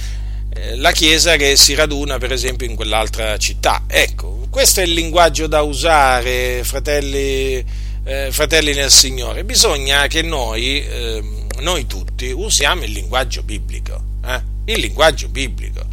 eh, 0.54 0.76
la 0.76 0.90
chiesa 0.92 1.36
che 1.36 1.54
si 1.56 1.74
raduna 1.74 2.16
per 2.16 2.32
esempio 2.32 2.66
in 2.66 2.76
quell'altra 2.76 3.36
città. 3.36 3.82
Ecco, 3.86 4.46
questo 4.48 4.80
è 4.80 4.84
il 4.84 4.94
linguaggio 4.94 5.48
da 5.48 5.60
usare, 5.60 6.64
fratelli, 6.64 7.62
eh, 8.04 8.28
fratelli 8.30 8.72
nel 8.72 8.90
Signore. 8.90 9.44
Bisogna 9.44 10.06
che 10.06 10.22
noi, 10.22 10.82
ehm, 10.82 11.46
noi 11.58 11.86
tutti, 11.86 12.30
usiamo 12.30 12.84
il 12.84 12.92
linguaggio 12.92 13.42
biblico. 13.42 14.02
Eh, 14.24 14.40
il 14.72 14.80
linguaggio 14.80 15.28
biblico. 15.28 15.84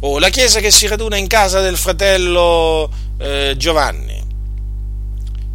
O 0.00 0.12
oh, 0.12 0.18
la 0.18 0.30
chiesa 0.30 0.60
che 0.60 0.70
si 0.70 0.86
raduna 0.86 1.18
in 1.18 1.26
casa 1.26 1.60
del 1.60 1.76
fratello 1.76 2.90
eh, 3.18 3.52
Giovanni 3.58 4.17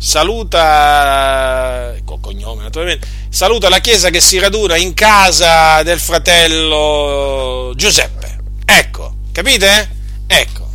saluta, 0.03 1.95
con 2.03 2.19
cognome 2.19 2.63
naturalmente, 2.63 3.07
saluta 3.29 3.69
la 3.69 3.79
chiesa 3.79 4.09
che 4.09 4.19
si 4.19 4.37
raduna 4.37 4.75
in 4.75 4.93
casa 4.93 5.81
del 5.81 5.97
fratello 5.97 7.71
Giuseppe. 7.77 8.37
Ecco, 8.65 9.15
capite? 9.31 9.89
Ecco, 10.27 10.67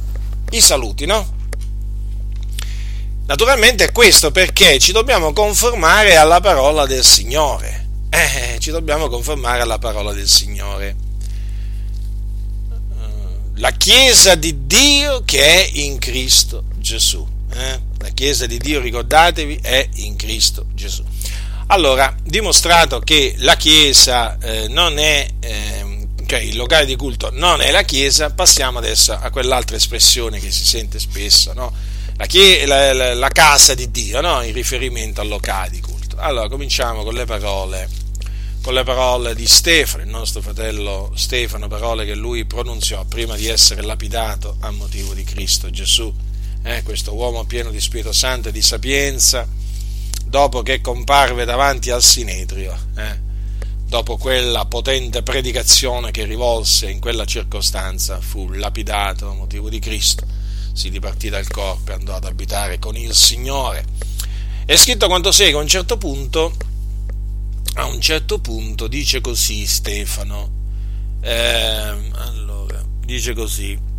i 0.53 0.61
saluti, 0.63 1.05
no? 1.05 1.37
Naturalmente 3.27 3.93
questo 3.93 4.31
perché 4.31 4.79
ci 4.79 4.93
dobbiamo 4.93 5.35
conformare 5.35 6.17
alla 6.17 6.41
parola 6.41 6.87
del 6.87 7.05
Signore. 7.05 7.87
Eh, 8.09 8.57
ci 8.59 8.71
dobbiamo 8.71 9.09
conformare 9.09 9.61
alla 9.61 9.79
parola 9.79 10.15
del 10.15 10.27
Signore. 10.29 10.97
La 13.57 13.73
Chiesa 13.73 14.37
di 14.37 14.67
Dio 14.67 15.23
che 15.27 15.67
è 15.67 15.69
in 15.75 15.99
Cristo 15.99 16.65
Gesù. 16.79 17.37
Eh? 17.53 17.81
La 17.99 18.09
Chiesa 18.11 18.47
di 18.47 18.59
Dio, 18.59 18.81
ricordatevi, 18.81 19.59
è 19.63 19.89
in 19.97 20.17
Cristo 20.17 20.67
Gesù. 20.75 21.05
Allora, 21.69 22.15
dimostrato 22.23 22.99
che 23.01 23.35
la 23.39 23.57
Chiesa 23.57 24.39
eh, 24.39 24.69
non 24.69 24.99
è, 24.99 25.29
eh, 25.41 26.07
cioè 26.27 26.41
il 26.41 26.57
locale 26.57 26.87
di 26.87 26.97
culto 26.97 27.31
non 27.33 27.61
è 27.61 27.71
la 27.71 27.83
Chiesa, 27.83 28.31
passiamo 28.31 28.79
adesso 28.79 29.13
a 29.13 29.31
quell'altra 29.31 29.77
espressione 29.77 30.41
che 30.41 30.51
si 30.51 30.65
sente 30.65 30.99
spesso, 30.99 31.53
no? 31.53 31.71
la, 32.17 32.27
chie- 32.27 32.65
la, 32.65 32.93
la, 32.95 33.15
la, 33.15 33.29
casa 33.29 33.75
di 33.75 33.91
Dio, 33.91 34.21
no? 34.23 34.43
in 34.43 34.53
riferimento 34.53 35.21
al 35.21 35.29
locale 35.29 35.71
di 35.71 35.81
culto. 35.81 36.17
Allora, 36.19 36.49
cominciamo 36.49 37.05
con 37.05 37.15
le 37.15 37.25
parole 37.27 38.07
con 38.61 38.75
le 38.75 38.83
parole 38.83 39.35
di 39.35 39.47
Stefano, 39.47 40.03
il 40.03 40.11
nostro 40.11 40.43
fratello 40.43 41.13
Stefano, 41.15 41.69
parole 41.69 42.05
che 42.05 42.15
lui 42.15 42.45
pronunziò 42.45 43.05
prima 43.05 43.37
di 43.37 43.47
essere 43.47 43.83
lapidato 43.83 44.57
a 44.61 44.71
motivo 44.71 45.15
di 45.15 45.25
Cristo 45.25 45.71
Gesù. 45.71 46.13
Eh, 46.69 46.83
questo 46.83 47.15
uomo 47.15 47.45
pieno 47.45 47.71
di 47.71 47.81
Spirito 47.81 48.13
Santo 48.13 48.51
e 48.51 48.53
di 48.53 48.61
sapienza, 48.61 49.49
dopo 50.27 50.61
che 50.61 50.83
comparve 50.83 51.47
davanti 51.47 51.89
al 51.91 52.03
Sinedrio, 52.03 52.77
eh, 52.95 53.19
dopo 53.87 54.19
quella 54.19 54.67
potente 54.67 55.23
predicazione 55.23 56.11
che 56.11 56.27
rivolse 56.27 56.91
in 56.91 57.01
quella 57.01 57.25
circostanza, 57.25 58.21
fu 58.21 58.51
lapidato 58.51 59.31
a 59.31 59.33
motivo 59.33 59.71
di 59.71 59.79
Cristo, 59.79 60.27
si 60.75 60.91
dipartì 60.91 61.31
dal 61.31 61.49
corpo 61.49 61.93
e 61.93 61.95
andò 61.95 62.17
ad 62.17 62.25
abitare 62.25 62.79
con 62.79 62.97
il 62.97 63.15
Signore. 63.15 63.83
È 64.67 64.77
scritto 64.77 65.07
quanto 65.07 65.33
segue, 65.33 65.59
a 65.59 65.63
un 65.63 65.69
certo 65.69 65.97
punto 65.97 66.55
a 67.77 67.87
un 67.87 67.99
certo 68.03 68.41
punto 68.41 68.89
dice 68.89 69.23
così 69.23 69.65
Stefano, 69.65 70.51
eh, 71.23 72.11
allora, 72.13 72.85
dice 73.07 73.33
così, 73.33 73.97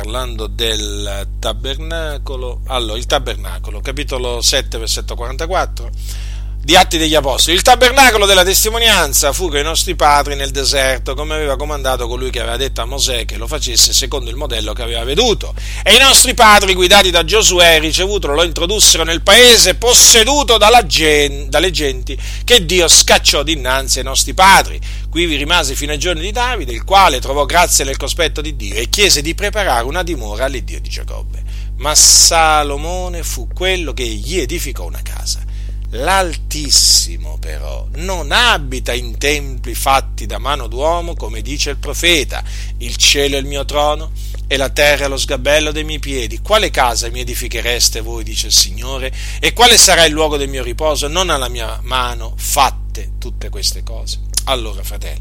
parlando 0.00 0.46
del 0.46 1.28
tabernacolo, 1.38 2.62
allora 2.68 2.96
il 2.96 3.04
tabernacolo, 3.04 3.82
capitolo 3.82 4.40
7, 4.40 4.78
versetto 4.78 5.14
44, 5.14 5.90
di 6.62 6.76
Atti 6.76 6.98
degli 6.98 7.14
Apostoli. 7.14 7.56
Il 7.56 7.62
tabernacolo 7.62 8.26
della 8.26 8.44
testimonianza 8.44 9.32
fu 9.32 9.48
che 9.48 9.60
i 9.60 9.62
nostri 9.62 9.96
padri 9.96 10.34
nel 10.34 10.50
deserto, 10.50 11.14
come 11.14 11.34
aveva 11.34 11.56
comandato 11.56 12.06
colui 12.06 12.30
che 12.30 12.40
aveva 12.40 12.58
detto 12.58 12.82
a 12.82 12.84
Mosè 12.84 13.24
che 13.24 13.38
lo 13.38 13.46
facesse 13.46 13.94
secondo 13.94 14.28
il 14.28 14.36
modello 14.36 14.74
che 14.74 14.82
aveva 14.82 15.02
veduto. 15.04 15.54
E 15.82 15.94
i 15.94 15.98
nostri 15.98 16.34
padri, 16.34 16.74
guidati 16.74 17.10
da 17.10 17.24
Giosuè, 17.24 17.80
ricevutolo, 17.80 18.34
lo 18.34 18.42
introdussero 18.42 19.04
nel 19.04 19.22
paese 19.22 19.76
posseduto 19.76 20.58
gen- 20.84 21.48
dalle 21.48 21.70
genti 21.70 22.18
che 22.44 22.64
Dio 22.66 22.88
scacciò 22.88 23.42
dinanzi 23.42 23.98
ai 23.98 24.04
nostri 24.04 24.34
padri. 24.34 24.78
Qui 25.08 25.24
vi 25.24 25.36
rimase 25.36 25.74
fino 25.74 25.92
ai 25.92 25.98
giorni 25.98 26.20
di 26.20 26.30
Davide, 26.30 26.72
il 26.72 26.84
quale 26.84 27.20
trovò 27.20 27.46
grazia 27.46 27.86
nel 27.86 27.96
cospetto 27.96 28.42
di 28.42 28.54
Dio 28.54 28.74
e 28.74 28.90
chiese 28.90 29.22
di 29.22 29.34
preparare 29.34 29.86
una 29.86 30.02
dimora 30.02 30.44
all'Iddio 30.44 30.80
di 30.80 30.88
Giacobbe. 30.90 31.42
Ma 31.78 31.94
Salomone 31.94 33.22
fu 33.22 33.48
quello 33.48 33.94
che 33.94 34.04
gli 34.04 34.38
edificò 34.38 34.84
una 34.84 35.00
casa 35.02 35.49
L'Altissimo 35.92 37.38
però 37.38 37.86
non 37.96 38.30
abita 38.30 38.92
in 38.92 39.18
templi 39.18 39.74
fatti 39.74 40.24
da 40.24 40.38
mano 40.38 40.68
d'uomo, 40.68 41.14
come 41.14 41.42
dice 41.42 41.70
il 41.70 41.78
profeta, 41.78 42.44
il 42.78 42.96
cielo 42.96 43.36
è 43.36 43.40
il 43.40 43.46
mio 43.46 43.64
trono 43.64 44.12
e 44.46 44.56
la 44.56 44.68
terra 44.68 45.06
è 45.06 45.08
lo 45.08 45.16
sgabello 45.16 45.72
dei 45.72 45.82
miei 45.82 45.98
piedi. 45.98 46.40
Quale 46.40 46.70
casa 46.70 47.10
mi 47.10 47.20
edifichereste 47.20 48.00
voi, 48.00 48.22
dice 48.22 48.46
il 48.46 48.52
Signore, 48.52 49.12
e 49.40 49.52
quale 49.52 49.76
sarà 49.76 50.04
il 50.04 50.12
luogo 50.12 50.36
del 50.36 50.48
mio 50.48 50.62
riposo? 50.62 51.08
Non 51.08 51.28
alla 51.28 51.48
mia 51.48 51.80
mano 51.82 52.34
fatte 52.36 53.12
tutte 53.18 53.48
queste 53.48 53.82
cose. 53.82 54.20
Allora, 54.44 54.84
fratelli, 54.84 55.20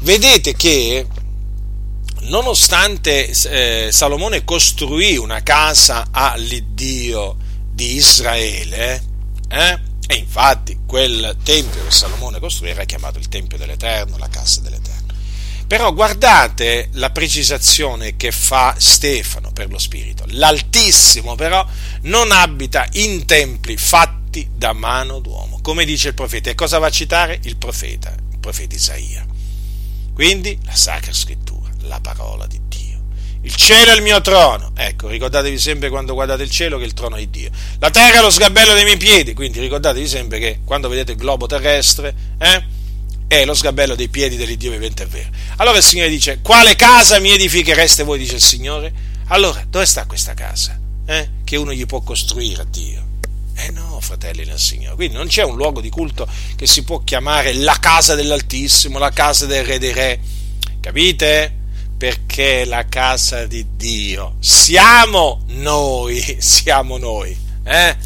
vedete 0.00 0.54
che 0.54 1.06
nonostante 2.24 3.28
eh, 3.28 3.88
Salomone 3.90 4.44
costruì 4.44 5.16
una 5.16 5.42
casa 5.42 6.08
all'Iddio 6.10 7.36
di 7.70 7.94
Israele, 7.94 9.02
eh, 9.48 9.90
e 10.06 10.14
infatti 10.14 10.80
quel 10.84 11.36
tempio 11.42 11.84
che 11.84 11.90
Salomone 11.90 12.38
costruì 12.38 12.70
era 12.70 12.84
chiamato 12.84 13.18
il 13.18 13.28
Tempio 13.28 13.56
dell'Eterno, 13.56 14.18
la 14.18 14.28
casa 14.28 14.60
dell'Eterno. 14.60 15.00
Però 15.66 15.92
guardate 15.94 16.90
la 16.92 17.10
precisazione 17.10 18.16
che 18.16 18.30
fa 18.30 18.74
Stefano 18.76 19.52
per 19.52 19.70
lo 19.70 19.78
Spirito. 19.78 20.24
L'Altissimo 20.28 21.34
però 21.34 21.66
non 22.02 22.30
abita 22.30 22.86
in 22.92 23.24
templi 23.24 23.78
fatti 23.78 24.50
da 24.54 24.74
mano 24.74 25.20
d'uomo, 25.20 25.60
come 25.62 25.86
dice 25.86 26.08
il 26.08 26.14
profeta. 26.14 26.50
E 26.50 26.54
cosa 26.54 26.78
va 26.78 26.88
a 26.88 26.90
citare? 26.90 27.38
Il 27.44 27.56
profeta, 27.56 28.14
il 28.32 28.38
profeta 28.38 28.74
Isaia. 28.74 29.26
Quindi 30.12 30.58
la 30.64 30.74
Sacra 30.74 31.12
Scrittura, 31.12 31.70
la 31.84 32.00
parola 32.00 32.46
di 32.46 32.60
Dio. 32.68 32.81
Il 33.44 33.54
cielo 33.56 33.90
è 33.90 33.96
il 33.96 34.02
mio 34.02 34.20
trono. 34.20 34.70
Ecco, 34.76 35.08
ricordatevi 35.08 35.58
sempre 35.58 35.88
quando 35.88 36.14
guardate 36.14 36.44
il 36.44 36.50
cielo 36.50 36.78
che 36.78 36.84
il 36.84 36.94
trono 36.94 37.16
è 37.16 37.18
di 37.18 37.30
Dio. 37.30 37.50
La 37.80 37.90
terra 37.90 38.18
è 38.18 38.20
lo 38.20 38.30
sgabello 38.30 38.72
dei 38.72 38.84
miei 38.84 38.96
piedi. 38.96 39.34
Quindi 39.34 39.58
ricordatevi 39.58 40.06
sempre 40.06 40.38
che 40.38 40.60
quando 40.64 40.88
vedete 40.88 41.12
il 41.12 41.18
globo 41.18 41.46
terrestre, 41.46 42.14
eh, 42.38 42.64
è 43.26 43.44
lo 43.44 43.54
sgabello 43.54 43.96
dei 43.96 44.08
piedi 44.08 44.36
dell'Iddio 44.36 44.70
vivente 44.70 45.02
e 45.02 45.06
vero. 45.06 45.30
Allora 45.56 45.78
il 45.78 45.82
Signore 45.82 46.08
dice: 46.08 46.38
Quale 46.40 46.76
casa 46.76 47.18
mi 47.18 47.30
edifichereste 47.30 48.04
voi? 48.04 48.18
Dice 48.18 48.36
il 48.36 48.42
Signore. 48.42 48.92
Allora, 49.28 49.64
dove 49.68 49.86
sta 49.86 50.06
questa 50.06 50.34
casa? 50.34 50.78
Eh, 51.06 51.28
che 51.42 51.56
uno 51.56 51.72
gli 51.72 51.84
può 51.84 52.00
costruire 52.00 52.62
a 52.62 52.66
Dio? 52.68 53.06
Eh 53.54 53.70
no, 53.72 53.98
fratelli 54.00 54.44
nel 54.44 54.60
Signore. 54.60 54.94
Quindi 54.94 55.16
non 55.16 55.26
c'è 55.26 55.42
un 55.42 55.56
luogo 55.56 55.80
di 55.80 55.88
culto 55.88 56.28
che 56.54 56.68
si 56.68 56.84
può 56.84 57.00
chiamare 57.00 57.54
la 57.54 57.76
casa 57.80 58.14
dell'Altissimo, 58.14 58.98
la 58.98 59.10
casa 59.10 59.46
del 59.46 59.64
Re 59.64 59.78
dei 59.78 59.92
Re. 59.92 60.20
Capite? 60.80 61.56
Perché 62.02 62.64
la 62.64 62.86
casa 62.88 63.46
di 63.46 63.64
Dio 63.76 64.34
siamo 64.40 65.42
noi, 65.50 66.20
siamo 66.42 66.98
noi, 66.98 67.38
eh? 67.62 67.96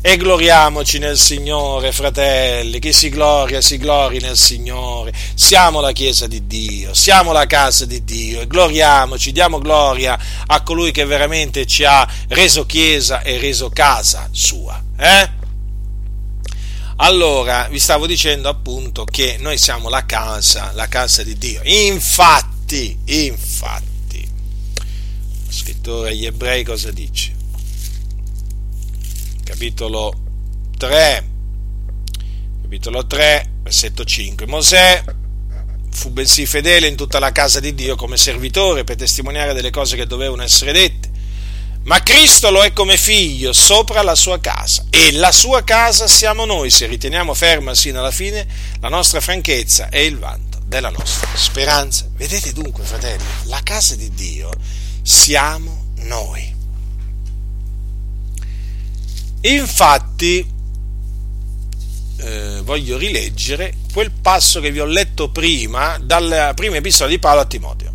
E 0.00 0.16
gloriamoci 0.16 0.98
nel 0.98 1.18
Signore, 1.18 1.92
fratelli, 1.92 2.78
chi 2.78 2.94
si 2.94 3.10
gloria, 3.10 3.60
si 3.60 3.76
glori 3.76 4.20
nel 4.20 4.38
Signore. 4.38 5.12
Siamo 5.34 5.80
la 5.80 5.92
Chiesa 5.92 6.26
di 6.26 6.46
Dio, 6.46 6.94
siamo 6.94 7.30
la 7.30 7.44
casa 7.44 7.84
di 7.84 8.02
Dio 8.02 8.40
e 8.40 8.46
gloriamoci, 8.46 9.32
diamo 9.32 9.58
gloria 9.58 10.18
a 10.46 10.62
colui 10.62 10.90
che 10.90 11.04
veramente 11.04 11.66
ci 11.66 11.84
ha 11.84 12.08
reso 12.28 12.64
Chiesa 12.64 13.20
e 13.20 13.36
reso 13.36 13.68
casa 13.68 14.30
sua. 14.32 14.82
Eh? 14.96 15.30
Allora, 16.96 17.68
vi 17.70 17.78
stavo 17.78 18.06
dicendo 18.06 18.48
appunto 18.48 19.04
che 19.04 19.36
noi 19.38 19.58
siamo 19.58 19.90
la 19.90 20.06
casa, 20.06 20.70
la 20.72 20.88
casa 20.88 21.22
di 21.22 21.36
Dio. 21.36 21.60
Infatti, 21.64 22.51
Infatti, 22.72 22.96
infatti, 23.04 24.28
lo 25.44 25.52
scrittore 25.52 26.10
agli 26.10 26.24
ebrei 26.24 26.64
cosa 26.64 26.90
dice? 26.90 27.34
Capitolo 29.44 30.14
3, 30.78 31.28
capitolo 32.62 33.06
3, 33.06 33.50
versetto 33.62 34.04
5. 34.04 34.46
Mosè 34.46 35.04
fu 35.90 36.08
bensì 36.08 36.46
fedele 36.46 36.86
in 36.86 36.96
tutta 36.96 37.18
la 37.18 37.30
casa 37.30 37.60
di 37.60 37.74
Dio 37.74 37.94
come 37.94 38.16
servitore 38.16 38.84
per 38.84 38.96
testimoniare 38.96 39.52
delle 39.52 39.70
cose 39.70 39.94
che 39.94 40.06
dovevano 40.06 40.42
essere 40.42 40.72
dette. 40.72 41.10
Ma 41.84 42.02
Cristo 42.02 42.50
lo 42.50 42.64
è 42.64 42.72
come 42.72 42.96
figlio 42.96 43.52
sopra 43.52 44.00
la 44.00 44.14
sua 44.14 44.40
casa 44.40 44.86
e 44.88 45.12
la 45.12 45.32
sua 45.32 45.62
casa 45.62 46.06
siamo 46.06 46.46
noi 46.46 46.70
se 46.70 46.86
riteniamo 46.86 47.34
ferma 47.34 47.74
sino 47.74 47.98
alla 47.98 48.12
fine 48.12 48.46
la 48.80 48.88
nostra 48.88 49.20
franchezza 49.20 49.90
e 49.90 50.06
il 50.06 50.16
vanto 50.16 50.51
della 50.72 50.88
nostra 50.88 51.28
speranza. 51.34 52.08
Vedete 52.16 52.54
dunque, 52.54 52.82
fratelli, 52.82 53.22
la 53.44 53.60
casa 53.62 53.94
di 53.94 54.10
Dio 54.14 54.50
siamo 55.02 55.88
noi. 55.96 56.50
Infatti, 59.42 60.50
eh, 62.16 62.60
voglio 62.62 62.96
rileggere 62.96 63.74
quel 63.92 64.12
passo 64.12 64.60
che 64.60 64.70
vi 64.70 64.80
ho 64.80 64.86
letto 64.86 65.28
prima, 65.28 65.98
dalla 65.98 66.54
prima 66.54 66.76
epistola 66.76 67.10
di 67.10 67.18
Paolo 67.18 67.40
a 67.40 67.44
Timoteo. 67.44 67.90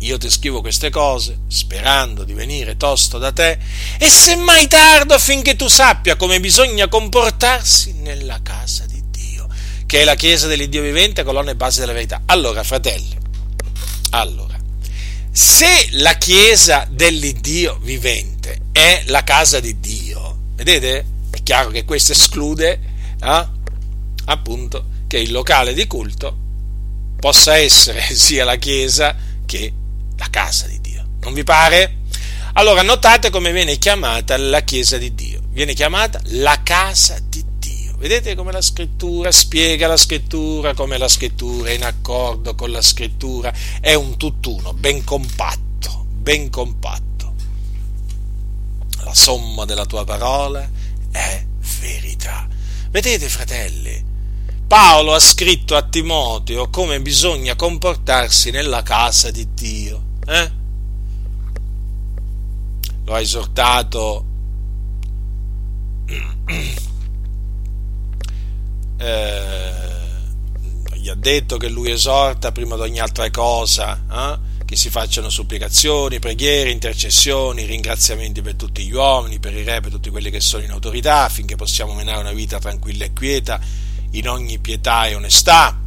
Io 0.00 0.18
ti 0.18 0.28
scrivo 0.28 0.60
queste 0.60 0.90
cose 0.90 1.38
sperando 1.48 2.24
di 2.24 2.34
venire 2.34 2.76
tosto 2.76 3.16
da 3.16 3.32
te 3.32 3.58
e 3.96 4.10
semmai 4.10 4.66
tardo 4.66 5.14
affinché 5.14 5.56
tu 5.56 5.68
sappia 5.68 6.16
come 6.16 6.38
bisogna 6.40 6.88
comportarsi 6.88 7.94
nella 7.94 8.40
casa 8.42 8.84
di 8.84 8.88
Dio 8.88 8.93
che 9.94 10.00
è 10.00 10.04
la 10.04 10.16
Chiesa 10.16 10.48
dell'Iddio 10.48 10.82
vivente, 10.82 11.22
colonna 11.22 11.52
e 11.52 11.54
base 11.54 11.78
della 11.78 11.92
verità. 11.92 12.22
Allora, 12.26 12.64
fratelli, 12.64 13.16
allora, 14.10 14.58
se 15.30 15.86
la 15.92 16.14
Chiesa 16.14 16.84
dell'Iddio 16.90 17.78
vivente 17.80 18.62
è 18.72 19.04
la 19.06 19.22
casa 19.22 19.60
di 19.60 19.78
Dio, 19.78 20.36
vedete? 20.56 21.06
È 21.30 21.40
chiaro 21.44 21.70
che 21.70 21.84
questo 21.84 22.10
esclude 22.10 22.80
eh, 23.20 23.48
appunto 24.24 24.84
che 25.06 25.18
il 25.18 25.30
locale 25.30 25.72
di 25.72 25.86
culto 25.86 26.36
possa 27.20 27.56
essere 27.56 28.02
sia 28.12 28.44
la 28.44 28.56
Chiesa 28.56 29.14
che 29.46 29.72
la 30.16 30.26
casa 30.28 30.66
di 30.66 30.80
Dio. 30.80 31.06
Non 31.20 31.34
vi 31.34 31.44
pare? 31.44 31.98
Allora 32.54 32.82
notate 32.82 33.30
come 33.30 33.52
viene 33.52 33.78
chiamata 33.78 34.36
la 34.38 34.62
Chiesa 34.62 34.98
di 34.98 35.14
Dio. 35.14 35.40
Viene 35.50 35.72
chiamata 35.72 36.20
la 36.30 36.60
casa 36.64 37.16
di 37.20 37.44
Dio. 37.44 37.53
Vedete 38.04 38.34
come 38.34 38.52
la 38.52 38.60
scrittura 38.60 39.32
spiega 39.32 39.86
la 39.86 39.96
scrittura, 39.96 40.74
come 40.74 40.98
la 40.98 41.08
scrittura 41.08 41.70
è 41.70 41.72
in 41.72 41.84
accordo 41.84 42.54
con 42.54 42.70
la 42.70 42.82
scrittura, 42.82 43.50
è 43.80 43.94
un 43.94 44.18
tutt'uno, 44.18 44.74
ben 44.74 45.02
compatto, 45.04 46.04
ben 46.10 46.50
compatto. 46.50 47.32
La 49.04 49.14
somma 49.14 49.64
della 49.64 49.86
tua 49.86 50.04
parola 50.04 50.68
è 51.10 51.46
verità. 51.80 52.46
Vedete, 52.90 53.26
fratelli, 53.30 54.04
Paolo 54.66 55.14
ha 55.14 55.18
scritto 55.18 55.74
a 55.74 55.88
Timoteo 55.88 56.68
come 56.68 57.00
bisogna 57.00 57.56
comportarsi 57.56 58.50
nella 58.50 58.82
casa 58.82 59.30
di 59.30 59.48
Dio. 59.54 60.02
Eh? 60.26 60.52
Lo 63.06 63.14
ha 63.14 63.20
esortato 63.20 64.24
eh, 68.98 69.72
gli 70.94 71.08
ha 71.08 71.14
detto 71.14 71.56
che 71.56 71.68
lui 71.68 71.90
esorta 71.90 72.52
prima 72.52 72.76
di 72.76 72.82
ogni 72.82 73.00
altra 73.00 73.30
cosa 73.30 74.00
eh? 74.10 74.64
che 74.64 74.76
si 74.76 74.88
facciano 74.90 75.28
supplicazioni, 75.28 76.18
preghiere, 76.18 76.70
intercessioni, 76.70 77.64
ringraziamenti 77.64 78.40
per 78.40 78.54
tutti 78.54 78.84
gli 78.84 78.92
uomini, 78.92 79.38
per 79.38 79.54
i 79.54 79.62
re, 79.62 79.80
per 79.80 79.90
tutti 79.90 80.10
quelli 80.10 80.30
che 80.30 80.40
sono 80.40 80.64
in 80.64 80.70
autorità, 80.70 81.24
affinché 81.24 81.56
possiamo 81.56 81.92
menare 81.92 82.20
una 82.20 82.32
vita 82.32 82.58
tranquilla 82.58 83.04
e 83.04 83.12
quieta 83.12 83.60
in 84.12 84.28
ogni 84.28 84.58
pietà 84.58 85.06
e 85.06 85.14
onestà 85.14 85.83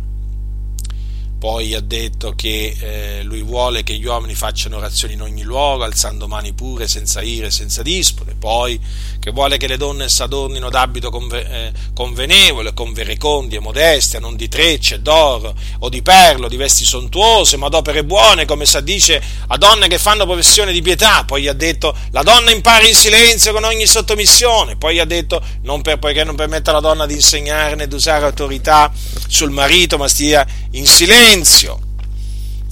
poi 1.37 1.75
ha 1.75 1.81
detto 1.81 2.33
che 2.35 2.75
eh, 2.79 3.23
lui 3.23 3.41
vuole 3.41 3.83
che 3.83 3.93
gli 3.93 4.05
uomini 4.05 4.33
facciano 4.33 4.77
orazioni 4.77 5.13
in 5.13 5.21
ogni 5.21 5.43
luogo, 5.43 5.83
alzando 5.83 6.27
mani 6.27 6.53
pure, 6.53 6.87
senza 6.87 7.21
ire, 7.21 7.51
senza 7.51 7.83
dispute, 7.83 8.35
poi 8.37 8.79
che 9.19 9.31
vuole 9.31 9.57
che 9.57 9.67
le 9.67 9.77
donne 9.77 10.09
s'adornino 10.09 10.69
d'abito 10.69 11.09
conve- 11.09 11.47
eh, 11.49 11.71
convenevole, 11.93 12.73
con 12.73 12.93
verecondie, 12.93 13.59
modestia, 13.59 14.19
non 14.19 14.35
di 14.35 14.47
trecce, 14.47 15.01
d'oro 15.01 15.55
o 15.79 15.89
di 15.89 16.01
perlo, 16.01 16.47
di 16.47 16.57
vesti 16.57 16.85
sontuose, 16.85 17.57
ma 17.57 17.69
d'opere 17.69 18.03
buone, 18.03 18.45
come 18.45 18.65
si 18.65 18.81
dice 18.83 19.21
a 19.47 19.57
donne 19.57 19.87
che 19.87 19.97
fanno 19.97 20.25
professione 20.25 20.71
di 20.71 20.81
pietà. 20.81 21.23
Poi 21.23 21.47
ha 21.47 21.53
detto 21.53 21.95
la 22.11 22.23
donna 22.23 22.51
impari 22.51 22.87
in 22.87 22.95
silenzio 22.95 23.53
con 23.53 23.63
ogni 23.63 23.85
sottomissione. 23.85 24.75
Poi 24.75 24.99
ha 24.99 25.05
detto 25.05 25.41
non 25.61 25.81
per, 25.81 25.99
poiché 25.99 26.23
non 26.23 26.35
permette 26.35 26.69
alla 26.69 26.79
donna 26.79 27.05
di 27.05 27.13
insegnare 27.13 27.75
né 27.75 27.87
di 27.87 27.95
usare 27.95 28.25
autorità 28.25 28.91
sul 29.27 29.51
marito, 29.51 29.97
ma 29.97 30.07
stia 30.07 30.45
in 30.77 30.85
silenzio. 30.85 31.79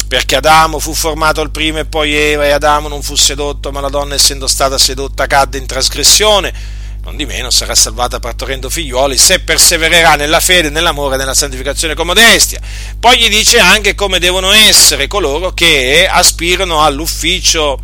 Perché 0.07 0.35
Adamo 0.35 0.79
fu 0.79 0.93
formato 0.93 1.41
il 1.41 1.49
primo 1.49 1.79
e 1.79 1.85
poi 1.85 2.13
Eva, 2.13 2.45
e 2.45 2.51
Adamo 2.51 2.87
non 2.87 3.01
fu 3.01 3.15
sedotto, 3.15 3.71
ma 3.71 3.81
la 3.81 3.89
donna, 3.89 4.13
essendo 4.13 4.47
stata 4.47 4.77
sedotta, 4.77 5.27
cadde 5.27 5.57
in 5.57 5.65
trasgressione. 5.65 6.83
Non 7.03 7.15
di 7.15 7.25
meno 7.25 7.51
sarà 7.51 7.75
salvata 7.75 8.19
partorendo 8.19 8.69
figliuoli 8.69 9.15
se 9.17 9.39
persevererà 9.39 10.15
nella 10.15 10.39
fede, 10.39 10.69
nell'amore, 10.69 11.17
nella 11.17 11.35
santificazione 11.35 11.93
con 11.93 12.07
modestia. 12.07 12.59
Poi 12.99 13.19
gli 13.19 13.29
dice 13.29 13.59
anche 13.59 13.93
come 13.93 14.17
devono 14.17 14.51
essere 14.51 15.05
coloro 15.07 15.51
che 15.51 16.07
aspirano 16.09 16.83
all'ufficio, 16.83 17.79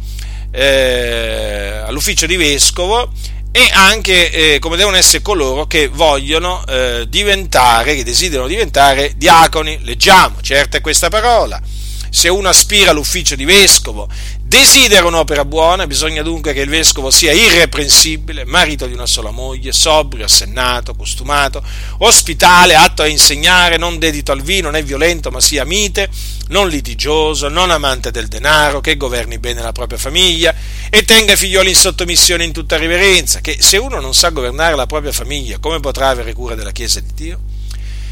eh, 0.52 1.84
all'ufficio 1.86 2.26
di 2.26 2.36
vescovo 2.36 3.12
e 3.52 3.70
anche 3.74 4.32
eh, 4.32 4.60
come 4.60 4.78
devono 4.78 4.96
essere 4.96 5.22
coloro 5.22 5.68
che 5.68 5.88
vogliono 5.88 6.66
eh, 6.66 7.06
diventare, 7.10 7.96
che 7.96 8.04
desiderano 8.04 8.48
diventare 8.48 9.14
diaconi. 9.16 9.80
Leggiamo, 9.84 10.42
certa 10.42 10.78
è 10.78 10.82
questa 10.82 11.10
parola. 11.10 11.62
Se 12.10 12.30
uno 12.30 12.50
aspira 12.50 12.92
all'ufficio 12.92 13.36
di 13.36 13.46
vescovo, 13.46 14.08
desidera 14.52 15.08
un'opera 15.08 15.46
buona, 15.46 15.88
bisogna 15.88 16.22
dunque 16.24 16.52
che 16.52 16.60
il 16.60 16.68
vescovo 16.68 17.10
sia 17.10 17.32
irreprensibile, 17.32 18.44
marito 18.44 18.86
di 18.86 18.92
una 18.92 19.06
sola 19.06 19.32
moglie, 19.32 19.72
sobrio, 19.72 20.26
assennato, 20.26 20.94
costumato, 20.94 21.64
ospitale, 22.00 22.76
atto 22.76 23.02
a 23.02 23.08
insegnare, 23.08 23.78
non 23.78 23.98
dedito 23.98 24.34
al 24.34 24.42
vino 24.42 24.70
né 24.70 24.84
violento, 24.84 25.32
ma 25.32 25.40
sia 25.40 25.64
mite, 25.64 26.10
non 26.50 26.68
litigioso, 26.68 27.48
non 27.48 27.72
amante 27.72 28.12
del 28.12 28.28
denaro, 28.28 28.82
che 28.82 28.98
governi 28.98 29.40
bene 29.40 29.62
la 29.62 29.72
propria 29.72 29.98
famiglia 29.98 30.54
e 30.90 31.06
tenga 31.06 31.32
i 31.32 31.38
figlioli 31.38 31.70
in 31.70 31.76
sottomissione 31.76 32.44
in 32.44 32.52
tutta 32.52 32.76
riverenza, 32.76 33.40
che 33.40 33.56
se 33.58 33.78
uno 33.78 34.02
non 34.02 34.14
sa 34.14 34.32
governare 34.32 34.76
la 34.76 34.86
propria 34.86 35.14
famiglia, 35.14 35.60
come 35.60 35.80
potrà 35.80 36.10
avere 36.10 36.34
cura 36.34 36.56
della 36.56 36.74
Chiesa 36.74 37.00
di 37.00 37.14
Dio? 37.16 37.40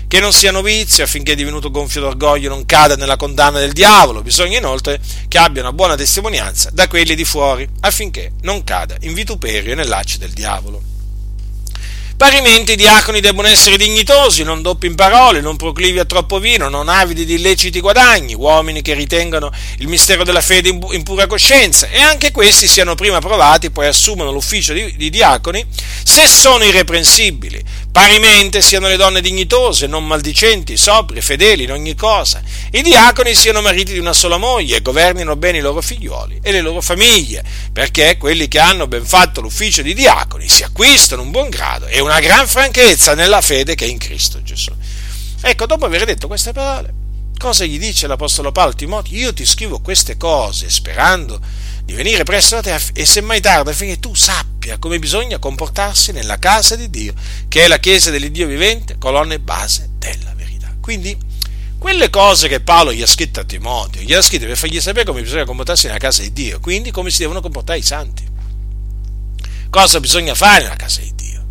Che 0.09 0.19
non 0.19 0.33
sia 0.33 0.49
novizio 0.49 1.03
affinché 1.03 1.35
divenuto 1.35 1.69
gonfio 1.69 2.01
d'orgoglio 2.01 2.49
non 2.49 2.65
cada 2.65 2.95
nella 2.95 3.15
condanna 3.15 3.59
del 3.59 3.73
diavolo. 3.73 4.23
Bisogna 4.23 4.57
inoltre 4.57 4.99
che 5.27 5.37
abbia 5.37 5.61
una 5.61 5.71
buona 5.71 5.95
testimonianza 5.95 6.71
da 6.73 6.87
quelli 6.87 7.13
di 7.13 7.23
fuori 7.23 7.69
affinché 7.81 8.31
non 8.41 8.63
cada 8.63 8.95
in 9.01 9.13
vituperio 9.13 9.73
e 9.73 9.75
nell'acce 9.75 10.17
del 10.17 10.31
diavolo. 10.31 10.81
Parimenti 12.19 12.73
i 12.73 12.75
diaconi 12.75 13.21
debbono 13.21 13.47
essere 13.47 13.77
dignitosi, 13.77 14.43
non 14.43 14.61
doppi 14.61 14.87
in 14.87 14.95
parole, 14.95 15.39
non 15.39 15.55
proclivi 15.55 15.99
a 15.99 16.05
troppo 16.05 16.37
vino, 16.37 16.67
non 16.67 16.89
avidi 16.89 17.23
di 17.23 17.35
illeciti 17.35 17.79
guadagni, 17.79 18.33
uomini 18.33 18.81
che 18.81 18.93
ritengano 18.93 19.49
il 19.77 19.87
mistero 19.87 20.25
della 20.25 20.41
fede 20.41 20.67
in 20.67 21.03
pura 21.03 21.27
coscienza, 21.27 21.87
e 21.87 22.01
anche 22.01 22.31
questi 22.31 22.67
siano 22.67 22.95
prima 22.95 23.19
provati, 23.19 23.71
poi 23.71 23.87
assumano 23.87 24.33
l'ufficio 24.33 24.73
di, 24.73 24.97
di 24.97 25.09
diaconi, 25.09 25.65
se 26.03 26.27
sono 26.27 26.65
irreprensibili. 26.65 27.63
Parimenti 27.91 28.61
siano 28.61 28.87
le 28.87 28.97
donne 28.97 29.19
dignitose, 29.19 29.87
non 29.87 30.05
maldicenti, 30.05 30.77
sobrie, 30.77 31.21
fedeli 31.21 31.63
in 31.63 31.71
ogni 31.71 31.95
cosa. 31.95 32.39
I 32.71 32.83
diaconi 32.83 33.33
siano 33.33 33.61
mariti 33.61 33.93
di 33.93 33.99
una 33.99 34.13
sola 34.13 34.37
moglie 34.37 34.77
e 34.77 34.81
governino 34.81 35.35
bene 35.35 35.57
i 35.57 35.61
loro 35.61 35.81
figlioli 35.81 36.39
e 36.43 36.51
le 36.51 36.61
loro 36.61 36.81
famiglie, 36.81 37.43
perché 37.73 38.17
quelli 38.17 38.47
che 38.47 38.59
hanno 38.59 38.85
ben 38.85 39.03
fatto 39.03 39.41
l'ufficio 39.41 39.81
di 39.81 39.95
diaconi 39.95 40.47
si 40.47 40.63
acquistano 40.63 41.23
un 41.23 41.31
buon 41.31 41.49
grado 41.49 41.87
e 41.87 41.99
una 41.99 42.19
gran 42.19 42.47
franchezza 42.47 43.15
nella 43.15 43.41
fede 43.41 43.73
che 43.73 43.85
è 43.85 43.89
in 43.89 43.97
Cristo 43.97 44.43
Gesù. 44.43 44.71
Ecco, 45.41 45.65
dopo 45.65 45.85
aver 45.85 46.05
detto 46.05 46.27
queste 46.27 46.53
parole, 46.53 46.93
cosa 47.39 47.65
gli 47.65 47.79
dice 47.79 48.05
l'Apostolo 48.05 48.51
Paolo 48.51 48.71
a 48.71 48.75
Timoteo? 48.75 49.17
Io 49.17 49.33
ti 49.33 49.45
scrivo 49.45 49.79
queste 49.79 50.15
cose 50.15 50.69
sperando 50.69 51.39
di 51.89 51.95
venire 51.95 52.23
presto 52.23 52.53
da 52.53 52.61
te 52.61 52.79
e 52.93 53.03
semmai 53.03 53.41
tarda 53.41 53.71
affinché 53.71 53.99
tu 53.99 54.13
sappia 54.13 54.77
come 54.77 54.99
bisogna 54.99 55.39
comportarsi 55.39 56.11
nella 56.11 56.37
casa 56.37 56.75
di 56.75 56.87
Dio, 56.87 57.15
che 57.47 57.63
è 57.63 57.67
la 57.67 57.79
chiesa 57.79 58.11
dell'Iddio 58.11 58.45
vivente, 58.45 58.99
colonna 58.99 59.33
e 59.33 59.39
base 59.39 59.89
della 59.97 60.35
verità. 60.35 60.71
Quindi, 60.79 61.17
quelle 61.79 62.11
cose 62.11 62.47
che 62.47 62.59
Paolo 62.59 62.93
gli 62.93 63.01
ha 63.01 63.07
scritto 63.07 63.39
a 63.39 63.43
Timoteo, 63.43 64.03
gli 64.03 64.13
ha 64.13 64.21
scritto 64.21 64.45
per 64.45 64.55
fargli 64.55 64.79
sapere 64.79 65.05
come 65.05 65.23
bisogna 65.23 65.45
comportarsi 65.45 65.87
nella 65.87 65.97
casa 65.97 66.21
di 66.21 66.31
Dio, 66.31 66.59
quindi 66.59 66.91
come 66.91 67.09
si 67.09 67.21
devono 67.21 67.41
comportare 67.41 67.79
i 67.79 67.83
santi. 67.83 68.23
Cosa 69.71 69.99
bisogna 69.99 70.35
fare 70.35 70.61
nella 70.61 70.75
casa 70.75 71.01
di 71.01 71.11
Dio. 71.15 71.45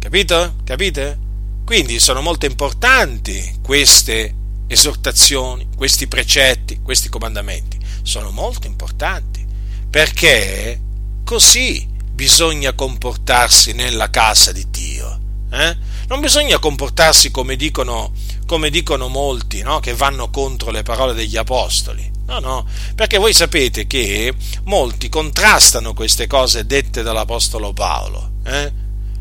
Capito? 0.00 0.56
Capite? 0.64 1.18
Quindi 1.64 1.98
sono 1.98 2.20
molto 2.20 2.44
importanti 2.44 3.58
queste 3.62 4.34
esortazioni, 4.66 5.66
questi 5.74 6.06
precetti, 6.06 6.80
questi 6.82 7.08
comandamenti 7.08 7.79
sono 8.10 8.32
molto 8.32 8.66
importanti, 8.66 9.46
perché 9.88 10.80
così 11.22 11.86
bisogna 12.12 12.72
comportarsi 12.72 13.72
nella 13.72 14.10
casa 14.10 14.50
di 14.50 14.66
Dio. 14.68 15.20
Eh? 15.52 15.76
Non 16.08 16.18
bisogna 16.18 16.58
comportarsi 16.58 17.30
come 17.30 17.54
dicono, 17.54 18.12
come 18.46 18.68
dicono 18.68 19.06
molti, 19.06 19.62
no? 19.62 19.78
che 19.78 19.94
vanno 19.94 20.28
contro 20.28 20.72
le 20.72 20.82
parole 20.82 21.14
degli 21.14 21.36
apostoli. 21.36 22.10
No, 22.26 22.40
no, 22.40 22.66
perché 22.96 23.16
voi 23.16 23.32
sapete 23.32 23.86
che 23.86 24.34
molti 24.64 25.08
contrastano 25.08 25.94
queste 25.94 26.26
cose 26.26 26.66
dette 26.66 27.02
dall'Apostolo 27.02 27.72
Paolo. 27.72 28.30
Eh? 28.44 28.72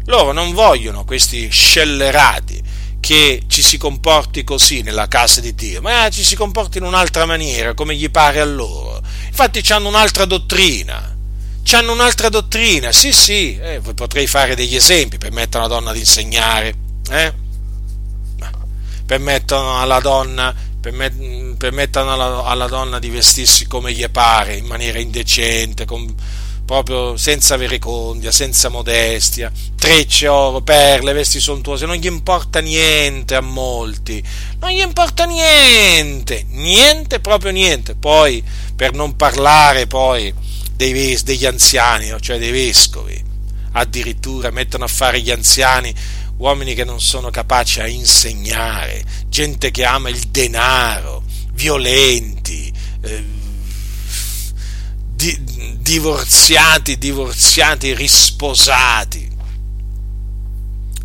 Loro 0.05 0.31
non 0.31 0.53
vogliono 0.53 1.05
questi 1.05 1.47
scellerati 1.49 2.59
che 3.09 3.41
ci 3.47 3.63
si 3.63 3.79
comporti 3.79 4.43
così 4.43 4.83
nella 4.83 5.07
casa 5.07 5.41
di 5.41 5.55
Dio, 5.55 5.81
ma 5.81 6.07
ci 6.11 6.23
si 6.23 6.35
comporti 6.35 6.77
in 6.77 6.83
un'altra 6.83 7.25
maniera, 7.25 7.73
come 7.73 7.95
gli 7.95 8.07
pare 8.11 8.39
a 8.39 8.45
loro. 8.45 9.01
Infatti 9.25 9.63
hanno 9.73 9.87
un'altra 9.87 10.25
dottrina. 10.25 11.17
Hanno 11.71 11.91
un'altra 11.91 12.29
dottrina, 12.29 12.91
sì, 12.91 13.11
sì, 13.11 13.57
eh, 13.57 13.81
potrei 13.95 14.27
fare 14.27 14.53
degli 14.53 14.75
esempi, 14.75 15.17
permettono 15.17 15.65
alla 15.65 15.73
donna 15.73 15.91
di 15.91 15.99
insegnare, 15.99 16.75
eh? 17.09 17.33
permettono 19.07 19.81
alla 19.81 19.99
donna 19.99 20.55
permettono 20.79 22.13
alla, 22.13 22.43
alla, 22.43 22.67
donna 22.67 22.99
di 22.99 23.09
vestirsi 23.09 23.65
come 23.65 23.91
gli 23.91 24.07
pare, 24.09 24.55
in 24.55 24.65
maniera 24.65 24.99
indecente, 24.99 25.85
con, 25.85 26.15
proprio 26.69 27.17
senza 27.17 27.57
verecondia, 27.57 28.31
senza 28.31 28.69
modestia, 28.69 29.51
trecce, 29.75 30.27
oro, 30.27 30.61
perle, 30.61 31.13
vesti 31.13 31.39
sontuose, 31.39 31.87
non 31.87 31.95
gli 31.95 32.05
importa 32.05 32.59
niente 32.59 33.33
a 33.33 33.41
molti, 33.41 34.23
non 34.59 34.69
gli 34.69 34.79
importa 34.79 35.25
niente, 35.25 36.45
niente, 36.49 37.21
proprio 37.21 37.49
niente. 37.49 37.95
Poi, 37.95 38.43
per 38.75 38.93
non 38.93 39.15
parlare 39.15 39.87
poi 39.87 40.31
dei, 40.75 41.19
degli 41.23 41.45
anziani, 41.47 42.15
cioè 42.19 42.37
dei 42.37 42.51
vescovi, 42.51 43.19
addirittura 43.71 44.51
mettono 44.51 44.83
a 44.83 44.87
fare 44.89 45.21
gli 45.21 45.31
anziani 45.31 45.91
uomini 46.37 46.75
che 46.75 46.83
non 46.83 47.01
sono 47.01 47.31
capaci 47.31 47.79
a 47.79 47.87
insegnare, 47.87 49.03
gente 49.27 49.71
che 49.71 49.85
ama 49.85 50.09
il 50.09 50.19
denaro, 50.27 51.23
violenti, 51.51 52.71
eh, 53.01 53.38
di, 55.19 55.75
divorziati, 55.79 56.97
divorziati, 56.97 57.93
risposati. 57.93 59.29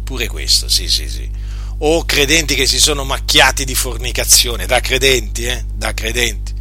Pure 0.05 0.29
questo, 0.29 0.69
sì, 0.69 0.89
sì, 0.89 1.09
sì. 1.09 1.29
O 1.79 2.05
credenti 2.05 2.55
che 2.55 2.67
si 2.67 2.79
sono 2.79 3.03
macchiati 3.03 3.65
di 3.65 3.75
fornicazione, 3.75 4.67
da 4.67 4.79
credenti, 4.79 5.47
eh? 5.47 5.65
Da 5.75 5.93
credenti. 5.93 6.53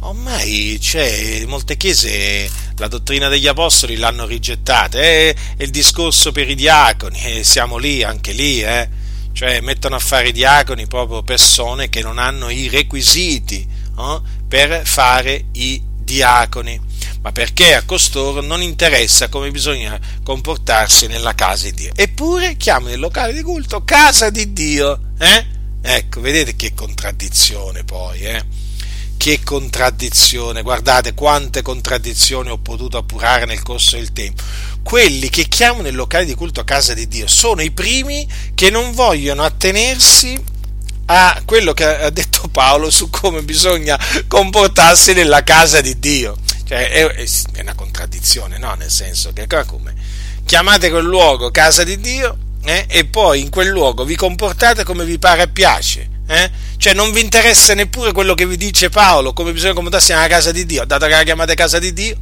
Ormai 0.00 0.78
c'è, 0.80 1.44
molte 1.44 1.76
chiese 1.76 2.50
la 2.76 2.88
dottrina 2.88 3.28
degli 3.28 3.46
apostoli 3.46 3.96
l'hanno 3.96 4.24
rigettata, 4.24 4.98
è 4.98 5.34
il 5.58 5.70
discorso 5.70 6.32
per 6.32 6.48
i 6.48 6.54
diaconi, 6.54 7.20
eh, 7.22 7.44
siamo 7.44 7.76
lì, 7.76 8.02
anche 8.02 8.32
lì, 8.32 8.62
eh? 8.62 8.88
cioè 9.32 9.60
mettono 9.60 9.96
a 9.96 10.00
fare 10.00 10.28
i 10.28 10.32
diaconi 10.32 10.86
proprio 10.86 11.22
persone 11.22 11.88
che 11.88 12.02
non 12.02 12.18
hanno 12.18 12.50
i 12.50 12.68
requisiti 12.68 13.66
eh? 13.98 14.20
per 14.48 14.86
fare 14.86 15.44
i 15.52 15.90
diaconi 16.02 16.80
ma 17.22 17.30
perché 17.30 17.74
a 17.74 17.84
costoro 17.84 18.40
non 18.40 18.62
interessa 18.62 19.28
come 19.28 19.50
bisogna 19.50 19.98
comportarsi 20.24 21.06
nella 21.06 21.34
casa 21.34 21.64
di 21.66 21.74
Dio. 21.74 21.92
Eppure 21.94 22.56
chiamano 22.56 22.92
il 22.92 23.00
locale 23.00 23.32
di 23.32 23.42
culto 23.42 23.84
casa 23.84 24.28
di 24.28 24.52
Dio. 24.52 24.98
Eh? 25.18 25.46
Ecco, 25.80 26.20
vedete 26.20 26.56
che 26.56 26.74
contraddizione 26.74 27.84
poi, 27.84 28.20
eh? 28.22 28.44
Che 29.16 29.40
contraddizione, 29.44 30.62
guardate 30.62 31.14
quante 31.14 31.62
contraddizioni 31.62 32.50
ho 32.50 32.58
potuto 32.58 32.98
appurare 32.98 33.44
nel 33.44 33.62
corso 33.62 33.94
del 33.94 34.12
tempo. 34.12 34.42
Quelli 34.82 35.30
che 35.30 35.46
chiamano 35.46 35.86
il 35.86 35.94
locale 35.94 36.24
di 36.24 36.34
culto 36.34 36.64
casa 36.64 36.92
di 36.92 37.06
Dio 37.06 37.28
sono 37.28 37.62
i 37.62 37.70
primi 37.70 38.26
che 38.54 38.68
non 38.68 38.92
vogliono 38.92 39.44
attenersi 39.44 40.36
a 41.06 41.42
quello 41.44 41.72
che 41.72 41.84
ha 41.84 42.10
detto 42.10 42.48
Paolo 42.48 42.90
su 42.90 43.10
come 43.10 43.42
bisogna 43.42 43.98
comportarsi 44.26 45.12
nella 45.12 45.42
casa 45.42 45.80
di 45.80 45.98
Dio. 45.98 46.36
Cioè, 46.64 46.90
è, 46.90 47.06
è 47.06 47.60
una 47.60 47.74
contraddizione, 47.74 48.58
no? 48.58 48.74
Nel 48.74 48.90
senso 48.90 49.32
che 49.32 49.46
come? 49.66 49.94
Chiamate 50.44 50.90
quel 50.90 51.04
luogo 51.04 51.50
casa 51.50 51.84
di 51.84 52.00
Dio 52.00 52.36
eh? 52.64 52.86
e 52.88 53.04
poi 53.04 53.40
in 53.40 53.50
quel 53.50 53.68
luogo 53.68 54.04
vi 54.04 54.16
comportate 54.16 54.84
come 54.84 55.04
vi 55.04 55.18
pare 55.18 55.42
e 55.42 55.48
piace. 55.48 56.08
Eh? 56.26 56.50
Cioè 56.76 56.94
non 56.94 57.12
vi 57.12 57.20
interessa 57.20 57.74
neppure 57.74 58.12
quello 58.12 58.34
che 58.34 58.46
vi 58.46 58.56
dice 58.56 58.88
Paolo, 58.88 59.32
come 59.32 59.52
bisogna 59.52 59.74
comportarsi 59.74 60.12
nella 60.12 60.28
casa 60.28 60.52
di 60.52 60.64
Dio, 60.64 60.84
dato 60.84 61.06
che 61.06 61.12
la 61.12 61.22
chiamate 61.24 61.54
casa 61.54 61.78
di 61.78 61.92
Dio, 61.92 62.16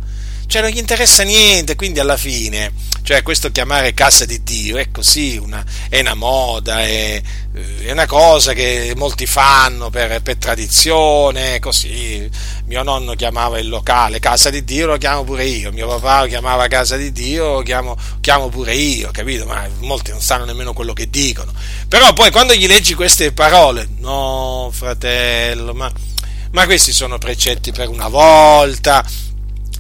cioè 0.51 0.63
non 0.63 0.73
gli 0.73 0.79
interessa 0.79 1.23
niente, 1.23 1.77
quindi 1.77 2.01
alla 2.01 2.17
fine, 2.17 2.73
cioè 3.03 3.23
questo 3.23 3.53
chiamare 3.53 3.95
casa 3.95 4.25
di 4.25 4.43
Dio 4.43 4.79
è 4.79 4.91
così, 4.91 5.37
una, 5.37 5.65
è 5.89 6.01
una 6.01 6.15
moda, 6.15 6.81
è, 6.81 7.23
è, 7.85 7.93
una 7.93 8.07
cosa 8.07 8.53
che 8.53 8.93
molti 8.97 9.27
fanno 9.27 9.91
per, 9.91 10.21
per, 10.23 10.39
tradizione, 10.39 11.61
così, 11.61 12.29
mio 12.65 12.83
nonno 12.83 13.15
chiamava 13.15 13.61
il 13.61 13.69
locale 13.69 14.19
casa 14.19 14.51
di 14.51 14.65
Dio, 14.65 14.87
lo 14.87 14.99
chiamo 14.99 15.23
pure 15.23 15.45
io, 15.45 15.71
mio 15.71 15.87
papà 15.87 16.23
lo 16.23 16.27
chiamava 16.27 16.67
casa 16.67 16.97
di 16.97 17.13
Dio, 17.13 17.53
lo 17.53 17.63
chiamo, 17.63 17.97
chiamo 18.21 18.49
pure 18.49 18.75
io, 18.75 19.11
capito? 19.13 19.47
Ma 19.47 19.69
molti 19.79 20.11
non 20.11 20.21
sanno 20.21 20.47
nemmeno 20.47 20.73
quello 20.73 20.95
che 20.95 21.09
dicono, 21.09 21.53
però 21.87 22.13
poi 22.13 22.33
quando 22.33 22.55
gli 22.55 22.67
leggi 22.67 22.95
queste 22.95 23.31
parole, 23.31 23.87
no 23.99 24.69
fratello, 24.73 25.75
ma, 25.75 25.93
ma 26.51 26.65
questi 26.65 26.91
sono 26.91 27.19
precetti 27.19 27.71
per 27.71 27.89
una 27.89 28.09
volta, 28.09 29.07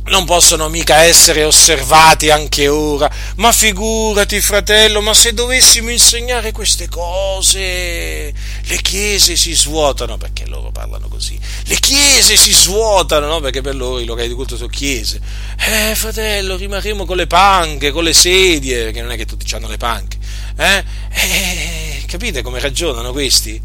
non 0.06 0.24
possono 0.24 0.68
mica 0.68 1.02
essere 1.02 1.44
osservati 1.44 2.30
anche 2.30 2.68
ora. 2.68 3.10
Ma 3.36 3.52
figurati, 3.52 4.40
fratello, 4.40 5.00
ma 5.00 5.14
se 5.14 5.32
dovessimo 5.32 5.90
insegnare 5.90 6.52
queste 6.52 6.88
cose, 6.88 8.32
le 8.62 8.80
chiese 8.82 9.36
si 9.36 9.54
svuotano, 9.54 10.16
perché 10.16 10.46
loro 10.46 10.70
parlano 10.70 11.08
così. 11.08 11.38
Le 11.64 11.76
chiese 11.76 12.36
si 12.36 12.52
svuotano, 12.52 13.26
no? 13.26 13.40
Perché 13.40 13.60
per 13.60 13.76
loro 13.76 14.00
i 14.00 14.04
locali 14.04 14.28
di 14.28 14.34
culto 14.34 14.56
sono 14.56 14.68
chiese. 14.68 15.20
Eh, 15.58 15.94
fratello, 15.94 16.56
rimarremo 16.56 17.04
con 17.04 17.16
le 17.16 17.26
panche, 17.26 17.90
con 17.90 18.04
le 18.04 18.12
sedie, 18.12 18.84
perché 18.84 19.02
non 19.02 19.12
è 19.12 19.16
che 19.16 19.26
tutti 19.26 19.52
hanno 19.54 19.68
le 19.68 19.76
panche. 19.76 20.18
Eh? 20.56 20.84
eh 21.10 22.04
capite 22.06 22.42
come 22.42 22.58
ragionano 22.58 23.12
questi? 23.12 23.60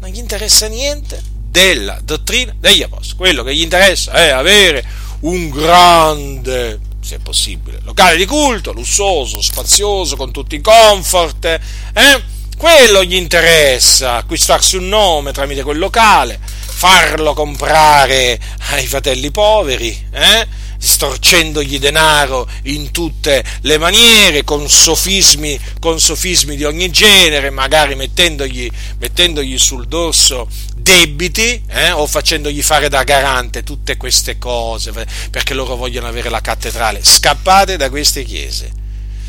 Non 0.00 0.10
gli 0.10 0.18
interessa 0.18 0.66
niente 0.66 1.22
della 1.56 1.98
dottrina 2.02 2.54
degli 2.58 2.82
apostoli. 2.82 3.16
Quello 3.16 3.42
che 3.42 3.54
gli 3.54 3.62
interessa 3.62 4.12
è 4.12 4.28
avere 4.28 4.84
un 5.26 5.50
grande, 5.50 6.78
se 7.00 7.18
possibile, 7.18 7.80
locale 7.82 8.16
di 8.16 8.26
culto, 8.26 8.72
lussuoso, 8.72 9.42
spazioso, 9.42 10.16
con 10.16 10.30
tutti 10.30 10.54
i 10.54 10.60
comfort, 10.60 11.44
eh? 11.44 12.22
quello 12.56 13.02
gli 13.02 13.16
interessa, 13.16 14.14
acquistarsi 14.14 14.76
un 14.76 14.88
nome 14.88 15.32
tramite 15.32 15.64
quel 15.64 15.78
locale, 15.78 16.38
farlo 16.40 17.34
comprare 17.34 18.40
ai 18.70 18.86
fratelli 18.86 19.30
poveri, 19.32 20.06
eh? 20.12 20.46
storcendogli 20.78 21.80
denaro 21.80 22.48
in 22.64 22.92
tutte 22.92 23.44
le 23.62 23.78
maniere, 23.78 24.44
con 24.44 24.68
sofismi, 24.68 25.58
con 25.80 25.98
sofismi 25.98 26.54
di 26.54 26.64
ogni 26.64 26.90
genere, 26.90 27.50
magari 27.50 27.96
mettendogli, 27.96 28.70
mettendogli 28.98 29.58
sul 29.58 29.88
dorso 29.88 30.48
debiti 30.86 31.60
eh, 31.66 31.90
o 31.90 32.06
facendogli 32.06 32.62
fare 32.62 32.88
da 32.88 33.02
garante 33.02 33.64
tutte 33.64 33.96
queste 33.96 34.38
cose 34.38 34.92
perché 35.30 35.52
loro 35.52 35.74
vogliono 35.74 36.06
avere 36.06 36.30
la 36.30 36.40
cattedrale. 36.40 37.02
Scappate 37.02 37.76
da 37.76 37.90
queste 37.90 38.22
chiese, 38.22 38.70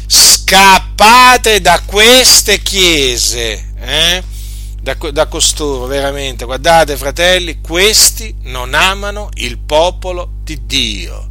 scappate 0.06 1.60
da 1.60 1.82
queste 1.84 2.62
chiese. 2.62 3.72
Eh? 3.80 4.24
Da, 4.80 4.96
da, 5.12 5.26
costoro, 5.26 5.88
veramente, 5.88 6.46
guardate 6.46 6.96
fratelli, 6.96 7.60
questi 7.60 8.36
non 8.44 8.76
amano 8.76 9.30
il 9.38 9.58
popolo 9.58 10.34
di 10.44 10.60
Dio. 10.68 11.30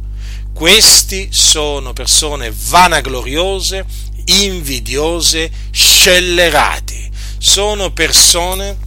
Questi 0.51 1.29
sono 1.31 1.93
persone 1.93 2.53
vanagloriose, 2.53 3.85
invidiose, 4.25 5.49
scellerati. 5.71 7.09
Sono 7.37 7.91
persone 7.91 8.77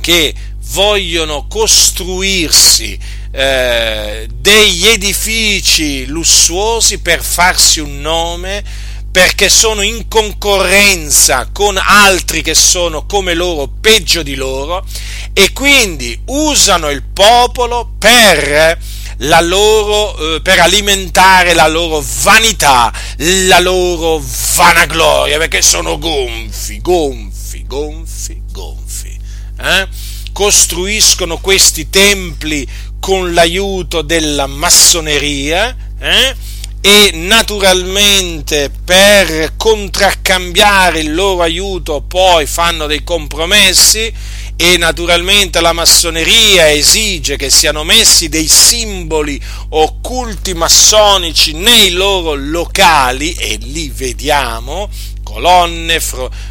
che 0.00 0.34
vogliono 0.70 1.46
costruirsi 1.48 2.98
eh, 3.30 4.28
degli 4.32 4.86
edifici 4.86 6.06
lussuosi 6.06 6.98
per 6.98 7.22
farsi 7.22 7.80
un 7.80 8.00
nome 8.00 8.64
perché 9.10 9.48
sono 9.48 9.82
in 9.82 10.06
concorrenza 10.06 11.48
con 11.52 11.76
altri 11.82 12.42
che 12.42 12.54
sono 12.54 13.06
come 13.06 13.34
loro, 13.34 13.68
peggio 13.80 14.22
di 14.22 14.34
loro, 14.34 14.84
e 15.32 15.52
quindi 15.52 16.20
usano 16.26 16.90
il 16.90 17.02
popolo 17.02 17.90
per 17.98 18.78
la 19.18 19.40
loro, 19.40 20.36
eh, 20.36 20.40
per 20.40 20.60
alimentare 20.60 21.54
la 21.54 21.66
loro 21.66 22.04
vanità, 22.22 22.92
la 23.16 23.58
loro 23.58 24.22
vanagloria, 24.54 25.38
perché 25.38 25.62
sono 25.62 25.98
gonfi, 25.98 26.80
gonfi, 26.80 27.64
gonfi, 27.66 28.42
gonfi. 28.52 29.18
Eh? 29.60 29.88
Costruiscono 30.38 31.38
questi 31.38 31.90
templi 31.90 32.64
con 33.00 33.34
l'aiuto 33.34 34.02
della 34.02 34.46
massoneria 34.46 35.76
eh? 35.98 36.36
e 36.80 37.10
naturalmente 37.14 38.70
per 38.84 39.54
contraccambiare 39.56 41.00
il 41.00 41.12
loro 41.12 41.42
aiuto 41.42 42.02
poi 42.02 42.46
fanno 42.46 42.86
dei 42.86 43.02
compromessi 43.02 44.14
e 44.54 44.76
naturalmente 44.76 45.60
la 45.60 45.72
massoneria 45.72 46.70
esige 46.70 47.36
che 47.36 47.50
siano 47.50 47.82
messi 47.82 48.28
dei 48.28 48.46
simboli 48.46 49.42
occulti 49.70 50.54
massonici 50.54 51.52
nei 51.52 51.90
loro 51.90 52.34
locali 52.34 53.32
e 53.32 53.58
li 53.60 53.88
vediamo 53.92 54.88
colonne, 55.24 56.00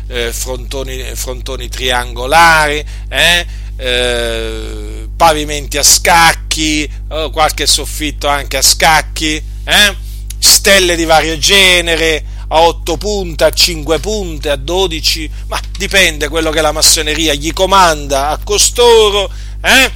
eh, 0.09 0.31
frontoni, 0.31 1.03
frontoni, 1.15 1.67
triangolari, 1.67 2.85
eh, 3.09 3.45
eh, 3.77 5.07
pavimenti 5.15 5.77
a 5.77 5.83
scacchi, 5.83 6.89
oh, 7.09 7.29
qualche 7.29 7.65
soffitto 7.65 8.27
anche 8.27 8.57
a 8.57 8.61
scacchi, 8.61 9.41
eh, 9.63 9.95
stelle 10.39 10.95
di 10.95 11.05
vario 11.05 11.37
genere, 11.37 12.23
a 12.49 12.61
8 12.61 12.97
punte, 12.97 13.43
a 13.43 13.51
5 13.51 13.99
punte, 13.99 14.49
a 14.49 14.55
12, 14.55 15.29
ma 15.47 15.59
dipende 15.77 16.27
quello 16.27 16.49
che 16.49 16.61
la 16.61 16.71
massoneria 16.71 17.33
gli 17.33 17.53
comanda 17.53 18.29
a 18.29 18.39
costoro, 18.43 19.29
eh? 19.61 19.91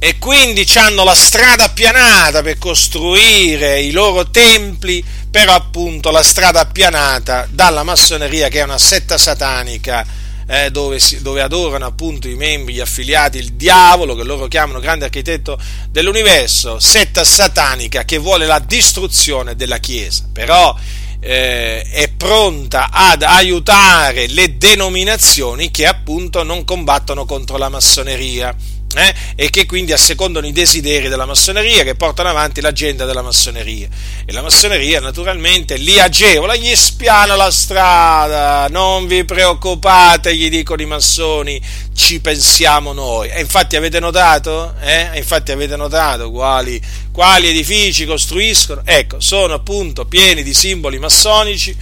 E 0.00 0.16
quindi 0.18 0.64
hanno 0.76 1.02
la 1.02 1.14
strada 1.14 1.64
appianata 1.64 2.40
per 2.40 2.56
costruire 2.56 3.80
i 3.80 3.90
loro 3.90 4.30
templi, 4.30 5.04
però 5.28 5.54
appunto 5.54 6.10
la 6.12 6.22
strada 6.22 6.60
appianata 6.60 7.48
dalla 7.50 7.82
massoneria 7.82 8.48
che 8.48 8.60
è 8.60 8.62
una 8.62 8.78
setta 8.78 9.18
satanica 9.18 10.06
eh, 10.50 10.70
dove, 10.70 10.98
si, 10.98 11.20
dove, 11.20 11.42
adorano 11.42 11.84
appunto 11.84 12.26
i 12.26 12.34
membri, 12.34 12.74
gli 12.74 12.80
affiliati, 12.80 13.36
il 13.36 13.52
diavolo, 13.52 14.14
che 14.14 14.24
loro 14.24 14.48
chiamano 14.48 14.80
grande 14.80 15.04
architetto 15.04 15.58
dell'universo, 15.90 16.78
setta 16.80 17.22
satanica 17.22 18.04
che 18.04 18.16
vuole 18.16 18.46
la 18.46 18.58
distruzione 18.58 19.56
della 19.56 19.78
Chiesa. 19.78 20.24
Però 20.32 20.74
eh, 21.20 21.82
è 21.82 22.08
pronta 22.16 22.90
ad 22.90 23.22
aiutare 23.22 24.26
le 24.26 24.56
denominazioni 24.56 25.70
che 25.70 25.86
appunto 25.86 26.42
non 26.42 26.64
combattono 26.64 27.26
contro 27.26 27.58
la 27.58 27.68
massoneria. 27.68 28.54
Eh, 28.94 29.14
e 29.36 29.50
che 29.50 29.66
quindi 29.66 29.92
assecondano 29.92 30.46
i 30.46 30.52
desideri 30.52 31.08
della 31.08 31.26
massoneria, 31.26 31.84
che 31.84 31.94
portano 31.94 32.30
avanti 32.30 32.62
l'agenda 32.62 33.04
della 33.04 33.20
massoneria. 33.20 33.86
E 34.24 34.32
la 34.32 34.40
massoneria 34.40 34.98
naturalmente 34.98 35.76
li 35.76 36.00
agevola, 36.00 36.56
gli 36.56 36.74
spiana 36.74 37.36
la 37.36 37.50
strada, 37.50 38.66
non 38.68 39.06
vi 39.06 39.24
preoccupate, 39.24 40.34
gli 40.34 40.48
dicono 40.48 40.80
i 40.80 40.86
massoni, 40.86 41.60
ci 41.94 42.20
pensiamo 42.20 42.92
noi. 42.92 43.28
E 43.28 43.40
infatti 43.40 43.76
avete 43.76 44.00
notato? 44.00 44.74
Eh? 44.80 45.10
Infatti 45.14 45.52
avete 45.52 45.76
notato 45.76 46.30
quali, 46.30 46.80
quali 47.12 47.48
edifici 47.48 48.06
costruiscono? 48.06 48.80
Ecco, 48.84 49.20
sono 49.20 49.52
appunto 49.52 50.06
pieni 50.06 50.42
di 50.42 50.54
simboli 50.54 50.98
massonici 50.98 51.76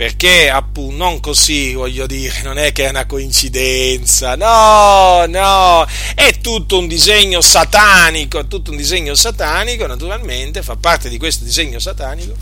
perché 0.00 0.48
appunto 0.48 0.96
non 0.96 1.20
così 1.20 1.74
voglio 1.74 2.06
dire, 2.06 2.40
non 2.42 2.56
è 2.56 2.72
che 2.72 2.86
è 2.86 2.88
una 2.88 3.04
coincidenza, 3.04 4.34
no, 4.34 5.26
no, 5.26 5.86
è 6.14 6.38
tutto 6.40 6.78
un 6.78 6.86
disegno 6.86 7.42
satanico, 7.42 8.46
tutto 8.46 8.70
un 8.70 8.78
disegno 8.78 9.14
satanico, 9.14 9.86
naturalmente, 9.86 10.62
fa 10.62 10.76
parte 10.76 11.10
di 11.10 11.18
questo 11.18 11.44
disegno 11.44 11.78
satanico 11.78 12.32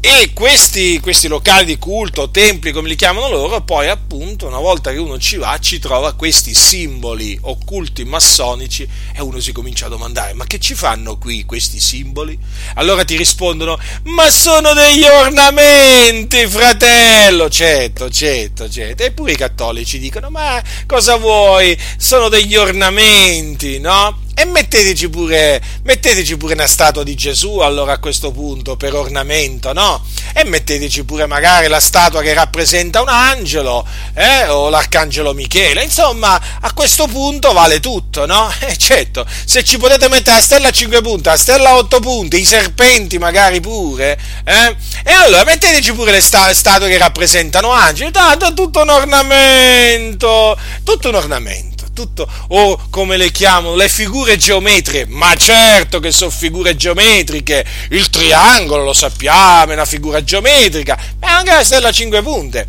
e 0.00 0.30
questi, 0.32 1.00
questi, 1.00 1.26
locali 1.26 1.64
di 1.64 1.76
culto, 1.76 2.30
templi 2.30 2.70
come 2.70 2.88
li 2.88 2.94
chiamano 2.94 3.28
loro, 3.28 3.62
poi 3.62 3.88
appunto 3.88 4.46
una 4.46 4.60
volta 4.60 4.92
che 4.92 4.98
uno 4.98 5.18
ci 5.18 5.36
va 5.38 5.58
ci 5.58 5.80
trova 5.80 6.14
questi 6.14 6.54
simboli 6.54 7.36
occulti 7.42 8.04
massonici 8.04 8.88
e 9.12 9.20
uno 9.20 9.40
si 9.40 9.50
comincia 9.50 9.86
a 9.86 9.88
domandare 9.88 10.34
ma 10.34 10.46
che 10.46 10.60
ci 10.60 10.74
fanno 10.74 11.18
qui 11.18 11.44
questi 11.44 11.80
simboli? 11.80 12.38
Allora 12.74 13.04
ti 13.04 13.16
rispondono 13.16 13.76
ma 14.04 14.30
sono 14.30 14.72
degli 14.72 15.02
ornamenti 15.02 16.46
fratello, 16.46 17.50
certo, 17.50 18.08
certo, 18.08 18.70
certo. 18.70 19.02
Eppure 19.02 19.32
i 19.32 19.36
cattolici 19.36 19.98
dicono 19.98 20.30
ma 20.30 20.62
cosa 20.86 21.16
vuoi? 21.16 21.76
Sono 21.96 22.28
degli 22.28 22.54
ornamenti, 22.54 23.80
no? 23.80 24.26
E 24.38 24.44
metteteci 24.44 25.08
pure, 25.08 25.60
metteteci 25.82 26.36
pure 26.36 26.54
una 26.54 26.68
statua 26.68 27.02
di 27.02 27.16
Gesù 27.16 27.58
allora 27.58 27.94
a 27.94 27.98
questo 27.98 28.30
punto 28.30 28.76
per 28.76 28.94
ornamento, 28.94 29.72
no? 29.72 30.00
E 30.32 30.44
metteteci 30.44 31.02
pure 31.02 31.26
magari 31.26 31.66
la 31.66 31.80
statua 31.80 32.22
che 32.22 32.34
rappresenta 32.34 33.02
un 33.02 33.08
angelo, 33.08 33.84
eh? 34.14 34.46
O 34.46 34.68
l'arcangelo 34.68 35.34
Michele. 35.34 35.82
Insomma, 35.82 36.40
a 36.60 36.72
questo 36.72 37.08
punto 37.08 37.52
vale 37.52 37.80
tutto, 37.80 38.26
no? 38.26 38.48
E 38.64 38.76
certo, 38.76 39.26
se 39.44 39.64
ci 39.64 39.76
potete 39.76 40.08
mettere 40.08 40.36
la 40.36 40.42
stella 40.42 40.68
a 40.68 40.70
5 40.70 41.00
punti, 41.00 41.28
la 41.28 41.36
stella 41.36 41.70
a 41.70 41.76
8 41.78 41.98
punti, 41.98 42.38
i 42.38 42.44
serpenti 42.44 43.18
magari 43.18 43.58
pure, 43.58 44.16
eh? 44.44 44.76
E 45.02 45.10
allora 45.10 45.42
metteteci 45.42 45.92
pure 45.94 46.12
le 46.12 46.20
statue 46.20 46.88
che 46.88 46.98
rappresentano 46.98 47.72
angeli, 47.72 48.12
tanto 48.12 48.46
è 48.46 48.54
tutto 48.54 48.82
un 48.82 48.90
ornamento, 48.90 50.56
tutto 50.84 51.08
un 51.08 51.16
ornamento 51.16 51.77
tutto, 51.98 52.28
o 52.50 52.78
come 52.90 53.16
le 53.16 53.32
chiamano, 53.32 53.74
le 53.74 53.88
figure 53.88 54.36
geometriche, 54.36 55.06
ma 55.08 55.34
certo 55.34 55.98
che 55.98 56.12
sono 56.12 56.30
figure 56.30 56.76
geometriche, 56.76 57.64
il 57.90 58.08
triangolo 58.08 58.84
lo 58.84 58.92
sappiamo, 58.92 59.72
è 59.72 59.74
una 59.74 59.84
figura 59.84 60.22
geometrica, 60.22 60.96
ma 61.18 61.38
anche 61.38 61.50
la 61.50 61.64
stella 61.64 61.88
a 61.88 61.92
cinque 61.92 62.22
punte. 62.22 62.66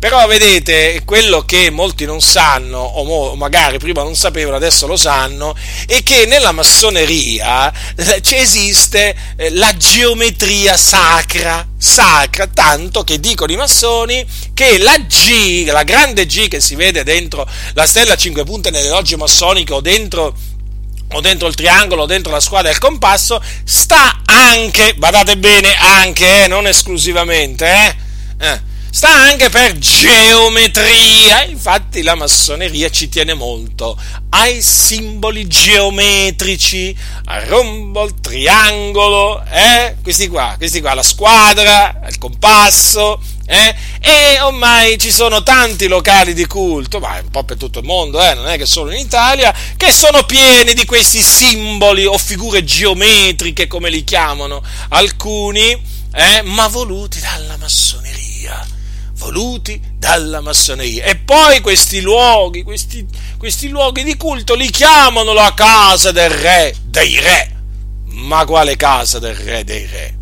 Però 0.00 0.26
vedete, 0.26 1.02
quello 1.04 1.42
che 1.42 1.68
molti 1.68 2.06
non 2.06 2.22
sanno, 2.22 2.78
o 2.78 3.36
magari 3.36 3.76
prima 3.76 4.02
non 4.02 4.16
sapevano, 4.16 4.56
adesso 4.56 4.86
lo 4.86 4.96
sanno, 4.96 5.54
è 5.86 6.02
che 6.02 6.24
nella 6.24 6.52
massoneria 6.52 7.70
eh, 7.94 8.22
esiste 8.30 9.14
eh, 9.36 9.50
la 9.50 9.76
geometria 9.76 10.78
sacra, 10.78 11.68
sacra, 11.76 12.46
tanto 12.46 13.04
che 13.04 13.20
dicono 13.20 13.52
i 13.52 13.56
massoni 13.56 14.26
che 14.54 14.78
la 14.78 14.96
G, 15.00 15.66
la 15.66 15.82
grande 15.82 16.24
G 16.24 16.48
che 16.48 16.60
si 16.60 16.76
vede 16.76 17.04
dentro 17.04 17.46
la 17.74 17.84
stella 17.84 18.14
a 18.14 18.16
cinque 18.16 18.44
punte 18.44 18.70
nelle 18.70 18.88
logge 18.88 19.18
massoniche 19.18 19.74
o 19.74 19.82
dentro 19.82 20.34
o 21.12 21.20
dentro 21.20 21.46
il 21.46 21.54
triangolo 21.54 22.04
o 22.04 22.06
dentro 22.06 22.32
la 22.32 22.40
squadra 22.40 22.70
del 22.70 22.78
compasso, 22.78 23.42
sta 23.64 24.22
anche, 24.24 24.94
badate 24.94 25.36
bene, 25.36 25.76
anche, 25.76 26.44
eh, 26.44 26.46
non 26.46 26.66
esclusivamente, 26.66 27.66
eh, 27.66 27.96
eh, 28.46 28.69
sta 28.90 29.08
anche 29.08 29.48
per 29.48 29.78
geometria. 29.78 31.44
Infatti 31.44 32.02
la 32.02 32.14
massoneria 32.14 32.90
ci 32.90 33.08
tiene 33.08 33.34
molto 33.34 33.96
ai 34.30 34.62
simboli 34.62 35.46
geometrici, 35.46 36.96
al 37.26 37.42
rombo, 37.42 38.02
al 38.02 38.20
triangolo, 38.20 39.42
eh? 39.44 39.96
questi 40.02 40.28
qua, 40.28 40.54
questi 40.56 40.80
qua, 40.80 40.94
la 40.94 41.02
squadra, 41.02 42.00
il 42.08 42.18
compasso, 42.18 43.20
eh? 43.46 43.74
e 44.00 44.40
ormai 44.40 44.98
ci 44.98 45.10
sono 45.10 45.42
tanti 45.42 45.88
locali 45.88 46.32
di 46.32 46.46
culto, 46.46 47.00
ma 47.00 47.18
un 47.20 47.30
po' 47.30 47.42
per 47.42 47.56
tutto 47.56 47.80
il 47.80 47.86
mondo, 47.86 48.22
eh? 48.22 48.34
non 48.34 48.48
è 48.48 48.56
che 48.56 48.66
solo 48.66 48.92
in 48.92 48.98
Italia, 48.98 49.52
che 49.76 49.90
sono 49.90 50.22
pieni 50.22 50.74
di 50.74 50.84
questi 50.84 51.22
simboli 51.22 52.06
o 52.06 52.16
figure 52.16 52.62
geometriche, 52.62 53.66
come 53.66 53.90
li 53.90 54.04
chiamano 54.04 54.62
alcuni, 54.90 55.70
eh? 56.14 56.42
ma 56.42 56.68
voluti 56.68 57.18
dalla 57.20 57.56
massoneria 57.56 58.78
voluti 59.20 59.78
dalla 59.96 60.40
massoneria. 60.40 61.04
E 61.04 61.16
poi 61.16 61.60
questi 61.60 62.00
luoghi, 62.00 62.62
questi, 62.62 63.06
questi 63.36 63.68
luoghi 63.68 64.02
di 64.02 64.16
culto 64.16 64.54
li 64.54 64.70
chiamano 64.70 65.34
la 65.34 65.52
casa 65.54 66.10
del 66.10 66.30
re 66.30 66.74
dei 66.82 67.20
re. 67.20 67.56
Ma 68.06 68.44
quale 68.46 68.76
casa 68.76 69.18
del 69.18 69.34
re 69.34 69.62
dei 69.62 69.86
re? 69.86 70.18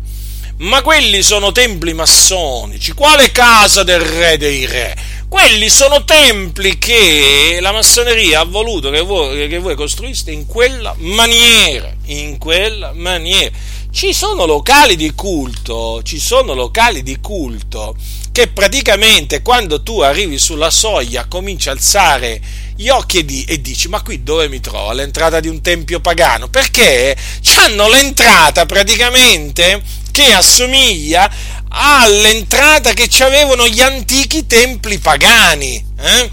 Ma 0.57 0.81
quelli 0.81 1.23
sono 1.23 1.53
templi 1.53 1.93
massonici. 1.93 2.91
Quale 2.91 3.31
casa 3.31 3.83
del 3.83 4.01
re 4.01 4.37
dei 4.37 4.65
re? 4.65 4.95
Quelli 5.29 5.69
sono 5.69 6.03
templi 6.03 6.77
che 6.77 7.59
la 7.61 7.71
massoneria 7.71 8.41
ha 8.41 8.45
voluto 8.45 8.89
che 8.89 9.01
voi, 9.01 9.47
che 9.47 9.59
voi 9.59 9.75
costruiste 9.75 10.31
in 10.31 10.45
quella 10.45 10.93
maniera. 10.97 11.93
In 12.07 12.37
quella 12.37 12.91
maniera. 12.93 13.55
Ci 13.91 14.13
sono 14.13 14.45
locali 14.45 14.95
di 14.95 15.13
culto, 15.15 16.03
ci 16.03 16.19
sono 16.19 16.53
locali 16.53 17.01
di 17.01 17.19
culto 17.19 17.95
che 18.39 18.47
praticamente 18.47 19.41
quando 19.41 19.83
tu 19.83 19.99
arrivi 19.99 20.39
sulla 20.39 20.69
soglia 20.69 21.25
cominci 21.25 21.67
a 21.67 21.73
alzare 21.73 22.39
gli 22.73 22.87
occhi 22.87 23.25
di, 23.25 23.43
e 23.43 23.59
dici 23.59 23.89
ma 23.89 24.01
qui 24.01 24.23
dove 24.23 24.47
mi 24.47 24.61
trovo? 24.61 24.87
All'entrata 24.87 25.41
di 25.41 25.49
un 25.49 25.59
tempio 25.59 25.99
pagano? 25.99 26.47
Perché 26.47 27.17
hanno 27.57 27.89
l'entrata 27.89 28.65
praticamente 28.65 29.81
che 30.11 30.31
assomiglia 30.31 31.29
all'entrata 31.67 32.93
che 32.93 33.09
avevano 33.25 33.67
gli 33.67 33.81
antichi 33.81 34.47
templi 34.47 34.99
pagani. 34.99 35.85
Eh? 35.99 36.29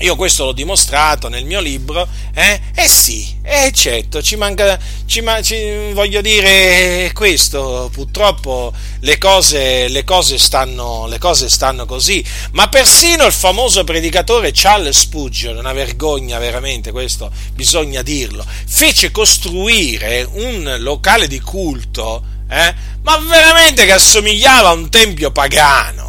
Io 0.00 0.14
questo 0.14 0.44
l'ho 0.44 0.52
dimostrato 0.52 1.28
nel 1.28 1.46
mio 1.46 1.58
libro, 1.58 2.06
eh? 2.34 2.60
Eh 2.74 2.86
sì, 2.86 3.34
eh 3.42 3.72
certo, 3.72 4.22
ci 4.22 4.36
manca, 4.36 4.78
ci, 5.06 5.24
ci, 5.40 5.92
voglio 5.94 6.20
dire 6.20 7.10
questo, 7.14 7.88
purtroppo 7.90 8.74
le 9.00 9.16
cose, 9.16 9.88
le, 9.88 10.04
cose 10.04 10.36
stanno, 10.36 11.06
le 11.06 11.16
cose 11.16 11.48
stanno 11.48 11.86
così, 11.86 12.22
ma 12.52 12.68
persino 12.68 13.24
il 13.24 13.32
famoso 13.32 13.84
predicatore 13.84 14.50
Charles 14.52 14.98
Spurgeon, 14.98 15.56
una 15.56 15.72
vergogna 15.72 16.38
veramente, 16.38 16.92
questo 16.92 17.30
bisogna 17.54 18.02
dirlo, 18.02 18.44
fece 18.66 19.10
costruire 19.10 20.28
un 20.30 20.76
locale 20.78 21.26
di 21.26 21.40
culto, 21.40 22.22
eh? 22.50 22.74
ma 23.00 23.16
veramente 23.16 23.86
che 23.86 23.92
assomigliava 23.92 24.68
a 24.68 24.72
un 24.72 24.90
tempio 24.90 25.30
pagano 25.30 26.05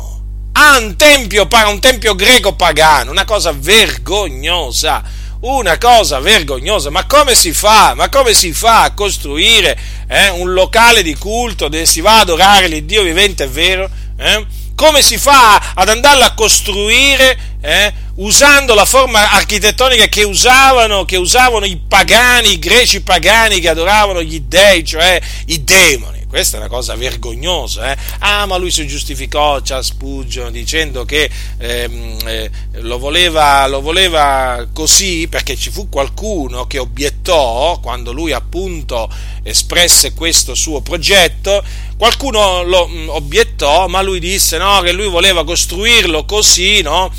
a 0.59 0.77
un 0.79 0.95
tempio, 0.95 1.47
un 1.67 1.79
tempio 1.79 2.15
greco 2.15 2.55
pagano, 2.55 3.11
una 3.11 3.25
cosa 3.25 3.51
vergognosa, 3.51 5.03
una 5.41 5.77
cosa 5.77 6.19
vergognosa, 6.19 6.89
ma 6.89 7.05
come 7.05 7.35
si 7.35 7.53
fa? 7.53 7.93
Ma 7.93 8.09
come 8.09 8.33
si 8.33 8.51
fa 8.53 8.81
a 8.81 8.93
costruire 8.93 9.77
eh, 10.07 10.29
un 10.29 10.53
locale 10.53 11.03
di 11.03 11.13
culto 11.13 11.67
dove 11.67 11.85
si 11.85 12.01
va 12.01 12.15
ad 12.15 12.21
adorare 12.21 12.67
l'Iddio 12.67 13.03
vivente 13.03 13.43
e 13.43 13.47
vero? 13.47 13.87
Eh? 14.17 14.45
Come 14.73 15.03
si 15.03 15.19
fa 15.19 15.73
ad 15.75 15.89
andarlo 15.89 16.23
a 16.23 16.33
costruire 16.33 17.37
eh, 17.61 17.93
usando 18.15 18.73
la 18.73 18.85
forma 18.85 19.29
architettonica 19.29 20.07
che 20.07 20.23
usavano, 20.23 21.05
che 21.05 21.17
usavano 21.17 21.65
i 21.65 21.79
pagani, 21.87 22.53
i 22.53 22.59
greci 22.59 23.01
pagani 23.01 23.59
che 23.59 23.69
adoravano 23.69 24.23
gli 24.23 24.39
dei, 24.39 24.83
cioè 24.83 25.21
i 25.45 25.63
demoni? 25.63 26.16
Questa 26.29 26.57
è 26.57 26.59
una 26.59 26.69
cosa 26.69 26.95
vergognosa. 26.95 27.93
Eh? 27.93 27.97
Ah, 28.19 28.45
ma 28.45 28.57
lui 28.57 28.69
si 28.69 28.85
giustificò, 28.85 29.61
Charles 29.61 29.87
Spurgeon, 29.87 30.51
dicendo 30.51 31.05
che 31.05 31.29
ehm, 31.57 32.17
eh, 32.25 32.51
lo, 32.81 32.99
voleva, 32.99 33.65
lo, 33.67 33.79
voleva, 33.79 34.67
così 34.73 35.27
perché 35.29 35.55
ci 35.55 35.69
fu 35.69 35.87
qualcuno 35.87 36.67
che 36.67 36.79
obiettò, 36.79 37.79
quando 37.79 38.11
lui 38.11 38.33
appunto 38.33 39.09
espresse 39.41 40.13
questo 40.13 40.53
suo 40.53 40.81
progetto, 40.81 41.63
qualcuno 41.97 42.61
lo 42.63 42.87
mh, 42.87 42.97
mm, 42.97 43.09
obiettò, 43.09 43.87
ma 43.87 44.01
lui 44.01 44.19
disse 44.19 44.57
no, 44.57 44.81
che 44.81 44.91
lui 44.91 45.07
voleva 45.07 45.45
costruirlo 45.45 46.25
così, 46.25 46.81
no? 46.81 47.09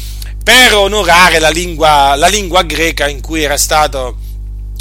Per 0.44 0.74
onorare 0.74 1.38
la 1.38 1.50
lingua, 1.50 2.14
la 2.14 2.28
lingua 2.28 2.62
greca 2.62 3.09
in 3.09 3.22
cui 3.22 3.42
era 3.42 3.56
stato, 3.56 4.18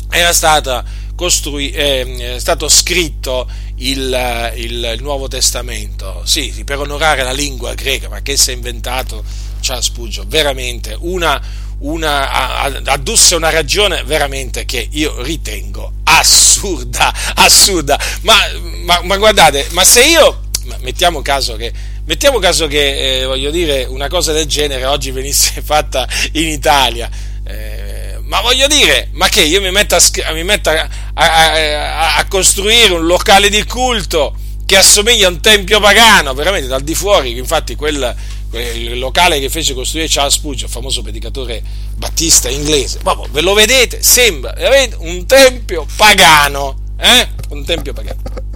era 0.10 0.34
stata 0.34 0.84
Costrui, 1.18 1.72
eh, 1.72 2.36
stato 2.38 2.70
scritto 2.70 3.50
il, 3.78 4.52
il, 4.56 4.92
il, 4.96 5.02
Nuovo 5.02 5.28
Testamento, 5.28 6.22
sì, 6.26 6.64
per 6.66 6.80
onorare 6.80 7.24
la 7.24 7.32
lingua 7.32 7.74
greca, 7.74 8.10
ma 8.10 8.22
che 8.22 8.38
si 8.38 8.52
è 8.52 8.54
inventato 8.54 9.24
Charles 9.62 9.86
Spurgeon, 9.86 10.28
veramente 10.28 10.96
una, 11.00 11.42
una, 11.80 12.62
addusse 12.86 13.36
una 13.36 13.50
ragione 13.50 14.04
veramente 14.04 14.66
che 14.66 14.88
io 14.92 15.22
ritengo 15.22 15.94
assurda, 16.04 17.14
assurda, 17.36 18.00
ma, 18.22 18.36
ma, 18.84 19.02
ma 19.04 19.18
guardate, 19.18 19.68
ma 19.72 19.84
se 19.84 20.04
io, 20.04 20.42
mettiamo 20.82 21.22
caso 21.22 21.56
che 21.56 21.72
mettiamo 22.08 22.40
caso 22.40 22.68
che, 22.68 23.22
eh, 23.22 23.26
voglio 23.26 23.52
dire, 23.52 23.84
una 23.84 24.08
cosa 24.08 24.32
del 24.32 24.46
genere 24.46 24.86
oggi 24.86 25.12
venisse 25.12 25.62
fatta 25.64 26.08
in 26.34 26.48
Italia, 26.48 27.10
eh, 27.44 28.07
ma 28.28 28.42
voglio 28.42 28.68
dire, 28.68 29.10
ma 29.14 29.30
che 29.30 29.42
io 29.42 29.62
mi 29.62 29.72
metto, 29.72 29.96
a, 29.96 30.32
mi 30.34 30.44
metto 30.44 30.70
a, 30.70 32.16
a, 32.16 32.26
costruire 32.28 32.94
un 32.94 33.06
locale 33.06 33.50
di 33.50 33.64
culto 33.64 34.36
che 34.66 34.76
assomiglia 34.76 35.28
a 35.28 35.32
un 35.32 35.40
tempio 35.40 35.80
pagano, 35.80 36.34
veramente 36.34 36.68
dal 36.68 36.82
di 36.82 36.94
fuori, 36.94 37.38
infatti 37.38 37.76
quel, 37.76 38.14
quel 38.50 39.00
locale 39.00 39.40
che 39.40 39.50
fece 39.50 39.74
costruire 39.74 40.10
Charles 40.10 40.34
Spurgeon, 40.34 40.68
il 40.68 40.74
famoso 40.74 41.02
predicatore 41.02 41.64
battista 41.96 42.50
inglese, 42.50 43.00
ma 43.04 43.18
ve 43.32 43.42
lo 43.42 43.54
vedete, 43.54 44.04
sembra 44.04 44.52
veramente 44.52 44.98
un 45.00 45.26
tempio 45.26 45.86
pagano, 45.96 46.80
eh? 47.00 47.30
Un 47.50 47.64
tempio 47.64 47.94
pagano. 47.94 48.47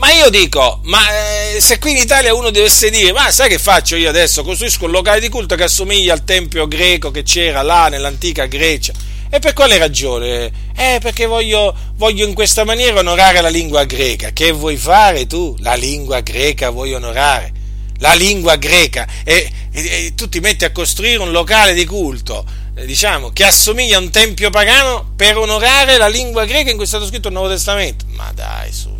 Ma 0.00 0.12
io 0.12 0.30
dico, 0.30 0.80
ma 0.84 0.98
eh, 1.10 1.60
se 1.60 1.78
qui 1.78 1.90
in 1.90 1.98
Italia 1.98 2.32
uno 2.32 2.48
dovesse 2.48 2.88
dire, 2.88 3.12
ma 3.12 3.30
sai 3.30 3.50
che 3.50 3.58
faccio 3.58 3.96
io 3.96 4.08
adesso? 4.08 4.42
Costruisco 4.42 4.86
un 4.86 4.92
locale 4.92 5.20
di 5.20 5.28
culto 5.28 5.56
che 5.56 5.64
assomiglia 5.64 6.14
al 6.14 6.24
tempio 6.24 6.66
greco 6.66 7.10
che 7.10 7.22
c'era 7.22 7.60
là 7.60 7.88
nell'antica 7.88 8.46
Grecia. 8.46 8.94
E 9.28 9.40
per 9.40 9.52
quale 9.52 9.76
ragione? 9.76 10.50
Eh, 10.74 11.00
perché 11.02 11.26
voglio, 11.26 11.76
voglio 11.96 12.26
in 12.26 12.32
questa 12.32 12.64
maniera 12.64 12.98
onorare 12.98 13.42
la 13.42 13.50
lingua 13.50 13.84
greca. 13.84 14.30
Che 14.32 14.52
vuoi 14.52 14.78
fare 14.78 15.26
tu? 15.26 15.54
La 15.58 15.74
lingua 15.74 16.20
greca 16.20 16.70
vuoi 16.70 16.94
onorare? 16.94 17.52
La 17.98 18.14
lingua 18.14 18.56
greca. 18.56 19.06
E, 19.22 19.52
e, 19.70 20.06
e 20.06 20.14
tu 20.14 20.30
ti 20.30 20.40
metti 20.40 20.64
a 20.64 20.72
costruire 20.72 21.18
un 21.18 21.30
locale 21.30 21.74
di 21.74 21.84
culto, 21.84 22.46
eh, 22.74 22.86
diciamo, 22.86 23.32
che 23.32 23.44
assomiglia 23.44 23.98
a 23.98 24.00
un 24.00 24.08
tempio 24.08 24.48
pagano 24.48 25.12
per 25.14 25.36
onorare 25.36 25.98
la 25.98 26.08
lingua 26.08 26.46
greca 26.46 26.70
in 26.70 26.76
cui 26.76 26.86
è 26.86 26.88
stato 26.88 27.04
scritto 27.04 27.28
il 27.28 27.34
Nuovo 27.34 27.50
Testamento. 27.50 28.06
Ma 28.16 28.32
dai, 28.34 28.72
su, 28.72 28.96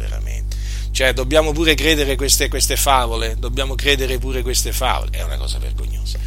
cioè, 1.01 1.15
dobbiamo 1.15 1.53
pure 1.53 1.75
credere 1.75 2.15
queste, 2.15 2.51
queste 2.51 2.77
favole, 2.77 3.37
dobbiamo 3.39 3.75
credere 3.75 4.19
pure 4.19 4.43
queste 4.43 4.71
favole, 4.71 5.13
è 5.13 5.23
una 5.23 5.39
cosa 5.39 5.57
vergognosa. 5.57 6.19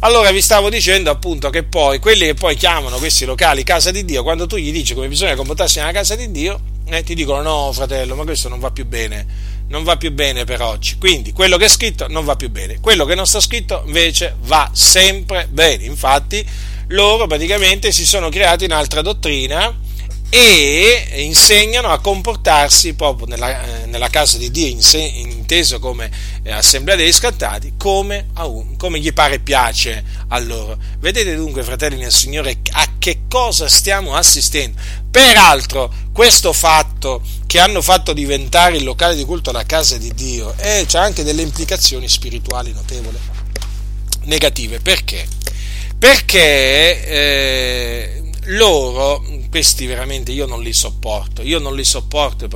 Allora 0.00 0.32
vi 0.32 0.40
stavo 0.40 0.68
dicendo 0.68 1.10
appunto 1.10 1.48
che 1.48 1.62
poi 1.62 2.00
quelli 2.00 2.24
che 2.24 2.34
poi 2.34 2.56
chiamano 2.56 2.96
questi 2.96 3.24
locali 3.24 3.62
casa 3.62 3.92
di 3.92 4.04
Dio, 4.04 4.24
quando 4.24 4.48
tu 4.48 4.56
gli 4.56 4.72
dici 4.72 4.94
come 4.94 5.06
bisogna 5.06 5.36
comportarsi 5.36 5.78
nella 5.78 5.92
casa 5.92 6.16
di 6.16 6.32
Dio, 6.32 6.58
eh, 6.86 7.04
ti 7.04 7.14
dicono 7.14 7.40
no 7.40 7.72
fratello, 7.72 8.16
ma 8.16 8.24
questo 8.24 8.48
non 8.48 8.58
va 8.58 8.72
più 8.72 8.84
bene, 8.84 9.24
non 9.68 9.84
va 9.84 9.96
più 9.96 10.10
bene 10.10 10.42
per 10.42 10.60
oggi. 10.60 10.96
Quindi 10.98 11.32
quello 11.32 11.56
che 11.56 11.66
è 11.66 11.68
scritto 11.68 12.08
non 12.08 12.24
va 12.24 12.34
più 12.34 12.50
bene, 12.50 12.80
quello 12.80 13.04
che 13.04 13.14
non 13.14 13.28
sta 13.28 13.38
scritto 13.38 13.84
invece 13.86 14.34
va 14.40 14.68
sempre 14.72 15.46
bene. 15.48 15.84
Infatti 15.84 16.44
loro 16.88 17.28
praticamente 17.28 17.92
si 17.92 18.04
sono 18.04 18.28
creati 18.28 18.64
un'altra 18.64 19.02
dottrina 19.02 19.72
e 20.38 21.22
insegnano 21.22 21.88
a 21.88 21.98
comportarsi 21.98 22.92
proprio 22.92 23.26
nella, 23.26 23.82
eh, 23.82 23.86
nella 23.86 24.08
casa 24.08 24.36
di 24.36 24.50
Dio, 24.50 24.76
inteso 25.14 25.78
come 25.78 26.10
eh, 26.42 26.52
assemblea 26.52 26.94
degli 26.94 27.12
scattati, 27.12 27.72
come, 27.78 28.26
un, 28.36 28.76
come, 28.76 28.98
gli 28.98 29.12
pare 29.14 29.38
piace 29.38 30.04
a 30.28 30.38
loro. 30.38 30.76
Vedete 30.98 31.34
dunque, 31.34 31.62
fratelli 31.62 31.96
nel 31.96 32.12
Signore, 32.12 32.58
a 32.72 32.86
che 32.98 33.20
cosa 33.28 33.66
stiamo 33.68 34.14
assistendo? 34.14 34.78
Peraltro, 35.10 35.90
questo 36.12 36.52
fatto 36.52 37.22
che 37.46 37.58
hanno 37.58 37.80
fatto 37.80 38.12
diventare 38.12 38.76
il 38.76 38.84
locale 38.84 39.16
di 39.16 39.24
culto 39.24 39.52
la 39.52 39.64
casa 39.64 39.96
di 39.96 40.12
Dio 40.12 40.54
eh, 40.58 40.86
ha 40.92 41.00
anche 41.00 41.24
delle 41.24 41.40
implicazioni 41.40 42.08
spirituali 42.08 42.72
notevoli, 42.72 43.18
negative. 44.24 44.80
Perché? 44.80 45.26
Perché 45.98 47.06
eh, 47.06 48.25
loro, 48.46 49.24
questi 49.50 49.86
veramente 49.86 50.32
io 50.32 50.46
non 50.46 50.62
li 50.62 50.72
sopporto, 50.72 51.42
io 51.42 51.58
non 51.58 51.74
li 51.74 51.84
sopporto, 51.84 52.48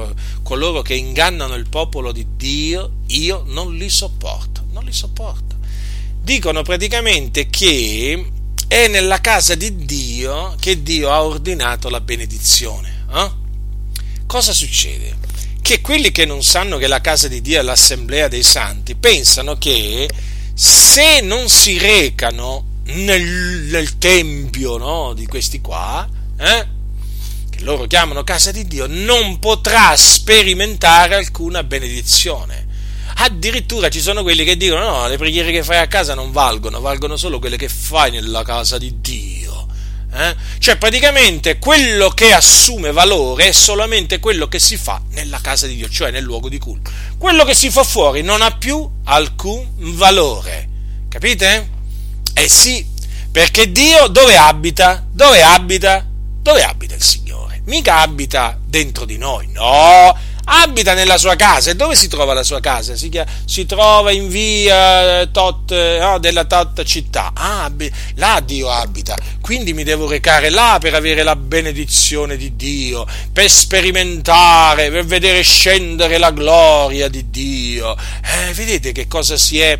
coloro 0.43 0.83
che 0.83 0.95
ingannano 0.95 1.55
il 1.55 1.69
popolo 1.69 2.13
di 2.13 2.27
Dio, 2.37 2.93
io 3.09 3.43
non 3.47 3.75
li 3.77 3.89
sopporto, 3.89 4.65
non 4.73 4.85
li 4.85 4.93
sopporto. 4.93 5.57
Dicono 6.23 6.63
praticamente 6.63 7.49
che 7.49 8.31
è 8.69 8.87
nella 8.87 9.21
casa 9.21 9.57
di 9.57 9.85
Dio 9.85 10.55
che 10.61 10.83
Dio 10.83 11.11
ha 11.11 11.25
ordinato 11.25 11.89
la 11.89 12.01
benedizione. 12.01 13.07
Eh? 13.13 13.31
Cosa 14.27 14.53
succede? 14.53 15.17
Che 15.61 15.81
quelli 15.81 16.13
che 16.13 16.25
non 16.25 16.45
sanno 16.45 16.79
che 16.79 16.87
la 16.87 17.01
casa 17.01 17.27
di 17.27 17.41
Dio 17.41 17.59
è 17.59 17.63
l'assemblea 17.63 18.29
dei 18.29 18.45
santi 18.45 18.95
pensano 18.95 19.59
che 19.59 20.09
se 20.55 21.21
non 21.21 21.49
si 21.49 21.79
recano 21.79 22.70
nel, 22.93 23.67
nel 23.71 23.99
tempio 23.99 24.77
no, 24.77 25.13
di 25.15 25.27
questi 25.27 25.61
qua, 25.61 26.09
eh, 26.39 26.67
che 27.51 27.61
loro 27.63 27.87
chiamano 27.87 28.25
casa 28.25 28.51
di 28.51 28.67
Dio, 28.67 28.87
non 28.89 29.39
potrà 29.39 29.95
sperimentare 29.97 31.15
alcuna 31.15 31.63
benedizione. 31.63 32.69
Addirittura 33.17 33.91
ci 33.91 34.01
sono 34.01 34.23
quelli 34.23 34.45
che 34.45 34.57
dicono: 34.57 34.83
no, 34.83 35.09
le 35.09 35.19
preghiere 35.19 35.53
che 35.53 35.63
fai 35.63 35.79
a 35.79 35.87
casa 35.87 36.15
non 36.15 36.33
valgono, 36.33 36.81
valgono 36.81 37.17
solo 37.17 37.39
quelle 37.39 37.57
che 37.57 37.69
fai 37.69 38.11
nella 38.11 38.43
casa 38.43 38.79
di 38.79 39.01
Dio. 39.01 39.67
Eh? 40.13 40.35
Cioè, 40.59 40.77
praticamente 40.77 41.59
quello 41.59 42.11
che 42.11 42.33
assume 42.33 42.91
valore 42.91 43.49
è 43.49 43.53
solamente 43.53 44.19
quello 44.19 44.49
che 44.49 44.59
si 44.59 44.77
fa 44.77 45.01
nella 45.11 45.41
casa 45.41 45.67
di 45.67 45.77
Dio, 45.77 45.89
cioè 45.89 46.11
nel 46.11 46.25
luogo 46.25 46.49
di 46.49 46.59
culto. 46.59 46.91
Quello 47.17 47.45
che 47.45 47.55
si 47.55 47.71
fa 47.71 47.85
fuori 47.85 48.23
non 48.23 48.43
ha 48.43 48.57
più 48.57 48.89
alcun 49.05 49.69
valore. 49.77 50.69
Capite? 51.09 51.79
Eh 52.41 52.49
sì, 52.49 52.83
perché 53.31 53.71
Dio 53.71 54.07
dove 54.07 54.35
abita? 54.35 55.05
Dove 55.13 55.43
abita? 55.43 56.07
Dove 56.41 56.63
abita 56.65 56.95
il 56.95 57.03
Signore? 57.03 57.61
Mica 57.67 57.97
abita 57.97 58.59
dentro 58.65 59.05
di 59.05 59.19
noi, 59.19 59.49
no, 59.53 60.17
abita 60.45 60.95
nella 60.95 61.19
sua 61.19 61.37
casa. 61.37 61.71
E 61.71 61.77
dove 61.77 61.95
si 61.95 62.09
trova 62.09 62.33
la 62.33 62.43
sua 62.43 62.61
casa? 62.61 62.97
Si, 62.97 63.11
chiama, 63.11 63.31
si 63.45 63.67
trova 63.67 64.11
in 64.11 64.29
via 64.29 65.27
tot, 65.27 65.71
no, 65.99 66.19
della 66.19 66.47
tot 66.47 66.83
città. 66.85 67.33
Ah, 67.35 67.71
là 68.15 68.41
Dio 68.43 68.71
abita. 68.71 69.19
Quindi 69.43 69.75
mi 69.75 69.85
devo 69.85 70.09
recare 70.09 70.49
là 70.49 70.79
per 70.81 70.95
avere 70.95 71.23
la 71.23 71.37
benedizione 71.37 72.39
di 72.39 72.57
Dio, 72.57 73.07
per 73.35 73.51
sperimentare, 73.51 74.91
per 74.91 75.05
vedere 75.05 75.43
scendere 75.43 76.17
la 76.17 76.31
gloria 76.31 77.09
di 77.09 77.29
Dio. 77.29 77.95
Eh, 78.49 78.55
vedete 78.55 78.93
che 78.93 79.07
cosa 79.07 79.37
si 79.37 79.61
è 79.61 79.79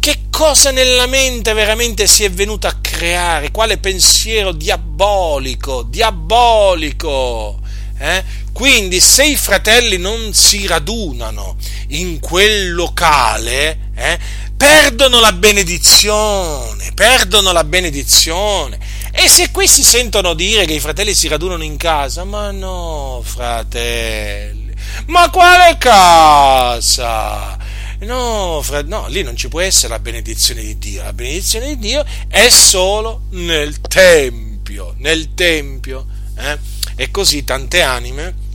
che 0.00 0.22
cosa 0.30 0.70
nella 0.70 1.06
mente 1.06 1.52
veramente 1.52 2.06
si 2.06 2.24
è 2.24 2.30
venuto 2.30 2.66
a 2.66 2.76
creare? 2.80 3.50
Quale 3.50 3.78
pensiero 3.78 4.52
diabolico, 4.52 5.82
diabolico! 5.82 7.60
Eh? 7.98 8.24
Quindi 8.52 9.00
se 9.00 9.24
i 9.24 9.36
fratelli 9.36 9.98
non 9.98 10.32
si 10.32 10.66
radunano 10.66 11.56
in 11.88 12.20
quel 12.20 12.72
locale, 12.72 13.90
eh, 13.94 14.18
perdono 14.56 15.20
la 15.20 15.32
benedizione, 15.32 16.92
perdono 16.94 17.52
la 17.52 17.64
benedizione. 17.64 18.78
E 19.12 19.28
se 19.28 19.50
questi 19.50 19.82
sentono 19.82 20.34
dire 20.34 20.64
che 20.64 20.74
i 20.74 20.80
fratelli 20.80 21.14
si 21.14 21.28
radunano 21.28 21.64
in 21.64 21.76
casa, 21.76 22.24
ma 22.24 22.50
no, 22.50 23.20
fratelli, 23.24 24.72
ma 25.06 25.28
quale 25.30 25.76
casa? 25.78 27.57
No, 28.00 28.64
no, 28.84 29.06
lì 29.08 29.22
non 29.22 29.36
ci 29.36 29.48
può 29.48 29.60
essere 29.60 29.88
la 29.88 29.98
benedizione 29.98 30.62
di 30.62 30.78
Dio. 30.78 31.02
La 31.02 31.12
benedizione 31.12 31.68
di 31.68 31.78
Dio 31.78 32.04
è 32.28 32.48
solo 32.48 33.22
nel 33.30 33.80
Tempio, 33.80 34.94
nel 34.98 35.34
Tempio. 35.34 36.06
Eh? 36.36 36.58
E 36.94 37.10
così 37.10 37.42
tante 37.42 37.82
anime 37.82 38.46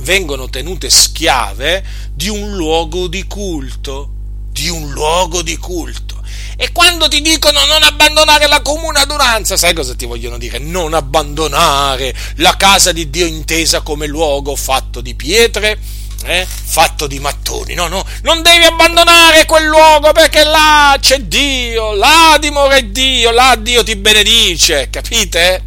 vengono 0.00 0.48
tenute 0.48 0.88
schiave 0.88 1.84
di 2.14 2.28
un 2.28 2.54
luogo 2.56 3.08
di 3.08 3.26
culto, 3.26 4.10
di 4.50 4.68
un 4.70 4.90
luogo 4.90 5.42
di 5.42 5.56
culto. 5.58 6.22
E 6.56 6.72
quando 6.72 7.08
ti 7.08 7.20
dicono 7.20 7.64
non 7.66 7.82
abbandonare 7.82 8.48
la 8.48 8.62
comune 8.62 9.00
adunanza, 9.00 9.56
sai 9.58 9.74
cosa 9.74 9.94
ti 9.94 10.06
vogliono 10.06 10.38
dire? 10.38 10.58
Non 10.58 10.94
abbandonare 10.94 12.14
la 12.36 12.56
casa 12.56 12.90
di 12.92 13.10
Dio 13.10 13.26
intesa 13.26 13.82
come 13.82 14.06
luogo 14.06 14.56
fatto 14.56 15.02
di 15.02 15.14
pietre 15.14 15.78
eh, 16.24 16.46
fatto 16.46 17.06
di 17.06 17.18
mattoni. 17.18 17.74
No, 17.74 17.88
no, 17.88 18.04
non 18.22 18.42
devi 18.42 18.64
abbandonare 18.64 19.46
quel 19.46 19.66
luogo 19.66 20.12
perché 20.12 20.44
là 20.44 20.96
c'è 21.00 21.20
Dio, 21.20 21.94
là 21.94 22.36
dimora 22.40 22.80
Dio, 22.80 23.30
là 23.30 23.56
Dio 23.58 23.82
ti 23.82 23.96
benedice, 23.96 24.88
capite? 24.90 25.62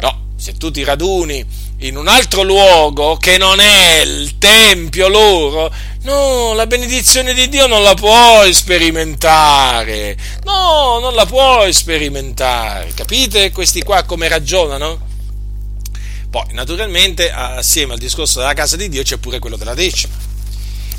No, 0.00 0.28
se 0.36 0.54
tu 0.54 0.70
ti 0.70 0.84
raduni 0.84 1.44
in 1.82 1.96
un 1.96 2.08
altro 2.08 2.42
luogo 2.42 3.16
che 3.16 3.38
non 3.38 3.58
è 3.58 4.00
il 4.00 4.36
tempio 4.38 5.08
loro, 5.08 5.72
no, 6.02 6.52
la 6.52 6.66
benedizione 6.66 7.32
di 7.32 7.48
Dio 7.48 7.66
non 7.66 7.82
la 7.82 7.94
puoi 7.94 8.52
sperimentare. 8.52 10.16
No, 10.44 10.98
non 11.00 11.14
la 11.14 11.26
puoi 11.26 11.72
sperimentare. 11.72 12.92
Capite 12.94 13.50
questi 13.50 13.82
qua 13.82 14.02
come 14.02 14.28
ragionano? 14.28 15.08
Poi, 16.30 16.44
naturalmente, 16.52 17.30
assieme 17.32 17.94
al 17.94 17.98
discorso 17.98 18.38
della 18.38 18.54
casa 18.54 18.76
di 18.76 18.88
Dio 18.88 19.02
c'è 19.02 19.16
pure 19.16 19.40
quello 19.40 19.56
della 19.56 19.74
decima. 19.74 20.14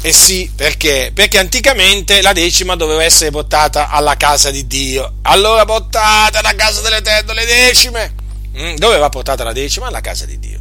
Eh 0.03 0.11
sì, 0.11 0.51
perché? 0.53 1.11
Perché 1.13 1.37
anticamente 1.37 2.21
la 2.21 2.33
decima 2.33 2.75
doveva 2.75 3.03
essere 3.03 3.29
portata 3.29 3.89
alla 3.89 4.17
casa 4.17 4.49
di 4.49 4.65
Dio. 4.67 5.13
Allora 5.21 5.63
portate 5.63 6.39
alla 6.39 6.55
casa 6.55 6.81
dell'Eterno 6.81 7.33
le 7.33 7.45
decime. 7.45 8.13
Mm, 8.57 8.75
dove 8.75 8.97
va 8.97 9.09
portata 9.09 9.43
la 9.43 9.53
decima? 9.53 9.87
Alla 9.87 10.01
casa 10.01 10.25
di 10.25 10.39
Dio. 10.39 10.60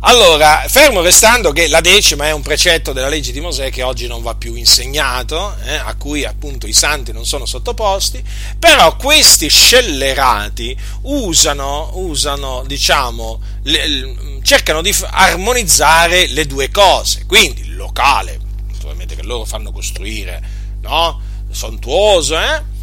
Allora, 0.00 0.64
fermo 0.68 1.00
restando 1.00 1.50
che 1.50 1.66
la 1.66 1.80
decima 1.80 2.26
è 2.26 2.32
un 2.32 2.40
precetto 2.40 2.92
della 2.92 3.08
legge 3.08 3.32
di 3.32 3.40
Mosè 3.40 3.70
che 3.70 3.82
oggi 3.82 4.06
non 4.06 4.22
va 4.22 4.36
più 4.36 4.54
insegnato, 4.54 5.56
eh, 5.64 5.74
a 5.74 5.94
cui 5.96 6.24
appunto 6.24 6.68
i 6.68 6.72
santi 6.72 7.12
non 7.12 7.26
sono 7.26 7.46
sottoposti, 7.46 8.22
però 8.60 8.94
questi 8.94 9.48
scellerati 9.48 10.76
usano, 11.02 11.90
usano 11.94 12.62
diciamo, 12.64 13.40
le, 13.64 14.40
cercano 14.42 14.82
di 14.82 14.94
armonizzare 15.10 16.28
le 16.28 16.46
due 16.46 16.70
cose, 16.70 17.26
quindi 17.26 17.62
il 17.62 17.74
locale, 17.74 18.38
naturalmente 18.70 19.16
che 19.16 19.24
loro 19.24 19.44
fanno 19.44 19.72
costruire, 19.72 20.40
no? 20.80 21.20
Sontuoso, 21.50 22.38
eh? 22.38 22.76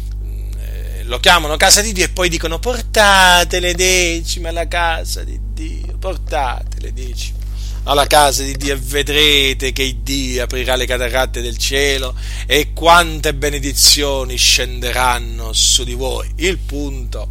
lo 1.06 1.20
chiamano 1.20 1.56
casa 1.56 1.80
di 1.80 1.92
Dio 1.92 2.04
e 2.04 2.08
poi 2.08 2.28
dicono 2.28 2.58
portate 2.58 3.60
le 3.60 3.74
decime 3.74 4.48
alla 4.48 4.66
casa 4.68 5.22
di 5.22 5.38
Dio, 5.52 5.85
portate 6.06 6.78
le 6.78 6.92
decime 6.92 7.38
alla 7.82 8.06
casa 8.06 8.44
di 8.44 8.56
Dio 8.56 8.74
e 8.74 8.76
vedrete 8.76 9.72
che 9.72 9.96
Dio 10.04 10.44
aprirà 10.44 10.76
le 10.76 10.86
cataratte 10.86 11.40
del 11.40 11.56
cielo 11.56 12.14
e 12.46 12.72
quante 12.72 13.34
benedizioni 13.34 14.36
scenderanno 14.36 15.52
su 15.52 15.82
di 15.82 15.94
voi. 15.94 16.30
Il 16.36 16.58
punto, 16.58 17.30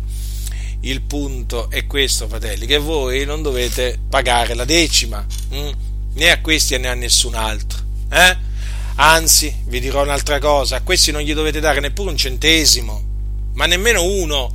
il 0.81 1.01
punto 1.01 1.69
è 1.69 1.87
questo, 1.87 2.27
fratelli, 2.27 2.65
che 2.65 2.77
voi 2.77 3.23
non 3.23 3.41
dovete 3.41 3.97
pagare 4.09 4.53
la 4.55 4.65
decima, 4.65 5.25
hm? 5.49 5.69
né 6.13 6.31
a 6.31 6.41
questi 6.41 6.77
né 6.77 6.89
a 6.89 6.93
nessun 6.95 7.35
altro. 7.35 7.79
Eh? 8.09 8.37
Anzi, 8.95 9.55
vi 9.67 9.79
dirò 9.79 10.03
un'altra 10.03 10.39
cosa, 10.39 10.77
a 10.77 10.81
questi 10.81 11.11
non 11.11 11.21
gli 11.21 11.33
dovete 11.33 11.61
dare 11.61 11.79
neppure 11.79 12.09
un 12.09 12.17
centesimo 12.17 13.13
ma 13.55 13.65
nemmeno 13.65 14.03
uno. 14.03 14.54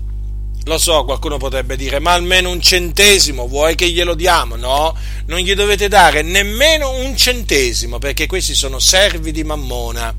Lo 0.64 0.78
so, 0.78 1.04
qualcuno 1.04 1.38
potrebbe 1.38 1.74
dire, 1.76 1.98
ma 2.00 2.12
almeno 2.12 2.50
un 2.50 2.60
centesimo, 2.60 3.48
vuoi 3.48 3.74
che 3.74 3.88
glielo 3.88 4.14
diamo? 4.14 4.56
No, 4.56 4.94
non 5.26 5.38
gli 5.38 5.54
dovete 5.54 5.88
dare 5.88 6.22
nemmeno 6.22 6.90
un 6.90 7.16
centesimo, 7.16 7.98
perché 7.98 8.26
questi 8.26 8.54
sono 8.54 8.78
servi 8.78 9.32
di 9.32 9.42
mammona. 9.42 10.14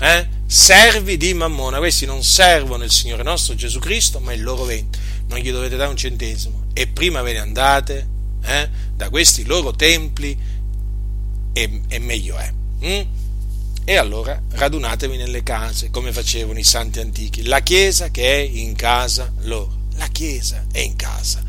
Eh? 0.00 0.28
Servi 0.46 1.16
di 1.16 1.32
mammona, 1.34 1.78
questi 1.78 2.06
non 2.06 2.24
servono 2.24 2.84
il 2.84 2.90
Signore 2.90 3.22
nostro 3.22 3.54
Gesù 3.54 3.78
Cristo, 3.78 4.18
ma 4.18 4.32
il 4.32 4.42
loro 4.42 4.64
vento. 4.64 4.98
Non 5.28 5.38
gli 5.38 5.52
dovete 5.52 5.76
dare 5.76 5.90
un 5.90 5.96
centesimo. 5.96 6.66
E 6.72 6.86
prima 6.88 7.22
ve 7.22 7.32
ne 7.32 7.38
andate 7.38 8.08
eh? 8.44 8.68
da 8.94 9.10
questi 9.10 9.44
loro 9.44 9.72
templi, 9.72 10.36
e, 11.52 11.80
e 11.88 11.98
meglio 11.98 12.36
è. 12.36 12.52
Mm? 12.84 13.00
E 13.88 13.96
allora 13.96 14.38
radunatevi 14.50 15.16
nelle 15.16 15.42
case, 15.42 15.88
come 15.88 16.12
facevano 16.12 16.58
i 16.58 16.62
santi 16.62 17.00
antichi. 17.00 17.46
La 17.46 17.60
Chiesa 17.60 18.10
che 18.10 18.34
è 18.34 18.36
in 18.36 18.76
casa 18.76 19.32
loro. 19.44 19.86
La 19.96 20.08
Chiesa 20.08 20.66
è 20.70 20.80
in 20.80 20.94
casa. 20.94 21.42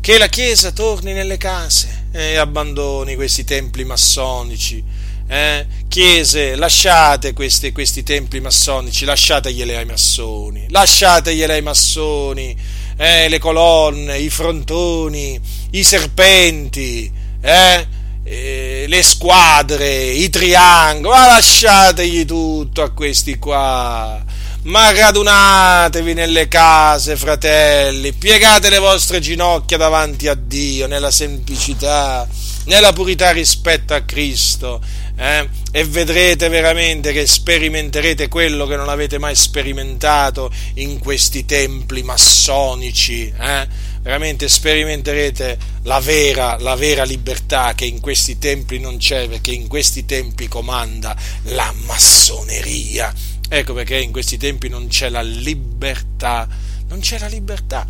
Che 0.00 0.16
la 0.16 0.28
Chiesa 0.28 0.70
torni 0.70 1.12
nelle 1.12 1.36
case 1.36 2.06
e 2.10 2.36
abbandoni 2.36 3.16
questi 3.16 3.44
templi 3.44 3.84
massonici. 3.84 4.82
Eh? 5.28 5.66
Chiese, 5.88 6.56
lasciate 6.56 7.34
questi, 7.34 7.70
questi 7.72 8.02
templi 8.02 8.40
massonici, 8.40 9.04
lasciategliele 9.04 9.76
ai 9.76 9.84
massoni, 9.84 10.64
lasciategliele 10.70 11.52
ai 11.52 11.60
massoni, 11.60 12.58
eh? 12.96 13.28
le 13.28 13.38
colonne, 13.38 14.16
i 14.16 14.30
frontoni, 14.30 15.38
i 15.72 15.84
serpenti, 15.84 17.12
eh? 17.42 17.97
Eh, 18.30 18.84
le 18.86 19.02
squadre, 19.02 20.04
i 20.04 20.28
triangoli, 20.28 21.16
ma 21.16 21.26
lasciategli 21.26 22.26
tutto 22.26 22.82
a 22.82 22.90
questi 22.90 23.38
qua. 23.38 24.22
Ma 24.62 24.92
radunatevi 24.92 26.12
nelle 26.12 26.46
case, 26.46 27.16
fratelli, 27.16 28.12
piegate 28.12 28.68
le 28.68 28.78
vostre 28.78 29.18
ginocchia 29.20 29.78
davanti 29.78 30.28
a 30.28 30.34
Dio 30.34 30.86
nella 30.86 31.10
semplicità, 31.10 32.28
nella 32.64 32.92
purità 32.92 33.30
rispetto 33.30 33.94
a 33.94 34.02
Cristo, 34.02 34.82
eh? 35.16 35.48
e 35.70 35.84
vedrete 35.84 36.48
veramente 36.48 37.12
che 37.12 37.26
sperimenterete 37.26 38.28
quello 38.28 38.66
che 38.66 38.76
non 38.76 38.90
avete 38.90 39.18
mai 39.18 39.36
sperimentato 39.36 40.50
in 40.74 40.98
questi 40.98 41.46
templi 41.46 42.02
massonici. 42.02 43.32
Eh? 43.40 43.87
Veramente 44.02 44.48
sperimenterete 44.48 45.58
la 45.82 46.00
vera, 46.00 46.56
la 46.58 46.74
vera 46.74 47.04
libertà 47.04 47.74
che 47.74 47.84
in 47.84 48.00
questi 48.00 48.38
templi 48.38 48.78
non 48.78 48.98
c'è, 48.98 49.28
perché 49.28 49.52
in 49.52 49.66
questi 49.66 50.04
templi 50.04 50.48
comanda 50.48 51.16
la 51.44 51.72
massoneria. 51.84 53.12
Ecco 53.48 53.72
perché 53.72 53.98
in 53.98 54.12
questi 54.12 54.36
tempi 54.36 54.68
non 54.68 54.88
c'è 54.88 55.08
la 55.08 55.22
libertà, 55.22 56.46
non 56.88 57.00
c'è 57.00 57.18
la 57.18 57.28
libertà. 57.28 57.86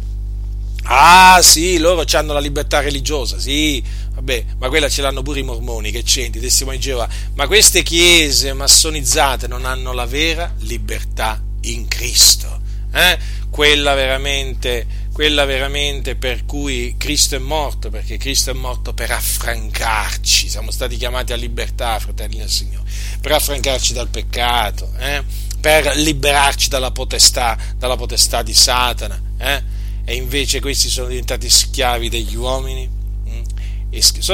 Ah 0.91 1.41
sì, 1.43 1.79
loro 1.79 2.05
hanno 2.13 2.33
la 2.33 2.41
libertà 2.41 2.81
religiosa, 2.81 3.39
sì, 3.39 3.83
vabbè, 4.15 4.45
ma 4.59 4.69
quella 4.69 4.89
ce 4.89 5.03
l'hanno 5.03 5.23
pure 5.23 5.41
i 5.41 5.43
mormoni, 5.43 5.91
che 5.91 6.03
c'entri, 6.03 6.41
testimoni 6.41 6.79
di 6.79 6.85
Geova, 6.85 7.07
ma 7.35 7.47
queste 7.47 7.83
chiese 7.83 8.55
massonizzate 8.55 9.49
non 9.49 9.67
hanno 9.67 9.93
la 9.93 10.07
vera 10.07 10.55
libertà 10.61 11.43
in 11.63 11.89
Cristo, 11.89 12.61
eh? 12.93 13.19
quella 13.51 13.93
veramente 13.95 14.87
quella 15.19 15.45
veramente 15.45 16.15
per 16.15 16.45
cui 16.45 16.95
Cristo 16.97 17.35
è 17.35 17.41
morto, 17.41 17.91
perché 17.91 18.19
Cristo 18.19 18.51
è 18.51 18.53
morto 18.53 18.95
per 18.95 19.11
affrancarci, 19.11 20.49
siamo 20.49 20.71
stati 20.71 20.97
chiamati 20.97 21.33
a 21.33 21.37
libertà, 21.37 21.99
fratelli 21.99 22.37
del 22.37 22.49
Signore, 22.49 22.89
per 23.21 23.33
affrancarci 23.33 23.93
dal 23.93 24.07
peccato, 24.07 24.93
eh? 24.97 25.25
per 25.59 25.97
liberarci 25.97 26.69
dalla 26.69 26.93
potestà, 26.93 27.59
dalla 27.77 27.97
potestà 27.97 28.43
di 28.43 28.55
Satana, 28.55 29.21
eh? 29.39 29.61
e 30.05 30.15
invece 30.15 30.61
questi 30.61 30.89
sono 30.89 31.09
diventati 31.09 31.51
schiavi 31.51 32.09
degli 32.09 32.37
uomini, 32.37 32.89
mm? 32.89 33.43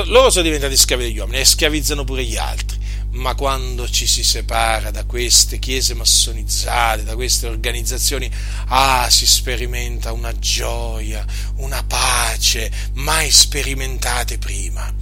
loro 0.09 0.29
sono 0.29 0.45
diventati 0.45 0.77
schiavi 0.77 1.05
degli 1.05 1.19
uomini 1.19 1.39
e 1.39 1.47
schiavizzano 1.47 2.05
pure 2.05 2.25
gli 2.25 2.37
altri 2.37 2.77
ma 3.15 3.35
quando 3.35 3.89
ci 3.89 4.07
si 4.07 4.25
separa 4.25 4.91
da 4.91 5.05
queste 5.05 5.59
chiese 5.59 5.95
massonizzate, 5.95 7.05
da 7.05 7.15
queste 7.15 7.47
organizzazioni, 7.47 8.31
ah, 8.67 9.09
si 9.09 9.27
sperimenta 9.27 10.13
una 10.13 10.37
gioia, 10.37 11.25
una 11.57 11.83
pace 11.85 12.71
mai 12.95 13.31
sperimentate 13.31 14.39
prima. 14.39 14.93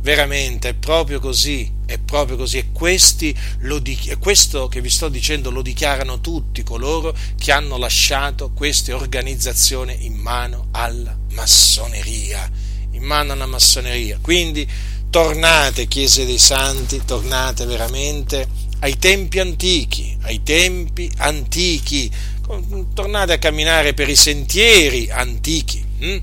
Veramente 0.00 0.70
è 0.70 0.74
proprio 0.74 1.20
così, 1.20 1.70
è 1.86 1.96
proprio 1.96 2.36
così. 2.36 2.58
E 2.58 3.34
lo, 3.60 3.80
questo 4.18 4.68
che 4.68 4.80
vi 4.80 4.90
sto 4.90 5.08
dicendo 5.08 5.50
lo 5.50 5.62
dichiarano 5.62 6.20
tutti 6.20 6.64
coloro 6.64 7.16
che 7.38 7.52
hanno 7.52 7.78
lasciato 7.78 8.50
queste 8.50 8.92
organizzazioni 8.92 10.04
in 10.04 10.14
mano 10.14 10.68
alla 10.72 11.16
massoneria. 11.30 12.50
In 12.90 13.04
mano 13.04 13.32
alla 13.32 13.46
massoneria. 13.46 14.18
Quindi 14.20 14.68
tornate, 15.12 15.88
Chiese 15.88 16.24
dei 16.24 16.38
Santi, 16.38 17.04
tornate 17.04 17.66
veramente 17.66 18.48
ai 18.78 18.96
tempi 18.96 19.40
antichi, 19.40 20.16
ai 20.22 20.42
tempi 20.42 21.12
antichi, 21.18 22.10
tornate 22.94 23.34
a 23.34 23.38
camminare 23.38 23.92
per 23.92 24.08
i 24.08 24.16
sentieri 24.16 25.10
antichi, 25.10 25.84
hm? 25.98 26.18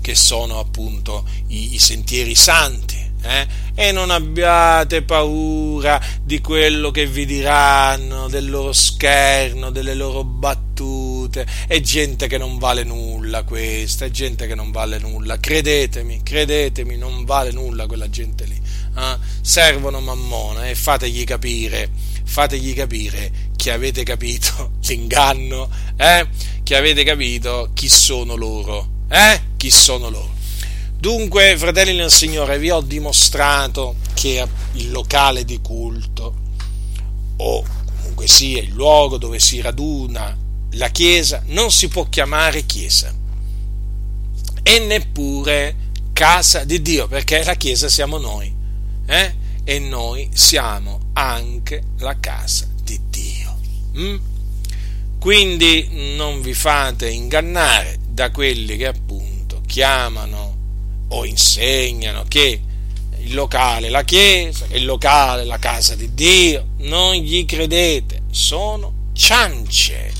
che 0.00 0.14
sono 0.16 0.58
appunto 0.58 1.24
i, 1.46 1.74
i 1.74 1.78
sentieri 1.78 2.34
santi. 2.34 3.03
Eh? 3.24 3.46
E 3.74 3.90
non 3.90 4.10
abbiate 4.10 5.02
paura 5.02 6.00
di 6.22 6.40
quello 6.40 6.90
che 6.90 7.06
vi 7.06 7.24
diranno, 7.24 8.28
del 8.28 8.48
loro 8.48 8.72
scherno, 8.72 9.70
delle 9.70 9.94
loro 9.94 10.24
battute. 10.24 11.46
È 11.66 11.80
gente 11.80 12.26
che 12.26 12.36
non 12.36 12.58
vale 12.58 12.84
nulla 12.84 13.42
questa, 13.42 14.04
è 14.04 14.10
gente 14.10 14.46
che 14.46 14.54
non 14.54 14.70
vale 14.70 14.98
nulla. 14.98 15.38
Credetemi, 15.40 16.22
credetemi, 16.22 16.96
non 16.96 17.24
vale 17.24 17.50
nulla 17.50 17.86
quella 17.86 18.10
gente 18.10 18.44
lì. 18.44 18.60
Eh? 18.96 19.16
Servono 19.40 20.00
mammona 20.00 20.68
e 20.68 20.74
fategli 20.74 21.24
capire, 21.24 21.90
fategli 22.24 22.74
capire 22.74 23.32
che 23.56 23.72
avete 23.72 24.02
capito 24.02 24.72
l'inganno, 24.86 25.70
eh? 25.96 26.28
che 26.62 26.76
avete 26.76 27.02
capito 27.02 27.70
chi 27.72 27.88
sono 27.88 28.34
loro, 28.34 28.88
eh? 29.08 29.40
chi 29.56 29.70
sono 29.70 30.10
loro. 30.10 30.33
Dunque, 31.04 31.54
fratelli 31.58 31.94
nel 31.94 32.10
Signore, 32.10 32.58
vi 32.58 32.70
ho 32.70 32.80
dimostrato 32.80 33.96
che 34.14 34.42
il 34.72 34.90
locale 34.90 35.44
di 35.44 35.60
culto, 35.60 36.34
o 37.36 37.62
comunque 37.98 38.26
sia 38.26 38.62
il 38.62 38.70
luogo 38.70 39.18
dove 39.18 39.38
si 39.38 39.60
raduna 39.60 40.34
la 40.70 40.88
Chiesa, 40.88 41.42
non 41.48 41.70
si 41.70 41.88
può 41.88 42.08
chiamare 42.08 42.64
Chiesa 42.64 43.14
e 44.62 44.78
neppure 44.78 45.76
casa 46.14 46.64
di 46.64 46.80
Dio, 46.80 47.06
perché 47.06 47.44
la 47.44 47.54
Chiesa 47.54 47.90
siamo 47.90 48.16
noi, 48.16 48.50
eh? 49.04 49.34
e 49.62 49.78
noi 49.80 50.30
siamo 50.32 51.10
anche 51.12 51.82
la 51.98 52.18
casa 52.18 52.66
di 52.82 52.98
Dio. 53.10 53.58
Mm? 53.98 54.16
Quindi 55.18 56.14
non 56.16 56.40
vi 56.40 56.54
fate 56.54 57.10
ingannare 57.10 57.98
da 58.08 58.30
quelli 58.30 58.78
che 58.78 58.86
appunto 58.86 59.60
chiamano 59.66 60.53
o 61.14 61.24
insegnano 61.24 62.24
che 62.26 62.60
il 63.20 63.34
locale 63.34 63.86
è 63.86 63.90
la 63.90 64.02
chiesa, 64.02 64.66
che 64.66 64.76
il 64.76 64.84
locale 64.84 65.42
è 65.42 65.44
la 65.44 65.58
casa 65.58 65.94
di 65.94 66.12
Dio, 66.12 66.68
non 66.78 67.14
gli 67.14 67.44
credete, 67.44 68.22
sono 68.30 69.10
ciance, 69.12 70.12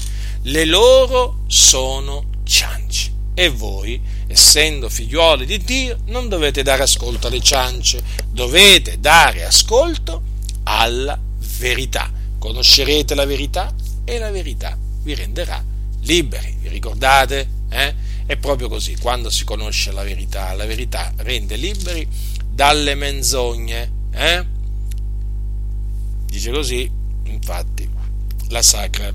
le 0.42 0.64
loro 0.64 1.40
sono 1.46 2.26
ciance. 2.44 3.12
E 3.34 3.48
voi, 3.48 4.00
essendo 4.28 4.88
figliuoli 4.88 5.44
di 5.44 5.58
Dio, 5.58 5.98
non 6.06 6.28
dovete 6.28 6.62
dare 6.62 6.84
ascolto 6.84 7.26
alle 7.26 7.40
ciance, 7.40 8.00
dovete 8.30 9.00
dare 9.00 9.44
ascolto 9.44 10.22
alla 10.62 11.18
verità. 11.58 12.12
Conoscerete 12.38 13.16
la 13.16 13.24
verità 13.24 13.74
e 14.04 14.18
la 14.18 14.30
verità 14.30 14.78
vi 15.02 15.14
renderà 15.14 15.62
liberi. 16.02 16.56
Vi 16.60 16.68
ricordate? 16.68 17.48
Eh? 17.68 17.94
È 18.26 18.36
proprio 18.36 18.68
così, 18.68 18.96
quando 18.96 19.28
si 19.28 19.44
conosce 19.44 19.92
la 19.92 20.02
verità, 20.02 20.54
la 20.54 20.64
verità 20.64 21.12
rende 21.16 21.56
liberi 21.56 22.08
dalle 22.48 22.94
menzogne. 22.94 23.92
Eh? 24.12 24.46
Dice 26.24 26.50
così, 26.50 26.90
infatti, 27.24 27.88
la 28.48 28.62
sacra, 28.62 29.12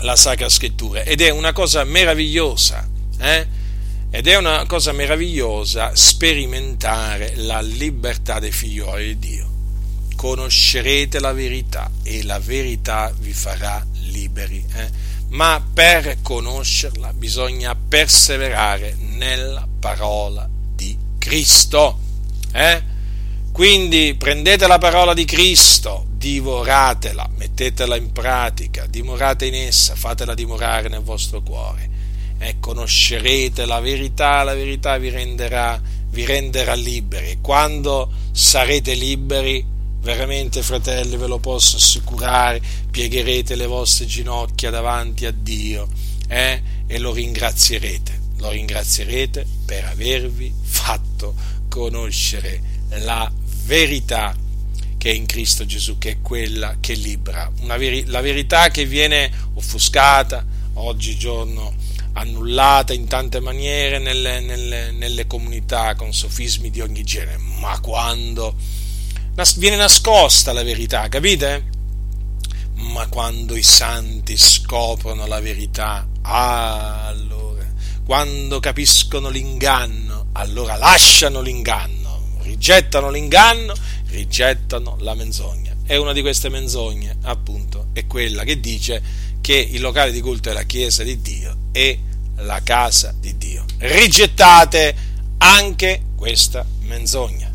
la 0.00 0.16
sacra 0.16 0.48
scrittura. 0.50 1.02
Ed 1.02 1.22
è 1.22 1.30
una 1.30 1.52
cosa 1.52 1.82
meravigliosa. 1.84 2.86
Eh? 3.18 3.46
Ed 4.10 4.26
è 4.26 4.36
una 4.36 4.66
cosa 4.66 4.92
meravigliosa 4.92 5.92
sperimentare 5.94 7.36
la 7.36 7.60
libertà 7.60 8.38
dei 8.38 8.52
figlioli 8.52 9.16
di 9.16 9.28
Dio. 9.28 9.48
Conoscerete 10.16 11.20
la 11.20 11.32
verità 11.32 11.90
e 12.02 12.22
la 12.24 12.38
verità 12.38 13.14
vi 13.18 13.32
farà 13.32 13.82
liberi. 14.08 14.62
Eh? 14.74 14.90
Ma 15.30 15.64
per 15.72 16.18
conoscerla 16.22 17.12
bisogna 17.12 17.74
perseverare 17.74 18.96
nella 18.98 19.66
parola 19.78 20.48
di 20.74 20.96
Cristo. 21.18 21.98
Eh? 22.52 22.82
Quindi 23.52 24.14
prendete 24.16 24.66
la 24.66 24.78
parola 24.78 25.12
di 25.12 25.24
Cristo, 25.24 26.06
divoratela, 26.10 27.28
mettetela 27.36 27.96
in 27.96 28.12
pratica, 28.12 28.86
dimorate 28.86 29.46
in 29.46 29.54
essa, 29.54 29.94
fatela 29.94 30.34
dimorare 30.34 30.88
nel 30.88 31.02
vostro 31.02 31.42
cuore. 31.42 31.88
E 32.38 32.56
conoscerete 32.58 33.66
la 33.66 33.80
verità, 33.80 34.42
la 34.42 34.54
verità 34.54 34.96
vi 34.96 35.10
renderà, 35.10 35.80
vi 36.10 36.24
renderà 36.24 36.74
liberi. 36.74 37.38
Quando 37.40 38.10
sarete 38.32 38.94
liberi, 38.94 39.64
Veramente, 40.00 40.62
fratelli, 40.62 41.16
ve 41.16 41.26
lo 41.26 41.38
posso 41.38 41.76
assicurare, 41.76 42.60
piegherete 42.90 43.54
le 43.54 43.66
vostre 43.66 44.06
ginocchia 44.06 44.70
davanti 44.70 45.26
a 45.26 45.30
Dio 45.30 45.88
eh? 46.26 46.62
e 46.86 46.98
lo 46.98 47.12
ringrazierete. 47.12 48.18
Lo 48.38 48.48
ringrazierete 48.50 49.44
per 49.66 49.84
avervi 49.84 50.52
fatto 50.62 51.34
conoscere 51.68 52.60
la 53.00 53.30
verità 53.64 54.34
che 54.96 55.10
è 55.10 55.14
in 55.14 55.26
Cristo 55.26 55.66
Gesù, 55.66 55.98
che 55.98 56.10
è 56.10 56.20
quella 56.22 56.76
che 56.80 56.94
libera. 56.94 57.50
Veri- 57.62 58.06
la 58.06 58.20
verità 58.20 58.68
che 58.68 58.86
viene 58.86 59.30
offuscata 59.54 60.44
oggigiorno 60.74 61.74
annullata 62.12 62.92
in 62.92 63.06
tante 63.06 63.40
maniere 63.40 63.98
nelle, 63.98 64.40
nelle, 64.40 64.90
nelle 64.92 65.26
comunità 65.26 65.94
con 65.94 66.12
sofismi 66.12 66.70
di 66.70 66.80
ogni 66.80 67.04
genere, 67.04 67.38
ma 67.38 67.78
quando 67.80 68.54
viene 69.56 69.76
nascosta 69.76 70.52
la 70.52 70.62
verità, 70.62 71.08
capite? 71.08 71.64
Ma 72.74 73.06
quando 73.08 73.56
i 73.56 73.62
santi 73.62 74.36
scoprono 74.36 75.26
la 75.26 75.40
verità, 75.40 76.06
allora, 76.22 77.66
quando 78.04 78.60
capiscono 78.60 79.28
l'inganno, 79.28 80.26
allora 80.32 80.76
lasciano 80.76 81.40
l'inganno, 81.40 82.38
rigettano 82.42 83.10
l'inganno, 83.10 83.74
rigettano 84.06 84.96
la 85.00 85.14
menzogna. 85.14 85.74
E 85.84 85.96
una 85.96 86.12
di 86.12 86.20
queste 86.20 86.48
menzogne, 86.48 87.16
appunto, 87.22 87.88
è 87.92 88.06
quella 88.06 88.44
che 88.44 88.60
dice 88.60 89.02
che 89.40 89.56
il 89.56 89.80
locale 89.80 90.12
di 90.12 90.20
culto 90.20 90.50
è 90.50 90.52
la 90.52 90.62
chiesa 90.62 91.02
di 91.02 91.20
Dio 91.20 91.56
e 91.72 91.98
la 92.36 92.60
casa 92.62 93.14
di 93.18 93.36
Dio. 93.36 93.64
Rigettate 93.78 94.94
anche 95.38 96.02
questa 96.14 96.64
menzogna. 96.82 97.49